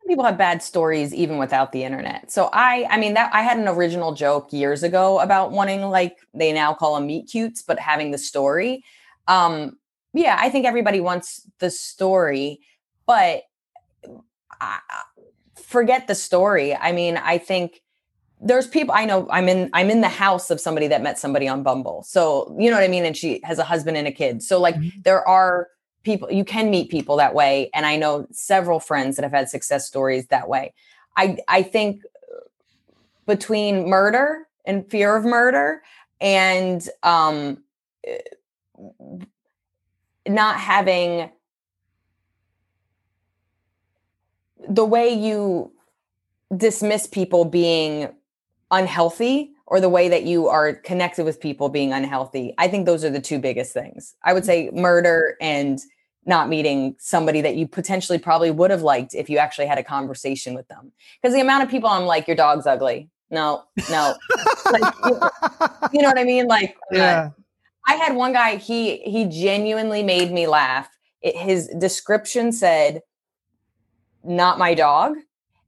People 0.08 0.26
have 0.26 0.40
bad 0.40 0.64
stories 0.64 1.14
even 1.14 1.38
without 1.38 1.72
the 1.72 1.84
internet. 1.84 2.32
So 2.32 2.50
I 2.52 2.88
I 2.90 2.98
mean 2.98 3.14
that 3.14 3.30
I 3.34 3.42
had 3.42 3.60
an 3.60 3.68
original 3.68 4.16
joke 4.16 4.52
years 4.52 4.82
ago 4.82 5.20
about 5.20 5.52
wanting 5.52 5.82
like 5.84 6.18
they 6.34 6.52
now 6.52 6.74
call 6.74 6.96
them 6.96 7.06
meet 7.06 7.28
cutes 7.30 7.62
but 7.62 7.78
having 7.78 8.10
the 8.10 8.18
story. 8.18 8.84
Um, 9.28 9.78
yeah, 10.14 10.36
I 10.40 10.50
think 10.50 10.66
everybody 10.66 11.00
wants 11.00 11.48
the 11.60 11.70
story, 11.70 12.62
but 13.06 13.44
I, 14.62 14.80
forget 15.70 16.08
the 16.08 16.16
story. 16.16 16.76
I 16.76 16.92
mean, 16.92 17.18
I 17.18 17.38
think 17.38 17.82
there's 18.42 18.68
people 18.68 18.96
I 18.96 19.06
know 19.06 19.28
I'm 19.30 19.48
in 19.50 19.70
I'm 19.74 19.90
in 19.90 20.02
the 20.02 20.08
house 20.08 20.50
of 20.50 20.60
somebody 20.60 20.88
that 20.88 21.04
met 21.04 21.20
somebody 21.20 21.48
on 21.48 21.62
Bumble. 21.62 22.04
So, 22.04 22.56
you 22.58 22.70
know 22.70 22.78
what 22.78 22.84
I 22.84 22.88
mean 22.88 23.06
and 23.06 23.16
she 23.16 23.42
has 23.44 23.60
a 23.60 23.64
husband 23.64 23.98
and 23.98 24.08
a 24.08 24.12
kid. 24.12 24.42
So 24.42 24.60
like 24.60 24.76
mm-hmm. 24.76 25.02
there 25.04 25.28
are 25.28 25.68
people 26.04 26.32
you 26.32 26.46
can 26.46 26.70
meet 26.70 26.90
people 26.90 27.18
that 27.18 27.34
way 27.34 27.70
and 27.74 27.86
I 27.86 27.98
know 27.98 28.28
several 28.32 28.80
friends 28.80 29.18
that 29.18 29.24
have 29.24 29.32
had 29.32 29.50
success 29.50 29.86
stories 29.86 30.28
that 30.28 30.48
way. 30.48 30.74
I 31.18 31.38
I 31.48 31.64
think 31.64 32.02
between 33.28 33.88
murder 33.90 34.48
and 34.66 34.90
fear 34.90 35.16
of 35.16 35.26
murder 35.26 35.84
and 36.22 36.88
um 37.04 37.62
not 40.28 40.60
having 40.60 41.30
the 44.68 44.86
way 44.86 45.10
you 45.10 45.72
dismiss 46.56 47.08
people 47.08 47.46
being 47.46 48.10
unhealthy 48.72 49.52
or 49.68 49.80
the 49.80 49.90
way 49.90 50.10
that 50.10 50.24
you 50.24 50.48
are 50.48 50.74
connected 50.74 51.24
with 51.24 51.40
people 51.40 51.70
being 51.70 51.94
unhealthy 51.94 52.54
i 52.58 52.68
think 52.68 52.86
those 52.86 53.04
are 53.04 53.10
the 53.10 53.22
two 53.22 53.40
biggest 53.40 53.74
things. 53.74 54.16
I 54.24 54.34
would 54.34 54.44
mm. 54.44 54.48
say 54.48 54.70
murder 54.74 55.36
and 55.40 55.80
not 56.26 56.50
meeting 56.50 56.96
somebody 57.00 57.42
that 57.42 57.56
you 57.56 57.68
potentially 57.68 58.20
probably 58.20 58.52
would 58.52 58.72
have 58.72 58.84
liked 58.84 59.14
if 59.14 59.30
you 59.30 59.38
actually 59.38 59.66
had 59.66 59.78
a 59.78 59.84
conversation 59.84 60.54
with 60.54 60.68
them. 60.68 60.92
Because 61.22 61.34
the 61.34 61.42
amount 61.42 61.64
of 61.64 61.70
people 61.70 61.90
i'm 61.90 62.06
like 62.06 62.28
your 62.28 62.38
dog's 62.38 62.68
ugly. 62.68 63.10
No 63.32 63.64
no. 63.90 64.16
Like, 64.72 64.94
you, 65.94 66.02
know, 66.02 66.10
what 66.10 66.20
i 66.20 66.24
mean? 66.24 66.48
Like 66.48 66.78
yeah. 66.92 67.32
i 67.88 67.96
had 67.96 68.16
one 68.16 68.34
guy 68.34 68.56
he 68.56 68.98
he 68.98 69.26
genuinely 69.26 70.04
made 70.04 70.32
me 70.32 70.48
laugh. 70.48 70.90
It, 71.22 71.36
his 71.36 71.68
description 71.80 72.52
said 72.52 73.02
not 74.24 74.58
my 74.58 74.74
dog. 74.74 75.16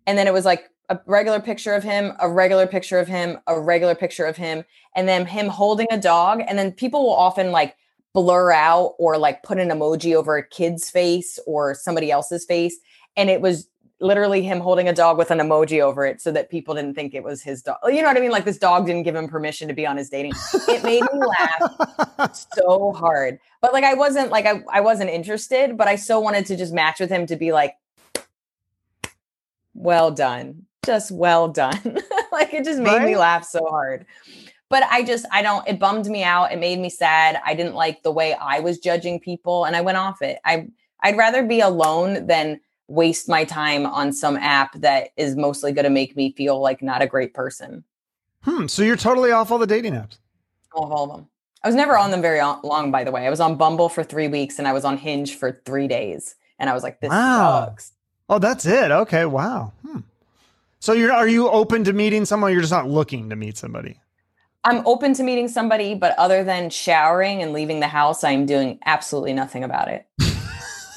And 0.07 0.17
then 0.17 0.27
it 0.27 0.33
was 0.33 0.45
like 0.45 0.69
a 0.89 0.99
regular 1.05 1.39
picture 1.39 1.73
of 1.73 1.83
him, 1.83 2.13
a 2.19 2.29
regular 2.29 2.67
picture 2.67 2.99
of 2.99 3.07
him, 3.07 3.39
a 3.47 3.59
regular 3.59 3.95
picture 3.95 4.25
of 4.25 4.35
him, 4.35 4.63
and 4.95 5.07
then 5.07 5.25
him 5.25 5.47
holding 5.47 5.87
a 5.89 5.99
dog. 5.99 6.41
And 6.47 6.59
then 6.59 6.71
people 6.71 7.03
will 7.03 7.15
often 7.15 7.51
like 7.51 7.75
blur 8.13 8.51
out 8.51 8.95
or 8.99 9.17
like 9.17 9.43
put 9.43 9.57
an 9.57 9.69
emoji 9.69 10.15
over 10.15 10.35
a 10.35 10.45
kid's 10.45 10.89
face 10.89 11.39
or 11.47 11.73
somebody 11.73 12.11
else's 12.11 12.45
face. 12.45 12.77
And 13.15 13.29
it 13.29 13.41
was 13.41 13.67
literally 14.01 14.41
him 14.41 14.59
holding 14.59 14.89
a 14.89 14.93
dog 14.93 15.17
with 15.17 15.31
an 15.31 15.37
emoji 15.37 15.79
over 15.79 16.05
it 16.05 16.19
so 16.19 16.31
that 16.31 16.49
people 16.49 16.73
didn't 16.73 16.95
think 16.95 17.13
it 17.13 17.23
was 17.23 17.41
his 17.41 17.61
dog. 17.61 17.77
You 17.85 18.01
know 18.01 18.07
what 18.07 18.17
I 18.17 18.19
mean? 18.19 18.31
Like 18.31 18.45
this 18.45 18.57
dog 18.57 18.85
didn't 18.85 19.03
give 19.03 19.15
him 19.15 19.27
permission 19.27 19.67
to 19.67 19.73
be 19.73 19.85
on 19.85 19.95
his 19.95 20.09
dating. 20.09 20.33
It 20.67 20.83
made 20.83 21.03
me 21.03 21.21
laugh 21.39 22.35
so 22.55 22.91
hard. 22.93 23.39
But 23.61 23.73
like 23.73 23.83
I 23.83 23.93
wasn't 23.93 24.31
like 24.31 24.45
I, 24.45 24.63
I 24.71 24.81
wasn't 24.81 25.11
interested, 25.11 25.77
but 25.77 25.87
I 25.87 25.95
so 25.95 26.19
wanted 26.19 26.47
to 26.47 26.57
just 26.57 26.73
match 26.73 26.99
with 26.99 27.09
him 27.09 27.27
to 27.27 27.35
be 27.35 27.51
like, 27.51 27.75
well 29.81 30.11
done 30.11 30.65
just 30.85 31.11
well 31.11 31.47
done. 31.47 31.99
Like 32.31 32.53
it 32.53 32.63
just 32.63 32.79
made 32.79 32.95
right? 32.95 33.05
me 33.05 33.17
laugh 33.17 33.43
so 33.43 33.65
hard. 33.65 34.05
But 34.69 34.83
i 34.89 35.03
just 35.03 35.25
i 35.33 35.41
don't 35.41 35.67
it 35.67 35.79
bummed 35.79 36.05
me 36.05 36.23
out 36.23 36.53
it 36.53 36.59
made 36.59 36.79
me 36.79 36.89
sad 36.89 37.41
i 37.45 37.53
didn't 37.53 37.75
like 37.75 38.03
the 38.03 38.11
way 38.11 38.33
i 38.35 38.61
was 38.61 38.79
judging 38.79 39.19
people 39.19 39.65
and 39.65 39.75
i 39.75 39.81
went 39.81 39.97
off 39.97 40.21
it. 40.21 40.39
I 40.45 40.67
i'd 41.01 41.17
rather 41.17 41.43
be 41.43 41.59
alone 41.59 42.25
than 42.25 42.61
waste 42.87 43.27
my 43.27 43.43
time 43.43 43.85
on 43.85 44.13
some 44.13 44.37
app 44.37 44.79
that 44.79 45.09
is 45.17 45.35
mostly 45.35 45.73
going 45.73 45.83
to 45.83 45.89
make 45.89 46.15
me 46.15 46.31
feel 46.37 46.61
like 46.61 46.81
not 46.81 47.01
a 47.01 47.07
great 47.07 47.33
person. 47.33 47.83
Hmm 48.43 48.67
so 48.67 48.81
you're 48.81 48.95
totally 48.95 49.33
off 49.33 49.51
all 49.51 49.57
the 49.57 49.67
dating 49.67 49.93
apps. 49.93 50.19
Off 50.73 50.89
all 50.89 51.11
of 51.11 51.17
them 51.17 51.27
i 51.65 51.67
was 51.67 51.75
never 51.75 51.97
on 51.97 52.11
them 52.11 52.21
very 52.21 52.39
long 52.39 52.91
by 52.91 53.03
the 53.03 53.11
way. 53.11 53.27
I 53.27 53.29
was 53.29 53.41
on 53.41 53.57
bumble 53.57 53.89
for 53.89 54.05
three 54.05 54.29
weeks 54.29 54.57
and 54.57 54.69
i 54.69 54.71
was 54.71 54.85
on 54.85 54.95
hinge 54.95 55.35
for 55.35 55.61
three 55.65 55.89
days 55.89 56.35
and 56.59 56.69
i 56.69 56.73
was 56.73 56.81
like 56.81 57.01
this 57.01 57.09
wow. 57.09 57.65
sucks 57.65 57.91
Oh, 58.31 58.39
that's 58.39 58.65
it. 58.65 58.91
Okay. 58.91 59.25
Wow. 59.25 59.73
Hmm. 59.85 59.99
So 60.79 60.93
you're 60.93 61.11
are 61.11 61.27
you 61.27 61.49
open 61.49 61.83
to 61.83 61.93
meeting 61.93 62.23
someone? 62.23 62.53
You're 62.53 62.61
just 62.61 62.71
not 62.71 62.89
looking 62.89 63.29
to 63.29 63.35
meet 63.35 63.57
somebody. 63.57 63.99
I'm 64.63 64.87
open 64.87 65.13
to 65.15 65.23
meeting 65.23 65.49
somebody, 65.49 65.95
but 65.95 66.17
other 66.17 66.43
than 66.43 66.69
showering 66.69 67.41
and 67.41 67.51
leaving 67.51 67.81
the 67.81 67.87
house, 67.87 68.23
I'm 68.23 68.45
doing 68.45 68.79
absolutely 68.85 69.33
nothing 69.33 69.63
about 69.63 69.89
it. 69.89 70.07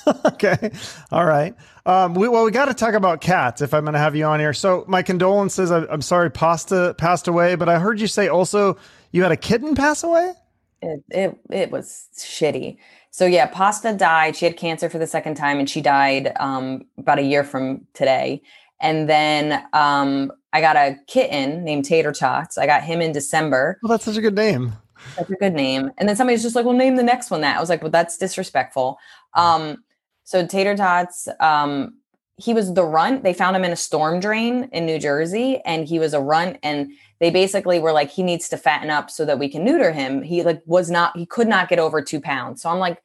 okay. 0.27 0.71
All 1.11 1.25
right. 1.25 1.57
Um, 1.87 2.15
we, 2.15 2.29
well, 2.29 2.45
we 2.45 2.51
got 2.51 2.67
to 2.67 2.75
talk 2.75 2.95
about 2.95 3.21
cats 3.21 3.63
if 3.63 3.75
I'm 3.75 3.85
going 3.85 3.95
to 3.95 3.99
have 3.99 4.15
you 4.15 4.27
on 4.27 4.39
here. 4.39 4.53
So, 4.53 4.85
my 4.87 5.03
condolences. 5.03 5.71
I, 5.73 5.93
am 5.93 6.03
sorry, 6.03 6.31
Pasta 6.31 6.95
passed 6.99 7.27
away, 7.27 7.57
but 7.57 7.69
I 7.69 7.79
heard 7.79 8.01
you 8.01 8.07
say 8.07 8.29
also 8.29 8.77
you 9.11 9.23
had 9.23 9.33
a 9.33 9.37
kitten 9.37 9.75
pass 9.75 10.05
away. 10.05 10.35
It 10.83 11.05
it, 11.11 11.39
it 11.51 11.71
was 11.73 12.07
shitty. 12.17 12.77
So 13.15 13.27
yeah, 13.27 13.47
Pasta 13.47 13.93
died. 13.93 14.35
She 14.35 14.45
had 14.45 14.57
cancer 14.57 14.91
for 14.91 14.99
the 14.99 15.07
second 15.07 15.37
time, 15.37 15.61
and 15.61 15.71
she 15.71 15.81
died 15.81 16.33
um, 16.41 16.85
about 16.99 17.21
a 17.21 17.23
year 17.23 17.45
from 17.45 17.87
today. 17.95 18.43
And 18.81 19.09
then 19.09 19.65
um, 19.73 20.33
I 20.53 20.61
got 20.61 20.75
a 20.75 20.97
kitten 21.07 21.63
named 21.63 21.85
Tater 21.85 22.11
Tots. 22.11 22.59
I 22.59 22.67
got 22.67 22.83
him 22.83 23.01
in 23.01 23.13
December. 23.13 23.79
Well, 23.85 23.91
that's 23.91 24.05
such 24.05 24.17
a 24.17 24.21
good 24.21 24.35
name. 24.35 24.73
That's 25.17 25.31
a 25.31 25.37
good 25.37 25.53
name. 25.53 25.93
And 25.97 26.09
then 26.09 26.17
somebody's 26.17 26.43
just 26.43 26.57
like, 26.57 26.65
"Well, 26.65 26.75
name 26.75 26.97
the 26.97 27.05
next 27.05 27.31
one 27.31 27.43
that." 27.43 27.57
I 27.57 27.61
was 27.61 27.69
like, 27.69 27.83
"Well, 27.83 27.93
that's 27.93 28.19
disrespectful." 28.19 28.99
Um, 29.35 29.85
so 30.25 30.45
Tater 30.45 30.77
Tots, 30.77 31.29
um, 31.39 31.97
he 32.37 32.53
was 32.53 32.75
the 32.75 32.85
runt. 32.85 33.23
They 33.23 33.33
found 33.33 33.57
him 33.57 33.65
in 33.65 33.73
a 33.73 33.77
storm 33.77 34.21
drain 34.21 34.69
in 34.73 34.87
New 34.87 34.99
Jersey, 34.99 35.61
and 35.65 35.87
he 35.87 35.99
was 35.99 36.15
a 36.15 36.21
runt. 36.21 36.59
And 36.63 36.91
they 37.21 37.31
basically 37.31 37.79
were 37.79 37.93
like, 37.93 38.11
he 38.11 38.23
needs 38.23 38.49
to 38.49 38.57
fatten 38.57 38.91
up 38.91 39.11
so 39.11 39.25
that 39.25 39.39
we 39.39 39.49
can 39.49 39.65
neuter 39.65 39.93
him. 39.93 40.23
He 40.23 40.43
like 40.43 40.63
was 40.67 40.91
not, 40.91 41.17
he 41.17 41.27
could 41.27 41.49
not 41.49 41.69
get 41.69 41.79
over 41.79 42.03
two 42.03 42.21
pounds. 42.21 42.63
So 42.63 42.71
I'm 42.71 42.79
like, 42.79 43.01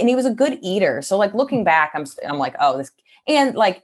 and 0.00 0.08
he 0.08 0.14
was 0.14 0.26
a 0.26 0.34
good 0.34 0.58
eater. 0.62 1.02
So 1.02 1.16
like 1.18 1.34
looking 1.34 1.64
back, 1.64 1.92
I'm 1.94 2.06
I'm 2.26 2.38
like, 2.38 2.54
oh, 2.60 2.78
this 2.78 2.90
and 3.26 3.54
like 3.54 3.82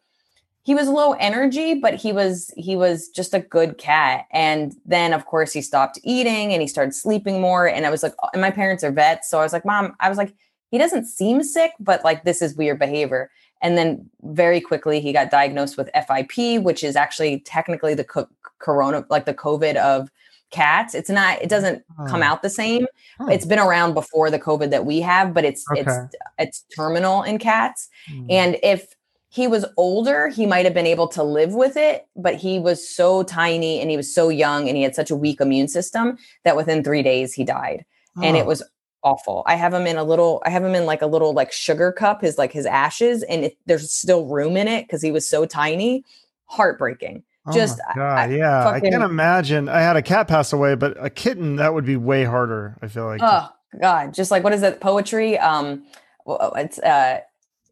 he 0.62 0.74
was 0.74 0.88
low 0.88 1.12
energy, 1.14 1.74
but 1.74 1.94
he 1.94 2.12
was 2.12 2.52
he 2.56 2.76
was 2.76 3.08
just 3.08 3.34
a 3.34 3.40
good 3.40 3.78
cat. 3.78 4.26
And 4.32 4.74
then 4.84 5.12
of 5.12 5.26
course 5.26 5.52
he 5.52 5.62
stopped 5.62 5.98
eating 6.04 6.52
and 6.52 6.62
he 6.62 6.68
started 6.68 6.94
sleeping 6.94 7.40
more. 7.40 7.68
And 7.68 7.86
I 7.86 7.90
was 7.90 8.02
like, 8.02 8.14
and 8.32 8.42
my 8.42 8.50
parents 8.50 8.84
are 8.84 8.92
vets, 8.92 9.28
so 9.28 9.38
I 9.38 9.42
was 9.42 9.52
like, 9.52 9.64
mom, 9.64 9.96
I 10.00 10.08
was 10.08 10.18
like, 10.18 10.34
he 10.70 10.78
doesn't 10.78 11.06
seem 11.06 11.42
sick, 11.42 11.72
but 11.80 12.04
like 12.04 12.24
this 12.24 12.42
is 12.42 12.54
weird 12.54 12.78
behavior. 12.78 13.30
And 13.60 13.76
then 13.76 14.08
very 14.22 14.60
quickly 14.60 15.00
he 15.00 15.12
got 15.12 15.30
diagnosed 15.30 15.76
with 15.76 15.90
FIP, 15.94 16.62
which 16.62 16.84
is 16.84 16.96
actually 16.96 17.40
technically 17.40 17.94
the 17.94 18.04
co- 18.04 18.28
corona, 18.58 19.04
like 19.10 19.24
the 19.24 19.34
COVID 19.34 19.76
of 19.76 20.10
cats. 20.50 20.94
It's 20.94 21.10
not, 21.10 21.42
it 21.42 21.48
doesn't 21.48 21.84
come 22.06 22.22
out 22.22 22.42
the 22.42 22.50
same. 22.50 22.86
It's 23.28 23.44
been 23.44 23.58
around 23.58 23.94
before 23.94 24.30
the 24.30 24.38
COVID 24.38 24.70
that 24.70 24.86
we 24.86 25.00
have, 25.00 25.34
but 25.34 25.44
it's, 25.44 25.64
okay. 25.72 25.80
it's, 25.80 26.16
it's 26.38 26.64
terminal 26.74 27.22
in 27.22 27.38
cats. 27.38 27.88
Mm. 28.10 28.26
And 28.30 28.56
if, 28.62 28.94
he 29.30 29.46
was 29.46 29.66
older, 29.76 30.28
he 30.28 30.46
might 30.46 30.64
have 30.64 30.74
been 30.74 30.86
able 30.86 31.06
to 31.08 31.22
live 31.22 31.52
with 31.52 31.76
it, 31.76 32.06
but 32.16 32.34
he 32.34 32.58
was 32.58 32.88
so 32.88 33.22
tiny 33.22 33.80
and 33.80 33.90
he 33.90 33.96
was 33.96 34.12
so 34.12 34.30
young 34.30 34.68
and 34.68 34.76
he 34.76 34.82
had 34.82 34.94
such 34.94 35.10
a 35.10 35.16
weak 35.16 35.40
immune 35.40 35.68
system 35.68 36.16
that 36.44 36.56
within 36.56 36.82
three 36.82 37.02
days 37.02 37.34
he 37.34 37.44
died. 37.44 37.84
Oh. 38.16 38.22
And 38.22 38.36
it 38.36 38.46
was 38.46 38.62
awful. 39.02 39.42
I 39.46 39.54
have 39.56 39.72
him 39.72 39.86
in 39.86 39.96
a 39.96 40.04
little, 40.04 40.42
I 40.44 40.50
have 40.50 40.64
him 40.64 40.74
in 40.74 40.86
like 40.86 41.02
a 41.02 41.06
little 41.06 41.32
like 41.32 41.52
sugar 41.52 41.92
cup, 41.92 42.22
his 42.22 42.38
like 42.38 42.52
his 42.52 42.66
ashes, 42.66 43.22
and 43.24 43.44
it, 43.44 43.58
there's 43.66 43.92
still 43.92 44.26
room 44.26 44.56
in 44.56 44.68
it 44.68 44.86
because 44.86 45.02
he 45.02 45.10
was 45.10 45.28
so 45.28 45.46
tiny. 45.46 46.04
Heartbreaking. 46.46 47.22
Oh 47.46 47.52
Just 47.52 47.80
God, 47.94 48.18
I, 48.18 48.26
yeah. 48.34 48.64
Fucking, 48.64 48.88
I 48.88 48.90
can't 48.90 49.04
imagine. 49.04 49.68
I 49.68 49.80
had 49.80 49.96
a 49.96 50.02
cat 50.02 50.28
pass 50.28 50.52
away, 50.52 50.74
but 50.74 51.02
a 51.02 51.10
kitten 51.10 51.56
that 51.56 51.72
would 51.72 51.84
be 51.84 51.96
way 51.96 52.24
harder. 52.24 52.76
I 52.82 52.88
feel 52.88 53.06
like. 53.06 53.20
Oh 53.22 53.48
God, 53.80 54.14
just 54.14 54.30
like 54.30 54.44
what 54.44 54.52
is 54.52 54.62
it? 54.62 54.80
Poetry. 54.80 55.38
Um, 55.38 55.84
well, 56.24 56.52
it's 56.56 56.78
uh, 56.78 57.20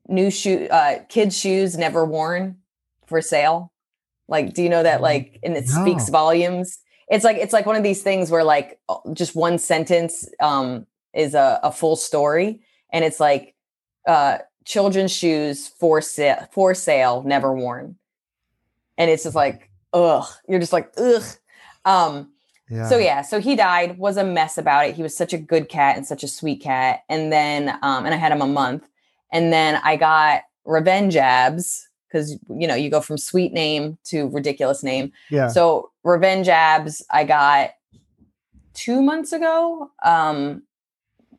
new 0.08 0.30
shoe, 0.30 0.68
uh, 0.70 1.00
kids' 1.08 1.38
shoes 1.38 1.76
never 1.76 2.04
worn 2.04 2.56
for 3.06 3.20
sale. 3.20 3.72
Like, 4.28 4.54
do 4.54 4.62
you 4.62 4.68
know 4.68 4.82
that? 4.82 5.00
Like, 5.00 5.38
and 5.42 5.56
it 5.56 5.64
no. 5.68 5.82
speaks 5.82 6.08
volumes. 6.08 6.78
It's 7.08 7.24
like 7.24 7.36
it's 7.36 7.52
like 7.52 7.66
one 7.66 7.76
of 7.76 7.82
these 7.82 8.02
things 8.02 8.30
where 8.30 8.44
like 8.44 8.80
just 9.12 9.36
one 9.36 9.58
sentence 9.58 10.28
um 10.40 10.86
is 11.16 11.34
a, 11.34 11.60
a 11.62 11.72
full 11.72 11.96
story, 11.96 12.60
and 12.92 13.04
it's 13.04 13.20
like 13.20 13.54
uh, 14.06 14.38
children's 14.64 15.12
shoes 15.12 15.68
for 15.68 16.00
sale, 16.00 16.46
for 16.52 16.74
sale, 16.74 17.22
never 17.24 17.52
worn, 17.52 17.96
and 18.98 19.10
it's 19.10 19.24
just 19.24 19.36
like 19.36 19.70
ugh. 19.92 20.26
You're 20.48 20.60
just 20.60 20.72
like 20.72 20.92
ugh. 20.96 21.24
Um, 21.84 22.30
yeah. 22.68 22.88
So 22.88 22.98
yeah, 22.98 23.22
so 23.22 23.40
he 23.40 23.54
died. 23.54 23.98
Was 23.98 24.16
a 24.16 24.24
mess 24.24 24.58
about 24.58 24.86
it. 24.88 24.94
He 24.94 25.02
was 25.02 25.16
such 25.16 25.32
a 25.32 25.38
good 25.38 25.68
cat 25.68 25.96
and 25.96 26.06
such 26.06 26.22
a 26.24 26.28
sweet 26.28 26.60
cat. 26.60 27.00
And 27.08 27.32
then, 27.32 27.78
um, 27.82 28.04
and 28.04 28.14
I 28.14 28.16
had 28.16 28.32
him 28.32 28.42
a 28.42 28.46
month, 28.46 28.88
and 29.32 29.52
then 29.52 29.80
I 29.84 29.96
got 29.96 30.42
revenge 30.64 31.16
abs 31.16 31.88
because 32.08 32.32
you 32.48 32.66
know 32.66 32.74
you 32.74 32.90
go 32.90 33.00
from 33.00 33.18
sweet 33.18 33.52
name 33.52 33.98
to 34.04 34.28
ridiculous 34.28 34.82
name. 34.82 35.12
Yeah. 35.30 35.48
So 35.48 35.90
revenge 36.02 36.48
abs 36.48 37.04
I 37.10 37.24
got 37.24 37.70
two 38.74 39.00
months 39.00 39.32
ago. 39.32 39.90
Um, 40.04 40.62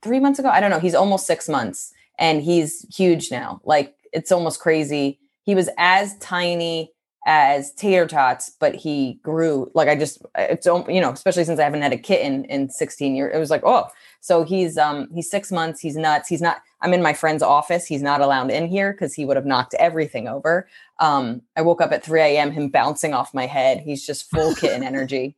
three 0.02 0.20
months 0.20 0.40
ago. 0.40 0.50
I 0.50 0.60
don't 0.60 0.72
know. 0.72 0.80
He's 0.80 0.96
almost 0.96 1.28
six 1.28 1.48
months 1.50 1.94
and 2.18 2.42
he's 2.42 2.86
huge 2.96 3.32
now. 3.32 3.62
Like 3.64 3.96
it's 4.14 4.32
almost 4.32 4.60
crazy. 4.60 5.20
He 5.44 5.56
was 5.56 5.70
as 5.78 6.18
tiny 6.18 6.92
as 7.26 7.74
tater 7.74 8.08
tots, 8.08 8.50
but 8.50 8.74
he 8.74 9.20
grew 9.22 9.70
like 9.76 9.90
I 9.90 9.96
just 9.96 10.26
it's 10.36 10.66
you 10.66 11.02
know 11.02 11.12
especially 11.12 11.44
since 11.44 11.60
I 11.60 11.64
haven't 11.64 11.82
had 11.82 11.94
a 11.94 11.98
kitten 11.98 12.46
in 12.46 12.70
16 12.70 13.16
years. 13.16 13.36
It 13.36 13.40
was 13.40 13.50
like 13.50 13.64
oh, 13.66 13.88
so 14.22 14.44
he's 14.44 14.78
um 14.78 15.10
he's 15.14 15.30
six 15.30 15.52
months. 15.52 15.80
He's 15.80 15.98
nuts. 15.98 16.30
He's 16.30 16.42
not. 16.42 16.62
I'm 16.82 16.94
in 16.94 17.02
my 17.02 17.14
friend's 17.14 17.44
office. 17.44 17.86
He's 17.86 18.04
not 18.04 18.22
allowed 18.22 18.52
in 18.52 18.68
here 18.68 18.94
because 18.94 19.14
he 19.14 19.26
would 19.26 19.36
have 19.36 19.46
knocked 19.46 19.74
everything 19.76 20.28
over. 20.28 20.70
Um, 21.00 21.42
I 21.56 21.64
woke 21.64 21.82
up 21.82 21.92
at 21.92 22.04
3 22.04 22.22
a.m. 22.22 22.52
Him 22.52 22.70
bouncing 22.70 23.16
off 23.16 23.34
my 23.34 23.48
head. 23.48 23.80
He's 23.80 24.06
just 24.06 24.30
full 24.30 24.54
kitten 24.54 24.84
energy, 24.92 25.36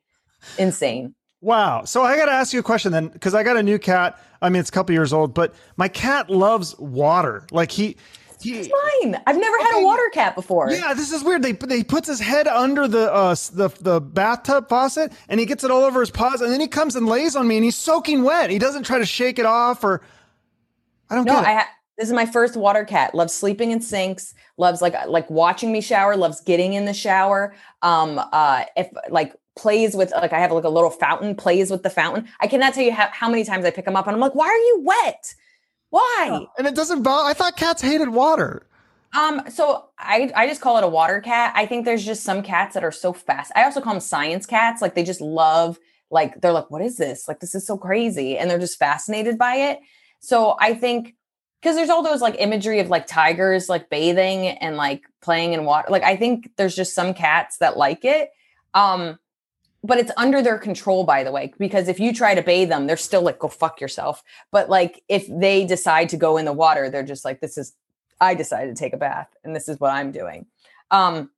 insane. 0.58 1.16
Wow. 1.42 1.86
So 1.86 2.04
I 2.04 2.18
got 2.18 2.26
to 2.26 2.32
ask 2.32 2.54
you 2.54 2.60
a 2.60 2.64
question 2.64 2.92
then, 2.92 3.08
because 3.08 3.34
I 3.34 3.44
got 3.44 3.58
a 3.58 3.64
new 3.64 3.80
cat. 3.80 4.22
I 4.42 4.50
mean, 4.50 4.60
it's 4.60 4.70
a 4.70 4.74
couple 4.74 4.94
years 4.94 5.14
old, 5.14 5.34
but 5.34 5.54
my 5.78 5.88
cat 5.88 6.30
loves 6.30 6.78
water. 6.80 7.46
Like 7.52 7.72
he, 7.72 7.98
he 8.42 8.60
it's 8.60 8.70
mine. 9.04 9.22
I've 9.28 9.38
never 9.38 9.58
okay. 9.58 9.66
had 9.66 9.82
a 9.82 9.86
water 9.86 10.10
cat 10.14 10.36
before. 10.36 10.72
Yeah, 10.72 10.94
this 10.94 11.12
is 11.12 11.24
weird. 11.24 11.44
They 11.44 11.52
they 11.52 11.84
puts 11.84 12.08
his 12.08 12.22
head 12.22 12.48
under 12.48 12.88
the 12.88 13.12
uh 13.14 13.36
the 13.54 13.70
the 13.82 14.00
bathtub 14.00 14.70
faucet 14.70 15.12
and 15.28 15.42
he 15.42 15.46
gets 15.46 15.66
it 15.66 15.72
all 15.72 15.84
over 15.84 16.00
his 16.00 16.10
paws 16.10 16.40
and 16.42 16.52
then 16.52 16.62
he 16.62 16.68
comes 16.68 16.96
and 16.96 17.06
lays 17.06 17.36
on 17.36 17.48
me 17.48 17.58
and 17.58 17.66
he's 17.66 17.76
soaking 17.76 18.24
wet. 18.24 18.50
He 18.50 18.58
doesn't 18.58 18.84
try 18.84 18.98
to 18.98 19.06
shake 19.06 19.40
it 19.40 19.46
off 19.46 19.84
or 19.84 20.02
I 21.10 21.16
don't 21.16 21.28
it. 21.28 21.34
I 21.34 21.54
ha- 21.56 21.70
this 21.98 22.08
is 22.08 22.14
my 22.14 22.26
first 22.26 22.56
water 22.56 22.86
cat. 22.86 23.14
Loves 23.14 23.34
sleeping 23.34 23.72
in 23.72 23.82
sinks. 23.82 24.34
Loves 24.56 24.82
like 24.82 24.96
like 25.08 25.30
watching 25.30 25.74
me 25.74 25.82
shower. 25.82 26.16
Loves 26.16 26.40
getting 26.40 26.74
in 26.74 26.86
the 26.86 26.94
shower. 26.94 27.54
Um, 27.82 28.22
uh, 28.32 28.64
if 28.78 28.90
like 29.10 29.36
plays 29.60 29.96
with 29.96 30.12
like 30.12 30.34
I 30.34 30.40
have 30.40 30.52
like 30.52 30.64
a 30.64 30.70
little 30.70 30.90
fountain, 30.90 31.36
plays 31.36 31.70
with 31.70 31.84
the 31.84 31.90
fountain. 31.90 32.28
I 32.40 32.48
cannot 32.48 32.74
tell 32.74 32.84
you 32.84 32.94
how, 32.94 33.10
how 33.12 33.30
many 33.30 33.44
times 33.44 33.66
I 33.66 33.72
pick 33.72 33.86
him 33.86 33.96
up 33.96 34.08
and 34.08 34.16
I'm 34.16 34.22
like, 34.22 34.36
why 34.36 34.48
are 34.48 34.58
you 34.58 34.82
wet? 34.84 35.36
Why? 35.90 36.46
And 36.58 36.66
it 36.66 36.76
doesn't 36.76 37.04
bother. 37.04 37.30
I 37.30 37.34
thought 37.34 37.58
cats 37.58 37.82
hated 37.82 38.10
water. 38.10 38.66
Um, 39.18 39.42
so 39.50 39.90
I 39.98 40.32
I 40.36 40.48
just 40.48 40.62
call 40.62 40.78
it 40.78 40.84
a 40.84 40.88
water 40.88 41.20
cat. 41.20 41.52
I 41.56 41.66
think 41.66 41.86
there's 41.86 42.06
just 42.06 42.24
some 42.24 42.42
cats 42.42 42.74
that 42.76 42.84
are 42.84 42.92
so 42.92 43.12
fast. 43.12 43.52
I 43.56 43.64
also 43.64 43.82
call 43.82 43.94
them 43.94 44.02
science 44.02 44.46
cats. 44.46 44.82
Like 44.82 44.96
they 44.96 45.04
just 45.04 45.22
love, 45.22 45.80
like 46.12 46.40
they're 46.42 46.54
like, 46.54 46.70
what 46.70 46.82
is 46.82 46.98
this? 46.98 47.28
Like 47.28 47.40
this 47.40 47.56
is 47.56 47.66
so 47.66 47.78
crazy, 47.78 48.38
and 48.38 48.50
they're 48.50 48.60
just 48.60 48.78
fascinated 48.78 49.38
by 49.38 49.56
it. 49.56 49.80
So 50.20 50.56
I 50.60 50.76
think 50.76 51.16
because 51.60 51.76
there's 51.76 51.90
all 51.90 52.04
those 52.04 52.22
like 52.22 52.36
imagery 52.40 52.80
of 52.80 52.90
like 52.90 53.08
tigers 53.08 53.68
like 53.68 53.90
bathing 53.90 54.48
and 54.48 54.78
like 54.78 55.04
playing 55.22 55.54
in 55.54 55.66
water. 55.66 55.88
Like 55.90 56.04
I 56.04 56.16
think 56.16 56.52
there's 56.56 56.76
just 56.76 56.94
some 56.94 57.14
cats 57.14 57.58
that 57.58 57.78
like 57.78 58.06
it. 58.06 58.30
Um, 58.76 59.18
but 59.84 59.98
it's 59.98 60.12
under 60.18 60.42
their 60.42 60.58
control 60.58 61.04
by 61.04 61.24
the 61.24 61.32
way 61.32 61.54
because 61.58 61.88
if 61.88 62.00
you 62.00 62.14
try 62.14 62.36
to 62.36 62.42
bathe 62.42 62.70
them 62.70 62.88
they're 62.88 62.98
still 62.98 63.22
like 63.22 63.40
go 63.40 63.48
fuck 63.48 63.80
yourself 63.80 64.24
but 64.52 64.70
like 64.70 65.04
if 65.08 65.26
they 65.30 65.66
decide 65.66 66.10
to 66.10 66.18
go 66.18 66.38
in 66.38 66.46
the 66.46 66.54
water 66.54 66.90
they're 66.90 67.04
just 67.04 67.26
like 67.26 67.40
this 67.40 67.58
is 67.58 67.74
i 68.20 68.34
decided 68.34 68.76
to 68.76 68.80
take 68.80 68.94
a 68.94 68.98
bath 68.98 69.30
and 69.44 69.56
this 69.56 69.70
is 69.70 69.80
what 69.80 69.92
i'm 69.92 70.12
doing 70.12 70.46
um 70.92 71.30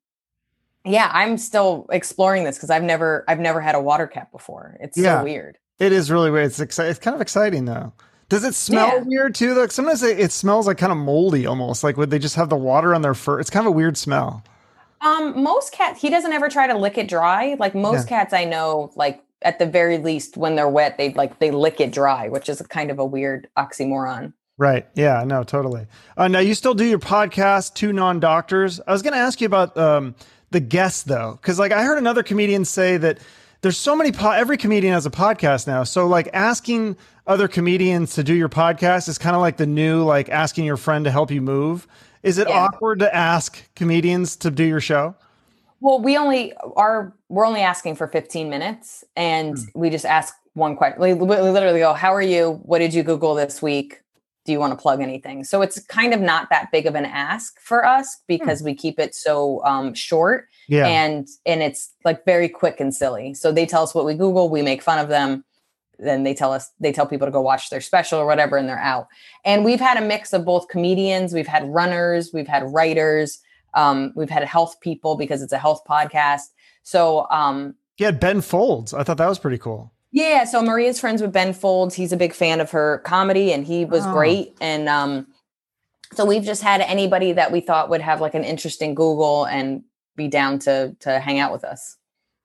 yeah 0.85 1.09
i'm 1.13 1.37
still 1.37 1.85
exploring 1.91 2.43
this 2.43 2.57
because 2.57 2.69
i've 2.69 2.83
never 2.83 3.23
i've 3.27 3.39
never 3.39 3.61
had 3.61 3.75
a 3.75 3.81
water 3.81 4.07
cat 4.07 4.31
before 4.31 4.77
it's 4.79 4.97
yeah, 4.97 5.19
so 5.19 5.23
weird 5.23 5.57
it 5.79 5.91
is 5.91 6.09
really 6.09 6.31
weird 6.31 6.45
it's 6.45 6.59
exciting 6.59 6.89
it's 6.89 6.99
kind 6.99 7.15
of 7.15 7.21
exciting 7.21 7.65
though 7.65 7.93
does 8.29 8.45
it 8.45 8.55
smell 8.55 8.87
yeah. 8.87 9.03
weird 9.03 9.35
too? 9.35 9.53
Like 9.53 9.73
sometimes 9.73 10.01
it, 10.03 10.17
it 10.17 10.31
smells 10.31 10.65
like 10.65 10.77
kind 10.77 10.93
of 10.93 10.97
moldy 10.97 11.45
almost. 11.45 11.83
Like 11.83 11.97
would 11.97 12.11
they 12.11 12.17
just 12.17 12.37
have 12.37 12.47
the 12.47 12.55
water 12.55 12.95
on 12.95 13.01
their 13.01 13.13
fur? 13.13 13.41
It's 13.41 13.49
kind 13.49 13.67
of 13.67 13.73
a 13.73 13.75
weird 13.75 13.97
smell. 13.97 14.41
Um, 15.01 15.43
most 15.43 15.71
cats, 15.71 15.99
he 15.99 16.09
doesn't 16.09 16.31
ever 16.31 16.47
try 16.47 16.67
to 16.67 16.77
lick 16.77 16.97
it 16.97 17.07
dry. 17.07 17.55
Like 17.59 17.73
most 17.73 18.03
yeah. 18.03 18.17
cats 18.17 18.33
I 18.33 18.45
know, 18.45 18.91
like 18.95 19.23
at 19.41 19.57
the 19.59 19.65
very 19.65 19.97
least, 19.97 20.37
when 20.37 20.55
they're 20.55 20.69
wet, 20.69 20.97
they 20.97 21.13
like 21.13 21.39
they 21.39 21.51
lick 21.51 21.79
it 21.79 21.91
dry, 21.91 22.29
which 22.29 22.47
is 22.49 22.61
kind 22.63 22.91
of 22.91 22.99
a 22.99 23.05
weird 23.05 23.47
oxymoron. 23.57 24.33
Right. 24.57 24.87
Yeah. 24.93 25.23
No. 25.25 25.43
Totally. 25.43 25.87
Uh, 26.15 26.27
now 26.27 26.39
you 26.39 26.53
still 26.53 26.75
do 26.75 26.85
your 26.85 26.99
podcast, 26.99 27.73
two 27.73 27.91
non 27.93 28.19
doctors. 28.19 28.79
I 28.85 28.91
was 28.91 29.01
going 29.01 29.13
to 29.13 29.19
ask 29.19 29.41
you 29.41 29.47
about 29.47 29.75
um, 29.75 30.13
the 30.51 30.59
guests 30.59 31.03
though, 31.03 31.39
because 31.41 31.57
like 31.57 31.71
I 31.71 31.83
heard 31.83 31.97
another 31.97 32.21
comedian 32.21 32.63
say 32.65 32.97
that 32.97 33.17
there's 33.61 33.77
so 33.77 33.95
many. 33.95 34.11
Po- 34.11 34.31
every 34.31 34.57
comedian 34.57 34.93
has 34.93 35.05
a 35.05 35.11
podcast 35.11 35.65
now, 35.65 35.83
so 35.83 36.07
like 36.07 36.29
asking 36.33 36.97
other 37.27 37.47
comedians 37.47 38.13
to 38.15 38.23
do 38.23 38.33
your 38.33 38.49
podcast 38.49 39.07
is 39.07 39.17
kind 39.17 39.35
of 39.35 39.41
like 39.41 39.57
the 39.57 39.65
new 39.65 40.03
like 40.03 40.29
asking 40.29 40.65
your 40.65 40.77
friend 40.77 41.05
to 41.05 41.11
help 41.11 41.31
you 41.31 41.41
move. 41.41 41.87
Is 42.23 42.37
it 42.37 42.47
yeah. 42.47 42.59
awkward 42.59 42.99
to 42.99 43.13
ask 43.13 43.63
comedians 43.75 44.35
to 44.37 44.51
do 44.51 44.63
your 44.63 44.81
show? 44.81 45.15
Well, 45.79 45.99
we 45.99 46.17
only 46.17 46.53
are 46.75 47.13
we're 47.29 47.45
only 47.45 47.61
asking 47.61 47.95
for 47.95 48.07
15 48.07 48.49
minutes 48.49 49.03
and 49.15 49.55
mm. 49.55 49.67
we 49.73 49.89
just 49.89 50.05
ask 50.05 50.35
one 50.53 50.75
question. 50.75 50.99
We 50.99 51.13
literally 51.13 51.79
go, 51.79 51.93
"How 51.93 52.13
are 52.13 52.21
you? 52.21 52.61
What 52.63 52.79
did 52.79 52.93
you 52.93 53.03
google 53.03 53.33
this 53.33 53.61
week? 53.61 54.01
Do 54.45 54.51
you 54.51 54.59
want 54.59 54.77
to 54.77 54.81
plug 54.81 55.01
anything?" 55.01 55.43
So 55.43 55.61
it's 55.61 55.83
kind 55.85 56.13
of 56.13 56.21
not 56.21 56.49
that 56.51 56.71
big 56.71 56.85
of 56.85 56.93
an 56.93 57.05
ask 57.05 57.59
for 57.59 57.85
us 57.85 58.21
because 58.27 58.61
mm. 58.61 58.65
we 58.65 58.75
keep 58.75 58.99
it 58.99 59.15
so 59.15 59.63
um, 59.65 59.95
short. 59.95 60.47
Yeah. 60.67 60.87
And 60.87 61.27
and 61.47 61.63
it's 61.63 61.91
like 62.05 62.25
very 62.25 62.47
quick 62.47 62.79
and 62.79 62.93
silly. 62.93 63.33
So 63.33 63.51
they 63.51 63.65
tell 63.65 63.81
us 63.81 63.95
what 63.95 64.05
we 64.05 64.13
google, 64.13 64.49
we 64.49 64.61
make 64.61 64.83
fun 64.83 64.99
of 64.99 65.07
them 65.07 65.43
then 66.01 66.23
they 66.23 66.33
tell 66.33 66.51
us 66.51 66.71
they 66.79 66.91
tell 66.91 67.05
people 67.05 67.27
to 67.27 67.31
go 67.31 67.41
watch 67.41 67.69
their 67.69 67.81
special 67.81 68.19
or 68.19 68.25
whatever 68.25 68.57
and 68.57 68.67
they're 68.67 68.79
out. 68.79 69.07
And 69.45 69.63
we've 69.63 69.79
had 69.79 69.97
a 69.97 70.05
mix 70.05 70.33
of 70.33 70.43
both 70.45 70.67
comedians 70.67 71.33
we've 71.33 71.47
had 71.47 71.67
runners 71.67 72.31
we've 72.33 72.47
had 72.47 72.63
writers 72.73 73.39
um, 73.73 74.11
we've 74.17 74.29
had 74.29 74.43
health 74.43 74.81
people 74.81 75.15
because 75.15 75.41
it's 75.41 75.53
a 75.53 75.57
health 75.57 75.83
podcast. 75.87 76.49
So 76.83 77.29
um 77.29 77.75
yeah 77.97 78.11
ben 78.11 78.41
folds. 78.41 78.93
I 78.93 79.03
thought 79.03 79.17
that 79.17 79.29
was 79.29 79.39
pretty 79.39 79.59
cool. 79.59 79.93
Yeah 80.11 80.43
so 80.43 80.61
maria's 80.61 80.99
friends 80.99 81.21
with 81.21 81.31
ben 81.31 81.53
folds. 81.53 81.95
He's 81.95 82.11
a 82.11 82.17
big 82.17 82.33
fan 82.33 82.59
of 82.59 82.71
her 82.71 82.99
comedy 83.05 83.53
and 83.53 83.65
he 83.65 83.85
was 83.85 84.05
oh. 84.05 84.11
great. 84.11 84.57
And 84.59 84.89
um 84.89 85.27
so 86.13 86.25
we've 86.25 86.43
just 86.43 86.61
had 86.61 86.81
anybody 86.81 87.31
that 87.33 87.51
we 87.51 87.61
thought 87.61 87.89
would 87.89 88.01
have 88.01 88.19
like 88.19 88.33
an 88.33 88.43
interesting 88.43 88.95
google 88.95 89.45
and 89.45 89.83
be 90.15 90.27
down 90.27 90.59
to 90.59 90.95
to 91.01 91.19
hang 91.19 91.39
out 91.39 91.51
with 91.51 91.63
us. 91.63 91.97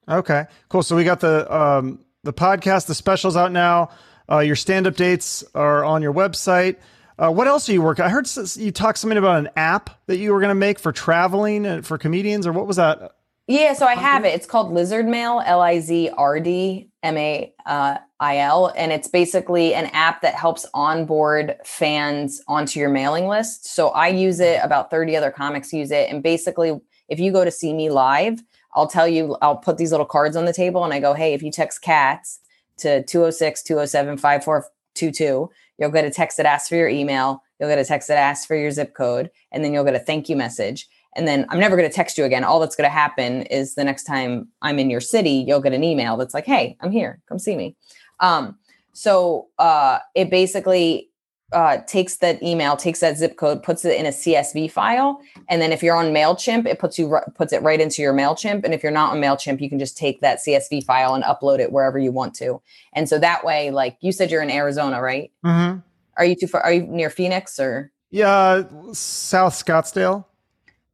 Okay 0.09 0.45
cool. 0.69 0.83
So 0.83 0.95
we 0.95 1.05
got 1.05 1.21
the 1.21 1.53
um 1.53 2.06
the 2.27 2.33
podcast, 2.33 2.87
the 2.87 2.95
specials 2.95 3.37
out 3.37 3.53
now. 3.53 3.91
Uh, 4.31 4.41
your 4.41 4.57
stand 4.57 4.87
up 4.87 4.97
dates 4.97 5.45
are 5.55 5.85
on 5.85 6.03
your 6.03 6.13
website. 6.13 6.77
Uh, 7.19 7.31
what 7.31 7.47
else 7.47 7.69
are 7.69 7.73
you 7.73 7.81
working? 7.81 8.05
I 8.05 8.11
heard 8.11 8.29
you 8.57 8.71
talk 8.71 8.99
something 8.99 9.17
about 9.17 9.39
an 9.39 9.49
app 9.57 9.89
that 10.07 10.19
you 10.19 10.33
were 10.33 10.41
going 10.41 10.51
to 10.51 10.55
make 10.55 10.79
for 10.79 10.93
traveling 10.93 11.65
and 11.65 11.87
for 11.87 11.97
comedians, 11.97 12.47
or 12.47 12.53
what 12.53 12.67
was 12.67 12.77
that? 12.77 13.13
Yeah, 13.47 13.75
so 13.75 13.87
I 13.87 13.95
have 13.95 14.25
it. 14.25 14.35
It's 14.35 14.45
called 14.45 14.73
Lizrd 14.73 15.09
Mail, 15.09 15.41
L 15.47 15.61
I 15.61 15.79
Z 15.79 16.11
R 16.17 16.41
D 16.41 16.91
M 17.03 17.17
A 17.17 17.55
uh, 17.65 17.99
I 18.19 18.39
L, 18.39 18.73
and 18.77 18.93
it's 18.93 19.07
basically 19.07 19.73
an 19.73 19.87
app 19.93 20.23
that 20.23 20.35
helps 20.35 20.67
onboard 20.75 21.57
fans 21.65 22.43
onto 22.49 22.81
your 22.81 22.91
mailing 22.91 23.29
list. 23.29 23.73
So 23.73 23.91
I 23.91 24.09
use 24.09 24.41
it. 24.41 24.59
About 24.63 24.91
thirty 24.91 25.17
other 25.17 25.31
comics 25.31 25.73
use 25.73 25.93
it, 25.93 26.11
and 26.11 26.25
basically, 26.25 26.79
if 27.09 27.21
you 27.21 27.31
go 27.31 27.45
to 27.45 27.53
see 27.53 27.73
me 27.73 27.89
live, 27.89 28.43
I'll 28.77 28.87
tell 28.87 29.09
you, 29.09 29.37
I'll 29.41 29.57
put 29.57 29.79
these 29.79 29.91
little 29.91 30.07
cards 30.07 30.37
on 30.37 30.45
the 30.45 30.53
table 30.53 30.85
and 30.85 30.93
I 30.93 31.01
go, 31.01 31.15
hey, 31.15 31.33
if 31.33 31.43
you 31.43 31.51
text 31.51 31.81
cats 31.83 32.41
to 32.79 33.03
206 33.05 33.63
207 33.63 34.19
5422, 34.19 35.51
you'll 35.79 35.91
get 35.91 36.05
a 36.05 36.11
text 36.11 36.37
that 36.37 36.47
asks 36.47 36.69
for 36.69 36.77
your 36.77 36.89
email. 36.89 37.43
You'll 37.59 37.71
get 37.71 37.79
a 37.79 37.85
text 37.85 38.07
that 38.09 38.19
asks 38.19 38.45
for 38.45 38.55
your 38.55 38.71
zip 38.71 38.95
code, 38.95 39.31
and 39.51 39.65
then 39.65 39.73
you'll 39.73 39.85
get 39.85 39.95
a 39.95 39.99
thank 39.99 40.29
you 40.29 40.37
message. 40.37 40.87
And 41.17 41.27
then 41.27 41.47
I'm 41.49 41.59
never 41.59 41.75
going 41.75 41.89
to 41.89 41.95
text 41.95 42.19
you 42.19 42.25
again. 42.25 42.45
All 42.45 42.61
that's 42.61 42.77
going 42.77 42.89
to 42.89 42.93
happen 42.93 43.43
is 43.45 43.75
the 43.75 43.85
next 43.85 44.05
time 44.05 44.49
I'm 44.61 44.79
in 44.79 44.91
your 44.91 45.01
city, 45.01 45.43
you'll 45.49 45.63
get 45.63 45.73
an 45.73 45.83
email 45.83 46.19
that's 46.19 46.35
like, 46.35 46.45
"Hey, 46.45 46.77
I'm 46.81 46.93
here. 46.93 47.23
Come 47.27 47.39
see 47.39 47.57
me." 47.57 47.75
Um, 48.21 48.59
so 48.93 49.49
uh, 49.59 50.01
it 50.15 50.29
basically 50.29 51.09
uh, 51.53 51.79
takes 51.87 52.17
that 52.17 52.43
email, 52.43 52.77
takes 52.77 53.01
that 53.01 53.17
zip 53.17 53.37
code, 53.37 53.63
puts 53.63 53.85
it 53.85 53.99
in 53.99 54.07
a 54.07 54.11
CSV 54.11 54.71
file, 54.71 55.21
and 55.49 55.63
then 55.63 55.73
if 55.73 55.83
you're 55.83 55.97
on 55.97 56.07
Mailchimp, 56.07 56.67
it 56.67 56.79
puts 56.79 56.99
you 56.99 57.19
puts 57.35 57.53
it 57.53 57.63
right 57.63 57.81
into 57.81 58.03
your 58.03 58.13
Mailchimp. 58.13 58.65
And 58.65 58.75
if 58.75 58.83
you're 58.83 58.93
not 58.93 59.13
on 59.13 59.21
Mailchimp, 59.21 59.61
you 59.61 59.69
can 59.69 59.79
just 59.79 59.97
take 59.97 60.21
that 60.21 60.39
CSV 60.39 60.85
file 60.85 61.15
and 61.15 61.23
upload 61.25 61.61
it 61.61 61.73
wherever 61.73 61.99
you 61.99 62.11
want 62.11 62.35
to. 62.37 62.61
And 62.93 63.09
so 63.09 63.19
that 63.19 63.45
way, 63.45 63.71
like 63.71 63.97
you 64.01 64.13
said, 64.13 64.31
you're 64.31 64.43
in 64.43 64.51
Arizona, 64.51 65.01
right? 65.01 65.31
Mm-hmm. 65.45 65.79
Are 66.17 66.25
you 66.25 66.35
too 66.35 66.47
far? 66.47 66.63
Are 66.63 66.73
you 66.73 66.83
near 66.83 67.11
Phoenix 67.11 67.61
or? 67.61 67.93
Yeah, 68.11 68.63
South 68.93 69.53
Scottsdale. 69.53 70.25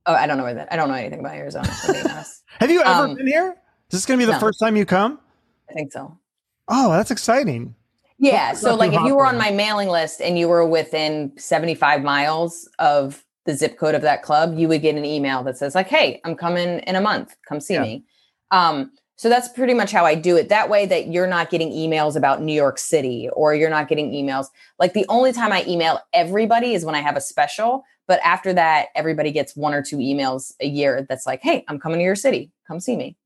Oh, 0.07 0.15
I 0.15 0.27
don't 0.27 0.37
know 0.37 0.45
where 0.45 0.55
that. 0.55 0.69
I 0.73 0.77
don't 0.77 0.89
know 0.89 0.95
anything 0.95 1.21
about 1.21 1.37
Arizona. 1.37 1.69
Have 2.59 2.71
you 2.71 2.81
ever 2.81 3.05
um, 3.05 3.15
been 3.15 3.27
here? 3.27 3.57
Is 3.91 4.01
this 4.01 4.07
going 4.07 4.19
to 4.19 4.23
be 4.23 4.27
the 4.27 4.33
no. 4.33 4.41
first 4.41 4.59
time 4.59 4.77
you 4.77 4.85
come? 4.85 5.21
I 5.71 5.75
think 5.75 5.93
so. 5.93 6.19
Oh, 6.69 6.91
that's 6.91 7.11
exciting. 7.11 7.75
Yeah. 8.23 8.53
So, 8.53 8.77
like, 8.77 8.93
if 8.93 9.03
you 9.03 9.17
were 9.17 9.27
on 9.27 9.37
my 9.37 9.51
mailing 9.51 9.89
list 9.89 10.21
and 10.21 10.39
you 10.39 10.47
were 10.47 10.65
within 10.65 11.33
75 11.37 12.05
miles 12.05 12.69
of 12.79 13.25
the 13.47 13.55
zip 13.57 13.77
code 13.77 13.97
of 13.97 14.03
that 14.03 14.23
club, 14.23 14.57
you 14.57 14.69
would 14.69 14.81
get 14.81 14.95
an 14.95 15.05
email 15.05 15.43
that 15.43 15.59
says, 15.59 15.75
like, 15.75 15.89
hey, 15.89 16.21
I'm 16.25 16.37
coming 16.37 16.79
in 16.87 16.95
a 16.95 17.01
month. 17.01 17.35
Come 17.49 17.59
see 17.59 17.75
yeah. 17.75 17.83
me. 17.83 18.05
Um, 18.53 18.93
so 19.17 19.29
that's 19.29 19.49
pretty 19.49 19.75
much 19.75 19.91
how 19.91 20.05
I 20.05 20.15
do 20.15 20.37
it. 20.37 20.49
That 20.51 20.71
way 20.71 20.87
that 20.87 21.09
you're 21.09 21.27
not 21.27 21.51
getting 21.51 21.73
emails 21.73 22.15
about 22.15 22.41
New 22.41 22.55
York 22.55 22.79
City 22.79 23.29
or 23.33 23.57
you're 23.57 23.69
not 23.69 23.89
getting 23.89 24.13
emails. 24.13 24.47
Like 24.79 24.93
the 24.93 25.07
only 25.09 25.33
time 25.33 25.51
I 25.51 25.65
email 25.67 25.99
everybody 26.13 26.75
is 26.75 26.85
when 26.85 26.95
I 26.95 27.01
have 27.01 27.17
a 27.17 27.21
special. 27.21 27.83
But 28.07 28.21
after 28.23 28.53
that, 28.53 28.89
everybody 28.95 29.33
gets 29.33 29.57
one 29.57 29.75
or 29.75 29.83
two 29.83 29.97
emails 29.97 30.53
a 30.61 30.69
year 30.69 31.05
that's 31.09 31.27
like, 31.27 31.41
hey, 31.43 31.65
I'm 31.67 31.81
coming 31.81 31.99
to 31.99 32.05
your 32.05 32.15
city. 32.15 32.53
Come 32.69 32.79
see 32.79 32.97
me. 32.97 33.17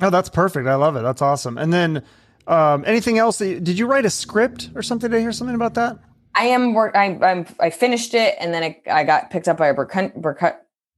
Oh, 0.00 0.10
that's 0.10 0.28
perfect. 0.28 0.66
I 0.66 0.74
love 0.74 0.96
it. 0.96 1.02
That's 1.02 1.22
awesome. 1.22 1.58
And 1.58 1.72
then 1.72 2.02
um, 2.46 2.84
anything 2.86 3.18
else? 3.18 3.38
That, 3.38 3.64
did 3.64 3.78
you 3.78 3.86
write 3.86 4.04
a 4.04 4.10
script 4.10 4.70
or 4.74 4.82
something? 4.82 5.10
Did 5.10 5.18
I 5.18 5.20
hear 5.20 5.32
something 5.32 5.54
about 5.54 5.74
that? 5.74 5.98
I 6.34 6.44
am 6.46 6.72
work. 6.74 6.96
I 6.96 7.18
I'm, 7.22 7.46
I 7.60 7.70
finished 7.70 8.14
it, 8.14 8.36
and 8.40 8.54
then 8.54 8.62
I, 8.62 8.80
I 8.90 9.04
got 9.04 9.30
picked 9.30 9.48
up 9.48 9.58
by 9.58 9.68
a 9.68 9.74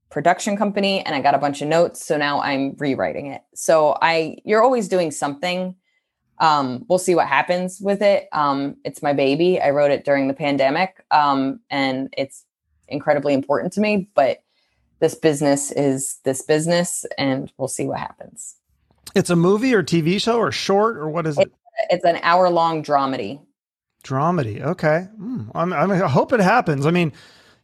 production 0.09 0.57
company, 0.57 1.05
and 1.05 1.13
I 1.13 1.21
got 1.21 1.35
a 1.35 1.37
bunch 1.37 1.61
of 1.61 1.67
notes. 1.67 2.05
So 2.05 2.17
now 2.17 2.41
I'm 2.41 2.75
rewriting 2.77 3.27
it. 3.27 3.41
So 3.53 3.97
I, 4.01 4.37
you're 4.45 4.63
always 4.63 4.87
doing 4.87 5.11
something. 5.11 5.75
Um, 6.39 6.85
we'll 6.87 6.99
see 6.99 7.15
what 7.15 7.27
happens 7.27 7.79
with 7.81 8.01
it. 8.01 8.27
Um, 8.31 8.77
it's 8.83 9.01
my 9.01 9.13
baby. 9.13 9.61
I 9.61 9.69
wrote 9.69 9.91
it 9.91 10.05
during 10.05 10.27
the 10.27 10.33
pandemic, 10.33 11.03
um, 11.11 11.59
and 11.69 12.13
it's 12.17 12.45
incredibly 12.87 13.33
important 13.33 13.73
to 13.73 13.81
me. 13.81 14.09
But 14.15 14.41
this 14.99 15.15
business 15.15 15.71
is 15.71 16.19
this 16.23 16.41
business, 16.41 17.05
and 17.17 17.51
we'll 17.57 17.67
see 17.67 17.85
what 17.85 17.99
happens. 17.99 18.55
It's 19.15 19.29
a 19.29 19.35
movie 19.35 19.73
or 19.73 19.81
TV 19.81 20.21
show 20.21 20.37
or 20.37 20.51
short 20.51 20.97
or 20.97 21.09
what 21.09 21.25
is 21.25 21.37
it? 21.37 21.51
It's 21.89 22.05
an 22.05 22.19
hour 22.21 22.49
long 22.49 22.83
dramedy. 22.83 23.39
Dramedy. 24.03 24.61
Okay. 24.61 25.07
Mm, 25.19 25.51
I'm, 25.55 25.73
I'm, 25.73 25.91
i 25.91 25.97
hope 26.07 26.33
it 26.33 26.39
happens. 26.39 26.85
I 26.85 26.91
mean, 26.91 27.11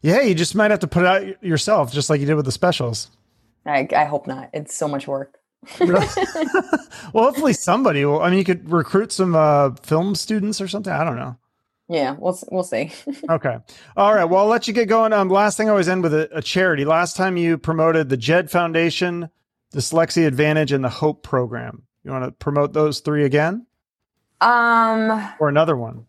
yeah, 0.01 0.21
you 0.21 0.33
just 0.33 0.55
might 0.55 0.71
have 0.71 0.79
to 0.79 0.87
put 0.87 1.03
it 1.03 1.07
out 1.07 1.43
yourself, 1.43 1.93
just 1.93 2.09
like 2.09 2.19
you 2.19 2.25
did 2.25 2.35
with 2.35 2.45
the 2.45 2.51
specials. 2.51 3.11
I, 3.65 3.87
I 3.95 4.05
hope 4.05 4.25
not. 4.25 4.49
It's 4.53 4.73
so 4.73 4.87
much 4.87 5.07
work. 5.07 5.37
well, 5.79 6.01
hopefully 7.13 7.53
somebody 7.53 8.03
will. 8.05 8.21
I 8.21 8.29
mean, 8.29 8.39
you 8.39 8.45
could 8.45 8.71
recruit 8.71 9.11
some 9.11 9.35
uh, 9.35 9.71
film 9.83 10.15
students 10.15 10.59
or 10.59 10.67
something. 10.67 10.91
I 10.91 11.03
don't 11.03 11.17
know. 11.17 11.37
Yeah, 11.87 12.15
we'll 12.17 12.39
we'll 12.49 12.63
see. 12.63 12.91
okay, 13.29 13.57
all 13.97 14.15
right. 14.15 14.23
Well, 14.23 14.39
I'll 14.43 14.47
let 14.47 14.65
you 14.67 14.73
get 14.73 14.87
going. 14.87 15.11
Um, 15.11 15.29
last 15.29 15.57
thing 15.57 15.67
I 15.67 15.71
always 15.71 15.89
end 15.89 16.03
with 16.03 16.13
a, 16.13 16.29
a 16.31 16.41
charity. 16.41 16.85
Last 16.85 17.17
time 17.17 17.35
you 17.35 17.57
promoted 17.57 18.07
the 18.07 18.15
Jed 18.15 18.49
Foundation, 18.49 19.29
Dyslexia 19.73 20.27
Advantage, 20.27 20.71
and 20.71 20.83
the 20.83 20.89
Hope 20.89 21.23
Program. 21.23 21.83
You 22.03 22.11
want 22.11 22.25
to 22.25 22.31
promote 22.31 22.73
those 22.73 22.99
three 22.99 23.25
again? 23.25 23.65
Um, 24.41 25.33
or 25.39 25.49
another 25.49 25.77
one? 25.77 26.07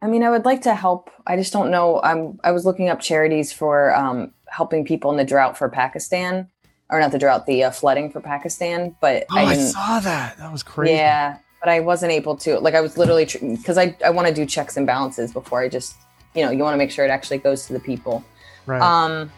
I 0.00 0.06
mean, 0.06 0.22
I 0.22 0.30
would 0.30 0.44
like 0.44 0.62
to 0.62 0.74
help. 0.74 1.10
I 1.26 1.36
just 1.36 1.52
don't 1.52 1.70
know. 1.70 2.00
I'm. 2.02 2.38
I 2.44 2.52
was 2.52 2.64
looking 2.64 2.88
up 2.88 3.00
charities 3.00 3.52
for 3.52 3.94
um, 3.94 4.32
helping 4.46 4.84
people 4.84 5.10
in 5.10 5.16
the 5.16 5.24
drought 5.24 5.58
for 5.58 5.68
Pakistan, 5.68 6.48
or 6.88 7.00
not 7.00 7.10
the 7.10 7.18
drought, 7.18 7.46
the 7.46 7.64
uh, 7.64 7.70
flooding 7.72 8.10
for 8.10 8.20
Pakistan. 8.20 8.94
But 9.00 9.26
oh, 9.32 9.36
I, 9.36 9.42
I, 9.42 9.54
saw 9.56 9.98
that. 10.00 10.38
That 10.38 10.52
was 10.52 10.62
crazy. 10.62 10.94
Yeah, 10.94 11.38
but 11.60 11.68
I 11.68 11.80
wasn't 11.80 12.12
able 12.12 12.36
to. 12.36 12.60
Like, 12.60 12.74
I 12.74 12.80
was 12.80 12.96
literally 12.96 13.24
because 13.24 13.76
tr- 13.76 13.80
I 13.80 13.96
I 14.04 14.10
want 14.10 14.28
to 14.28 14.34
do 14.34 14.46
checks 14.46 14.76
and 14.76 14.86
balances 14.86 15.32
before 15.32 15.60
I 15.60 15.68
just 15.68 15.96
you 16.36 16.44
know 16.44 16.52
you 16.52 16.62
want 16.62 16.74
to 16.74 16.78
make 16.78 16.92
sure 16.92 17.04
it 17.04 17.10
actually 17.10 17.38
goes 17.38 17.66
to 17.66 17.72
the 17.72 17.80
people. 17.80 18.24
Right. 18.66 18.80
Um. 18.80 19.32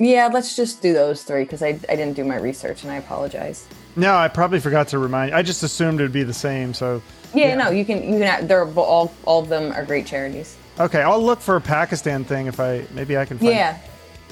Yeah, 0.00 0.30
let's 0.32 0.56
just 0.56 0.80
do 0.80 0.94
those 0.94 1.22
three 1.22 1.42
because 1.42 1.62
I, 1.62 1.68
I 1.68 1.94
didn't 1.94 2.14
do 2.14 2.24
my 2.24 2.36
research 2.36 2.82
and 2.84 2.90
I 2.90 2.96
apologize. 2.96 3.68
No, 3.96 4.16
I 4.16 4.28
probably 4.28 4.58
forgot 4.58 4.88
to 4.88 4.98
remind. 4.98 5.34
I 5.34 5.42
just 5.42 5.62
assumed 5.62 6.00
it'd 6.00 6.10
be 6.10 6.22
the 6.22 6.32
same. 6.32 6.72
So 6.72 7.02
yeah, 7.34 7.48
yeah. 7.48 7.54
no, 7.56 7.70
you 7.70 7.84
can 7.84 8.02
you 8.02 8.18
can. 8.18 8.46
They're 8.46 8.66
all 8.66 9.12
all 9.24 9.42
of 9.42 9.48
them 9.50 9.72
are 9.72 9.84
great 9.84 10.06
charities. 10.06 10.56
Okay, 10.78 11.02
I'll 11.02 11.22
look 11.22 11.40
for 11.40 11.56
a 11.56 11.60
Pakistan 11.60 12.24
thing 12.24 12.46
if 12.46 12.58
I 12.58 12.86
maybe 12.92 13.18
I 13.18 13.26
can. 13.26 13.38
Find 13.38 13.50
yeah. 13.50 13.78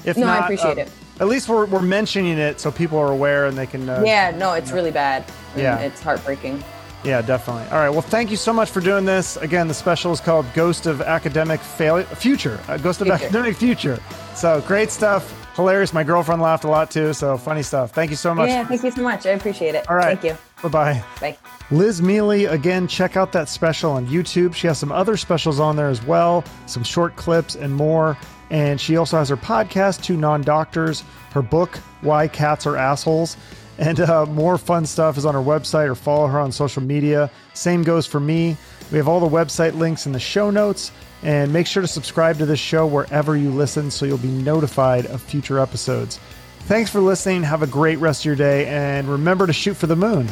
If 0.05 0.17
no, 0.17 0.25
not, 0.25 0.41
I 0.41 0.43
appreciate 0.45 0.77
uh, 0.79 0.81
it. 0.81 0.91
At 1.19 1.27
least 1.27 1.49
we're 1.49 1.65
we're 1.67 1.81
mentioning 1.81 2.39
it 2.39 2.59
so 2.59 2.71
people 2.71 2.97
are 2.97 3.11
aware 3.11 3.45
and 3.45 3.55
they 3.55 3.67
can. 3.67 3.87
Uh, 3.87 4.01
yeah, 4.03 4.31
no, 4.31 4.53
it's 4.53 4.71
really 4.71 4.91
bad. 4.91 5.23
Yeah, 5.55 5.77
it's 5.79 6.01
heartbreaking. 6.01 6.63
Yeah, 7.03 7.21
definitely. 7.21 7.63
All 7.71 7.77
right. 7.77 7.89
Well, 7.89 8.01
thank 8.01 8.31
you 8.31 8.37
so 8.37 8.51
much 8.51 8.71
for 8.71 8.81
doing 8.81 9.05
this. 9.05 9.37
Again, 9.37 9.67
the 9.67 9.73
special 9.73 10.11
is 10.11 10.19
called 10.19 10.45
Ghost 10.53 10.85
of 10.85 11.01
Academic 11.01 11.61
Failure 11.61 12.03
Future. 12.03 12.59
Uh, 12.67 12.77
Ghost 12.77 13.01
of 13.01 13.07
future. 13.07 13.23
Academic 13.23 13.55
Future. 13.55 13.99
So 14.35 14.61
great 14.61 14.89
stuff 14.91 15.38
hilarious. 15.59 15.93
My 15.93 16.03
girlfriend 16.03 16.41
laughed 16.41 16.63
a 16.63 16.69
lot 16.69 16.89
too. 16.89 17.13
So 17.13 17.37
funny 17.37 17.63
stuff. 17.63 17.91
Thank 17.91 18.09
you 18.09 18.15
so 18.15 18.33
much. 18.33 18.49
Yeah, 18.49 18.65
thank 18.65 18.83
you 18.83 18.91
so 18.91 19.03
much. 19.03 19.25
I 19.25 19.31
appreciate 19.31 19.75
it. 19.75 19.89
All 19.89 19.95
right. 19.95 20.19
Thank 20.19 20.33
you. 20.33 20.37
Bye-bye. 20.63 21.03
Bye. 21.21 21.37
Liz 21.71 22.01
Miele, 22.01 22.51
again, 22.51 22.87
check 22.87 23.15
out 23.15 23.31
that 23.33 23.47
special 23.47 23.91
on 23.91 24.07
YouTube. 24.07 24.53
She 24.55 24.67
has 24.67 24.77
some 24.77 24.91
other 24.91 25.15
specials 25.15 25.59
on 25.59 25.75
there 25.75 25.87
as 25.87 26.03
well, 26.03 26.43
some 26.65 26.83
short 26.83 27.15
clips 27.15 27.55
and 27.55 27.73
more. 27.73 28.17
And 28.49 28.81
she 28.81 28.97
also 28.97 29.17
has 29.17 29.29
her 29.29 29.37
podcast, 29.37 30.01
Two 30.03 30.17
Non 30.17 30.41
Doctors, 30.41 31.03
her 31.31 31.41
book, 31.41 31.77
Why 32.01 32.27
Cats 32.27 32.65
Are 32.65 32.75
Assholes. 32.75 33.37
And 33.77 33.99
uh, 34.01 34.25
more 34.25 34.57
fun 34.57 34.85
stuff 34.85 35.17
is 35.17 35.25
on 35.25 35.33
her 35.35 35.39
website 35.39 35.87
or 35.87 35.95
follow 35.95 36.27
her 36.27 36.39
on 36.39 36.51
social 36.51 36.81
media. 36.81 37.31
Same 37.53 37.83
goes 37.83 38.05
for 38.05 38.19
me. 38.19 38.57
We 38.91 38.97
have 38.97 39.07
all 39.07 39.19
the 39.19 39.29
website 39.29 39.75
links 39.75 40.05
in 40.05 40.11
the 40.11 40.19
show 40.19 40.49
notes. 40.49 40.91
And 41.21 41.51
make 41.51 41.67
sure 41.67 41.81
to 41.81 41.87
subscribe 41.87 42.37
to 42.37 42.45
this 42.45 42.59
show 42.59 42.87
wherever 42.87 43.35
you 43.35 43.51
listen 43.51 43.91
so 43.91 44.05
you'll 44.05 44.17
be 44.17 44.29
notified 44.29 45.05
of 45.07 45.21
future 45.21 45.59
episodes. 45.59 46.19
Thanks 46.61 46.89
for 46.89 47.01
listening. 47.01 47.43
Have 47.43 47.63
a 47.63 47.67
great 47.67 47.97
rest 47.97 48.21
of 48.21 48.25
your 48.25 48.35
day. 48.35 48.67
And 48.67 49.07
remember 49.07 49.47
to 49.47 49.53
shoot 49.53 49.75
for 49.75 49.87
the 49.87 49.95
moon. 49.95 50.27